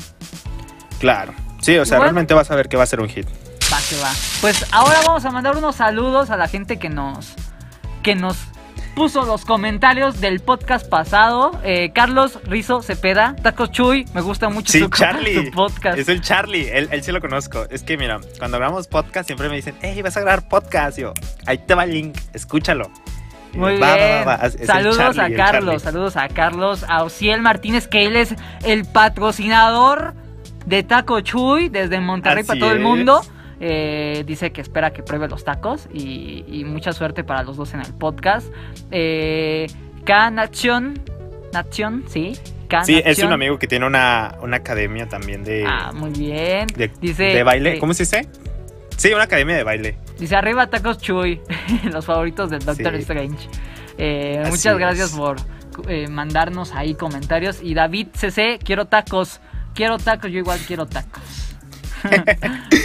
Claro. 0.99 1.33
Sí, 1.61 1.77
o 1.79 1.85
sea, 1.85 1.99
Bueno. 1.99 2.05
realmente 2.13 2.35
vas 2.35 2.51
a 2.51 2.57
ver 2.57 2.69
que 2.69 2.77
va 2.77 2.83
a 2.85 2.87
ser 2.87 3.01
un 3.01 3.09
hit. 3.09 3.27
Va 3.75 3.81
que 3.91 3.97
va. 3.97 4.13
Pues 4.41 4.65
ahora 4.71 5.01
vamos 5.05 5.25
a 5.25 5.33
mandar 5.33 5.57
unos 5.57 5.75
saludos 5.75 6.31
a 6.31 6.37
la 6.37 6.47
gente 6.47 6.79
que 6.79 6.89
nos 6.89 7.35
que 8.05 8.15
nos 8.15 8.37
puso 8.95 9.25
los 9.25 9.45
comentarios 9.45 10.21
del 10.21 10.39
podcast 10.39 10.89
pasado. 10.89 11.59
Eh, 11.65 11.91
Carlos 11.93 12.39
Rizo 12.45 12.83
Cepeda, 12.83 13.35
Tacos 13.43 13.73
Chuy, 13.73 14.07
me 14.15 14.21
gusta 14.21 14.49
mucho 14.49 14.71
Sí, 14.71 14.79
su, 14.79 14.89
Charlie. 14.91 15.47
su 15.47 15.51
podcast. 15.51 15.99
Es 15.99 16.09
el 16.09 16.21
Charlie, 16.21 16.69
él, 16.69 16.89
él 16.93 17.03
sí 17.03 17.11
lo 17.11 17.21
conozco. 17.21 17.67
Es 17.69 17.83
que 17.83 17.97
mira, 17.99 18.21
cuando 18.39 18.59
grabamos 18.59 18.87
podcast 18.87 19.27
siempre 19.27 19.49
me 19.49 19.57
dicen, 19.57 19.75
hey, 19.83 20.01
vas 20.03 20.17
a 20.17 20.21
grabar 20.21 20.49
podcast. 20.49 20.97
Yo, 20.97 21.13
ahí 21.47 21.59
te 21.59 21.75
va 21.75 21.83
el 21.83 21.95
link, 21.95 22.17
escúchalo. 22.33 22.89
Muy 23.55 23.77
va, 23.79 23.97
bien. 23.97 24.21
va, 24.29 24.37
va. 24.37 24.51
Saludos 24.51 25.17
Charlie, 25.17 25.35
a 25.35 25.37
Carlos, 25.37 25.83
saludos 25.83 26.17
a 26.17 26.29
Carlos, 26.29 26.85
a 26.87 27.03
Ociel 27.03 27.41
Martínez, 27.43 27.89
que 27.89 28.05
él 28.07 28.15
es 28.15 28.37
el 28.63 28.85
patrocinador 28.85 30.15
de 30.65 30.85
Taco 30.85 31.21
Chuy 31.23 31.71
desde 31.71 31.99
Monterrey 31.99 32.43
Así 32.43 32.47
para 32.47 32.61
todo 32.61 32.71
el 32.71 32.79
mundo. 32.81 33.21
Eh, 33.67 34.25
dice 34.27 34.53
que 34.53 34.61
espera 34.61 34.93
que 34.93 35.03
pruebe 35.03 35.27
los 35.27 35.43
tacos 35.43 35.89
y, 35.91 36.45
y 36.47 36.65
mucha 36.65 36.93
suerte 36.93 37.25
para 37.25 37.43
los 37.43 37.57
dos 37.57 37.73
en 37.73 37.81
el 37.81 37.95
podcast. 37.95 38.49
Eh, 38.91 39.67
K 40.05 40.31
Nación, 40.31 41.01
Nación, 41.53 42.05
sí. 42.09 42.35
K 42.69 42.85
Sí, 42.85 43.01
es 43.03 43.21
un 43.21 43.33
amigo 43.33 43.59
que 43.59 43.67
tiene 43.67 43.87
una, 43.87 44.37
una 44.43 44.59
academia 44.59 45.09
también 45.09 45.45
de, 45.45 45.65
Ah, 45.67 45.93
muy 45.95 46.11
bien. 46.11 46.67
de, 46.77 46.91
dice, 47.01 47.25
de 47.25 47.43
baile. 47.43 47.77
eh, 47.77 47.79
¿Cómo 47.79 47.95
se 47.95 48.03
dice? 48.03 48.29
Sí, 48.99 49.15
una 49.15 49.25
academia 49.25 49.57
de 49.57 49.65
baile. 49.65 49.97
Dice 50.19 50.37
arriba 50.37 50.67
tacos 50.69 50.99
Chuy, 50.99 51.41
los 51.91 52.05
favoritos 52.05 52.51
del 52.51 52.63
Doctor 52.65 52.93
Sí. 52.95 53.01
Strange. 53.01 53.49
Eh, 53.97 54.43
muchas 54.51 54.77
gracias 54.77 55.11
es. 55.13 55.17
por 55.17 55.37
eh, 55.89 56.07
mandarnos 56.09 56.73
ahí 56.75 56.95
comentarios. 56.95 57.61
Y 57.63 57.73
David 57.73 58.09
CC, 58.13 58.59
quiero 58.63 58.85
tacos. 58.85 59.41
Quiero 59.75 59.97
tacos, 59.99 60.31
yo 60.31 60.39
igual 60.39 60.59
quiero 60.67 60.85
tacos. 60.87 61.23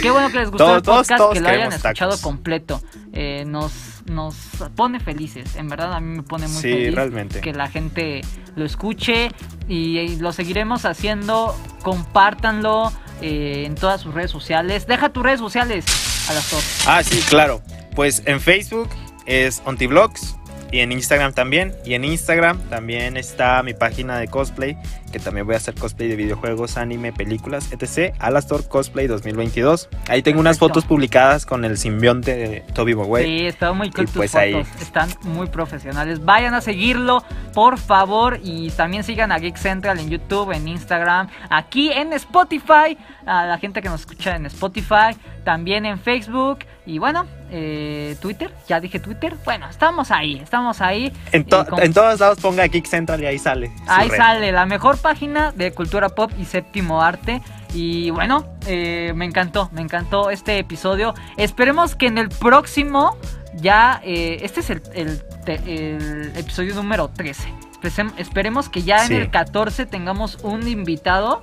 Qué 0.02 0.10
bueno 0.10 0.30
que 0.30 0.38
les 0.38 0.50
gustó 0.50 0.64
Todos- 0.64 0.76
el 0.78 0.82
todos- 0.82 0.98
podcast, 0.98 1.18
todos 1.18 1.34
que 1.34 1.40
lo 1.40 1.48
hayan 1.48 1.72
escuchado 1.72 2.10
tacos. 2.12 2.22
completo. 2.22 2.80
Eh, 3.12 3.44
nos, 3.46 3.72
nos 4.06 4.34
pone 4.76 5.00
felices, 5.00 5.56
en 5.56 5.68
verdad 5.68 5.92
a 5.94 6.00
mí 6.00 6.16
me 6.18 6.22
pone 6.22 6.46
muy 6.48 6.62
Sí, 6.62 6.70
feliz 6.72 6.94
realmente. 6.94 7.40
que 7.40 7.52
la 7.52 7.68
gente 7.68 8.20
lo 8.56 8.64
escuche 8.64 9.30
y, 9.68 9.98
y 9.98 10.16
lo 10.16 10.32
seguiremos 10.32 10.84
haciendo. 10.84 11.54
Compártanlo 11.82 12.92
eh, 13.22 13.64
en 13.66 13.74
todas 13.74 14.00
sus 14.00 14.14
redes 14.14 14.30
sociales. 14.30 14.86
Deja 14.86 15.10
tus 15.10 15.22
redes 15.22 15.38
sociales 15.40 15.84
a 16.28 16.32
las 16.34 16.50
dos. 16.50 16.64
Ah, 16.86 17.02
sí, 17.02 17.20
claro. 17.28 17.60
Pues 17.94 18.22
en 18.26 18.40
Facebook 18.40 18.88
es 19.26 19.62
Ontivlogs 19.64 20.36
y 20.72 20.78
en 20.80 20.92
Instagram 20.92 21.32
también. 21.34 21.74
Y 21.84 21.94
en 21.94 22.04
Instagram 22.04 22.58
también 22.70 23.16
está 23.16 23.62
mi 23.62 23.74
página 23.74 24.18
de 24.18 24.28
cosplay, 24.28 24.76
que 25.10 25.18
también 25.18 25.46
voy 25.46 25.54
a 25.54 25.58
hacer 25.58 25.74
cosplay 25.74 26.08
de 26.08 26.16
videojuegos, 26.16 26.76
anime, 26.76 27.12
películas, 27.12 27.70
etc. 27.72 28.14
Alastor 28.18 28.68
Cosplay 28.68 29.06
2022. 29.06 29.88
Ahí 30.08 30.22
tengo 30.22 30.40
unas 30.40 30.58
fotos 30.58 30.84
publicadas 30.84 31.46
con 31.46 31.64
el 31.64 31.76
simbionte 31.78 32.34
de 32.36 32.60
Toby 32.74 32.94
Maguire. 32.94 33.24
Sí, 33.26 33.46
está 33.46 33.72
muy 33.72 33.90
cool 33.90 34.06
tus 34.06 34.14
pues 34.14 34.30
fotos. 34.32 34.44
ahí. 34.44 34.66
Están 34.80 35.08
muy 35.22 35.46
profesionales. 35.48 36.24
Vayan 36.24 36.54
a 36.54 36.60
seguirlo, 36.60 37.24
por 37.54 37.78
favor. 37.78 38.38
Y 38.42 38.70
también 38.70 39.04
sigan 39.04 39.32
a 39.32 39.38
Geek 39.38 39.56
Central 39.56 39.98
en 39.98 40.10
YouTube, 40.10 40.52
en 40.52 40.68
Instagram, 40.68 41.28
aquí 41.50 41.92
en 41.92 42.12
Spotify. 42.14 42.96
A 43.26 43.44
la 43.46 43.58
gente 43.58 43.82
que 43.82 43.88
nos 43.88 44.00
escucha 44.00 44.36
en 44.36 44.46
Spotify. 44.46 45.16
También 45.44 45.86
en 45.86 45.98
Facebook. 45.98 46.60
Y 46.86 46.98
bueno, 46.98 47.26
eh, 47.50 48.16
Twitter. 48.20 48.52
Ya 48.68 48.80
dije 48.80 48.98
Twitter. 49.00 49.34
Bueno, 49.44 49.68
estamos 49.68 50.10
ahí. 50.10 50.38
Estamos 50.42 50.80
ahí. 50.80 51.12
En, 51.32 51.44
to- 51.44 51.62
Y 51.62 51.66
con- 51.66 51.82
en 51.82 51.92
todos 51.94 52.18
lados 52.20 52.38
ponga 52.40 52.66
Geek 52.66 52.86
Central 52.86 53.22
y 53.22 53.26
ahí 53.26 53.38
sale. 53.38 53.70
Ahí 53.86 54.08
red. 54.08 54.16
sale 54.16 54.52
la 54.52 54.66
mejor 54.66 54.99
página 55.00 55.52
de 55.52 55.72
cultura 55.72 56.08
pop 56.10 56.30
y 56.38 56.44
séptimo 56.44 57.02
arte. 57.02 57.42
Y 57.74 58.10
bueno, 58.10 58.46
eh, 58.66 59.12
me 59.14 59.24
encantó, 59.24 59.68
me 59.72 59.80
encantó 59.80 60.30
este 60.30 60.58
episodio. 60.58 61.14
Esperemos 61.36 61.94
que 61.94 62.06
en 62.06 62.18
el 62.18 62.28
próximo 62.28 63.16
ya, 63.54 64.00
eh, 64.04 64.38
este 64.42 64.60
es 64.60 64.70
el, 64.70 64.82
el 64.94 65.22
te- 65.44 65.60
el 65.66 66.32
episodio 66.36 66.74
número 66.74 67.08
13. 67.08 67.52
Espesem- 67.80 68.12
Esperemos 68.16 68.68
que 68.68 68.82
ya 68.82 68.98
Sí. 69.06 69.14
en 69.14 69.22
el 69.22 69.30
14 69.30 69.86
tengamos 69.86 70.38
un 70.42 70.66
invitado 70.68 71.42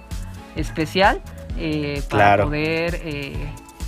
especial 0.55 1.21
eh, 1.59 2.01
para 2.09 2.23
Claro. 2.35 2.43
poder 2.45 3.01
eh, 3.03 3.35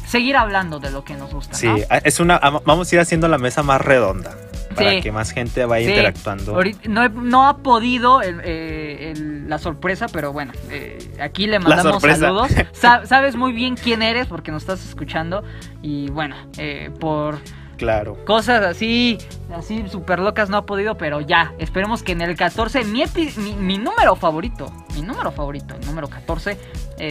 seguir 0.08 0.36
hablando 0.38 0.80
de 0.80 0.90
lo 0.92 1.04
que 1.04 1.14
nos 1.16 1.32
gusta. 1.34 1.54
Sí, 1.56 1.68
¿no? 1.68 1.76
es 2.04 2.20
una. 2.20 2.40
Vamos 2.40 2.92
a 2.92 2.96
ir 2.96 3.00
haciendo 3.02 3.28
la 3.28 3.38
mesa 3.38 3.62
más 3.64 3.80
redonda. 3.80 4.32
Para 4.76 4.92
Sí. 4.92 5.02
que 5.02 5.12
más 5.12 5.32
gente 5.32 5.66
vaya 5.66 5.86
Sí, 5.86 5.92
interactuando. 5.92 6.60
no, 6.88 7.10
no 7.10 7.48
ha 7.48 7.58
podido 7.58 8.22
el- 8.22 8.40
eh, 8.44 9.12
el- 9.12 9.39
la 9.50 9.58
sorpresa, 9.58 10.06
pero 10.14 10.32
bueno, 10.32 10.54
eh, 10.70 11.00
aquí 11.20 11.48
le 11.48 11.60
mandamos 11.60 12.02
saludos. 12.02 12.52
Sa- 12.72 13.06
sabes 13.06 13.36
muy 13.36 13.52
bien 13.52 13.76
quién 13.76 14.02
eres 14.02 14.28
porque 14.28 14.52
nos 14.52 14.64
estás 14.64 14.86
escuchando. 14.88 15.44
Y 15.82 16.10
bueno, 16.12 16.36
eh, 16.58 16.92
por 17.00 17.40
Claro. 17.78 18.24
cosas 18.26 18.64
así, 18.64 19.18
así 19.56 19.86
súper 19.90 20.20
locas 20.20 20.50
no 20.50 20.58
ha 20.58 20.66
podido, 20.66 20.98
pero 20.98 21.22
ya, 21.22 21.54
esperemos 21.60 22.04
que 22.04 22.12
en 22.12 22.22
el 22.22 22.36
14, 22.36 22.84
mi, 22.84 23.04
mi, 23.38 23.54
mi 23.56 23.78
número 23.78 24.16
favorito, 24.16 24.72
mi 24.94 25.02
número 25.02 25.32
favorito, 25.32 25.76
el 25.76 25.86
número 25.88 26.08
14, 26.10 26.52
eh, 26.52 26.58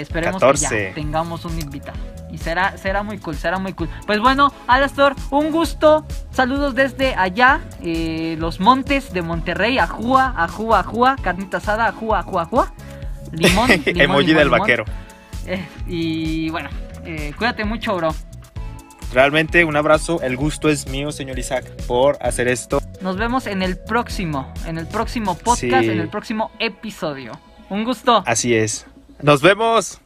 esperemos 0.00 0.40
que 0.40 0.46
14. 0.46 0.88
ya 0.90 0.94
tengamos 0.94 1.44
un 1.44 1.58
invitado. 1.58 1.98
Y 2.30 2.38
será, 2.38 2.76
será 2.76 3.02
muy 3.02 3.18
cool, 3.18 3.34
será 3.36 3.58
muy 3.58 3.72
cool. 3.72 3.88
Pues 4.06 4.20
bueno, 4.20 4.52
Alastor, 4.66 5.14
un 5.30 5.50
gusto. 5.50 6.04
Saludos 6.30 6.74
desde 6.74 7.14
allá, 7.14 7.60
eh, 7.82 8.36
los 8.38 8.60
montes 8.60 9.12
de 9.12 9.22
Monterrey, 9.22 9.78
Ajúa, 9.78 10.34
Ajúa, 10.36 10.80
Ajúa, 10.80 11.16
carnita 11.22 11.56
asada, 11.56 11.86
Ajúa, 11.86 12.18
Ajúa, 12.20 12.42
Ajúa. 12.42 12.72
Limón, 13.32 13.68
limón, 13.86 13.86
Emoji 13.86 13.94
limón, 13.94 14.26
del 14.26 14.36
limón. 14.44 14.58
vaquero. 14.60 14.84
Eh, 15.46 15.66
y 15.86 16.50
bueno, 16.50 16.68
eh, 17.04 17.32
cuídate 17.38 17.64
mucho, 17.64 17.96
bro. 17.96 18.14
Realmente 19.12 19.64
un 19.64 19.74
abrazo, 19.74 20.20
el 20.20 20.36
gusto 20.36 20.68
es 20.68 20.86
mío, 20.88 21.12
señor 21.12 21.38
Isaac, 21.38 21.64
por 21.86 22.18
hacer 22.20 22.46
esto. 22.46 22.78
Nos 23.00 23.16
vemos 23.16 23.46
en 23.46 23.62
el 23.62 23.78
próximo, 23.78 24.52
en 24.66 24.76
el 24.76 24.86
próximo 24.86 25.34
podcast, 25.34 25.60
Sí. 25.60 25.90
en 25.90 26.00
el 26.00 26.08
próximo 26.08 26.50
episodio. 26.58 27.32
Un 27.70 27.84
gusto. 27.84 28.22
Así 28.26 28.54
es. 28.54 28.86
Nos 29.22 29.40
vemos. 29.40 30.00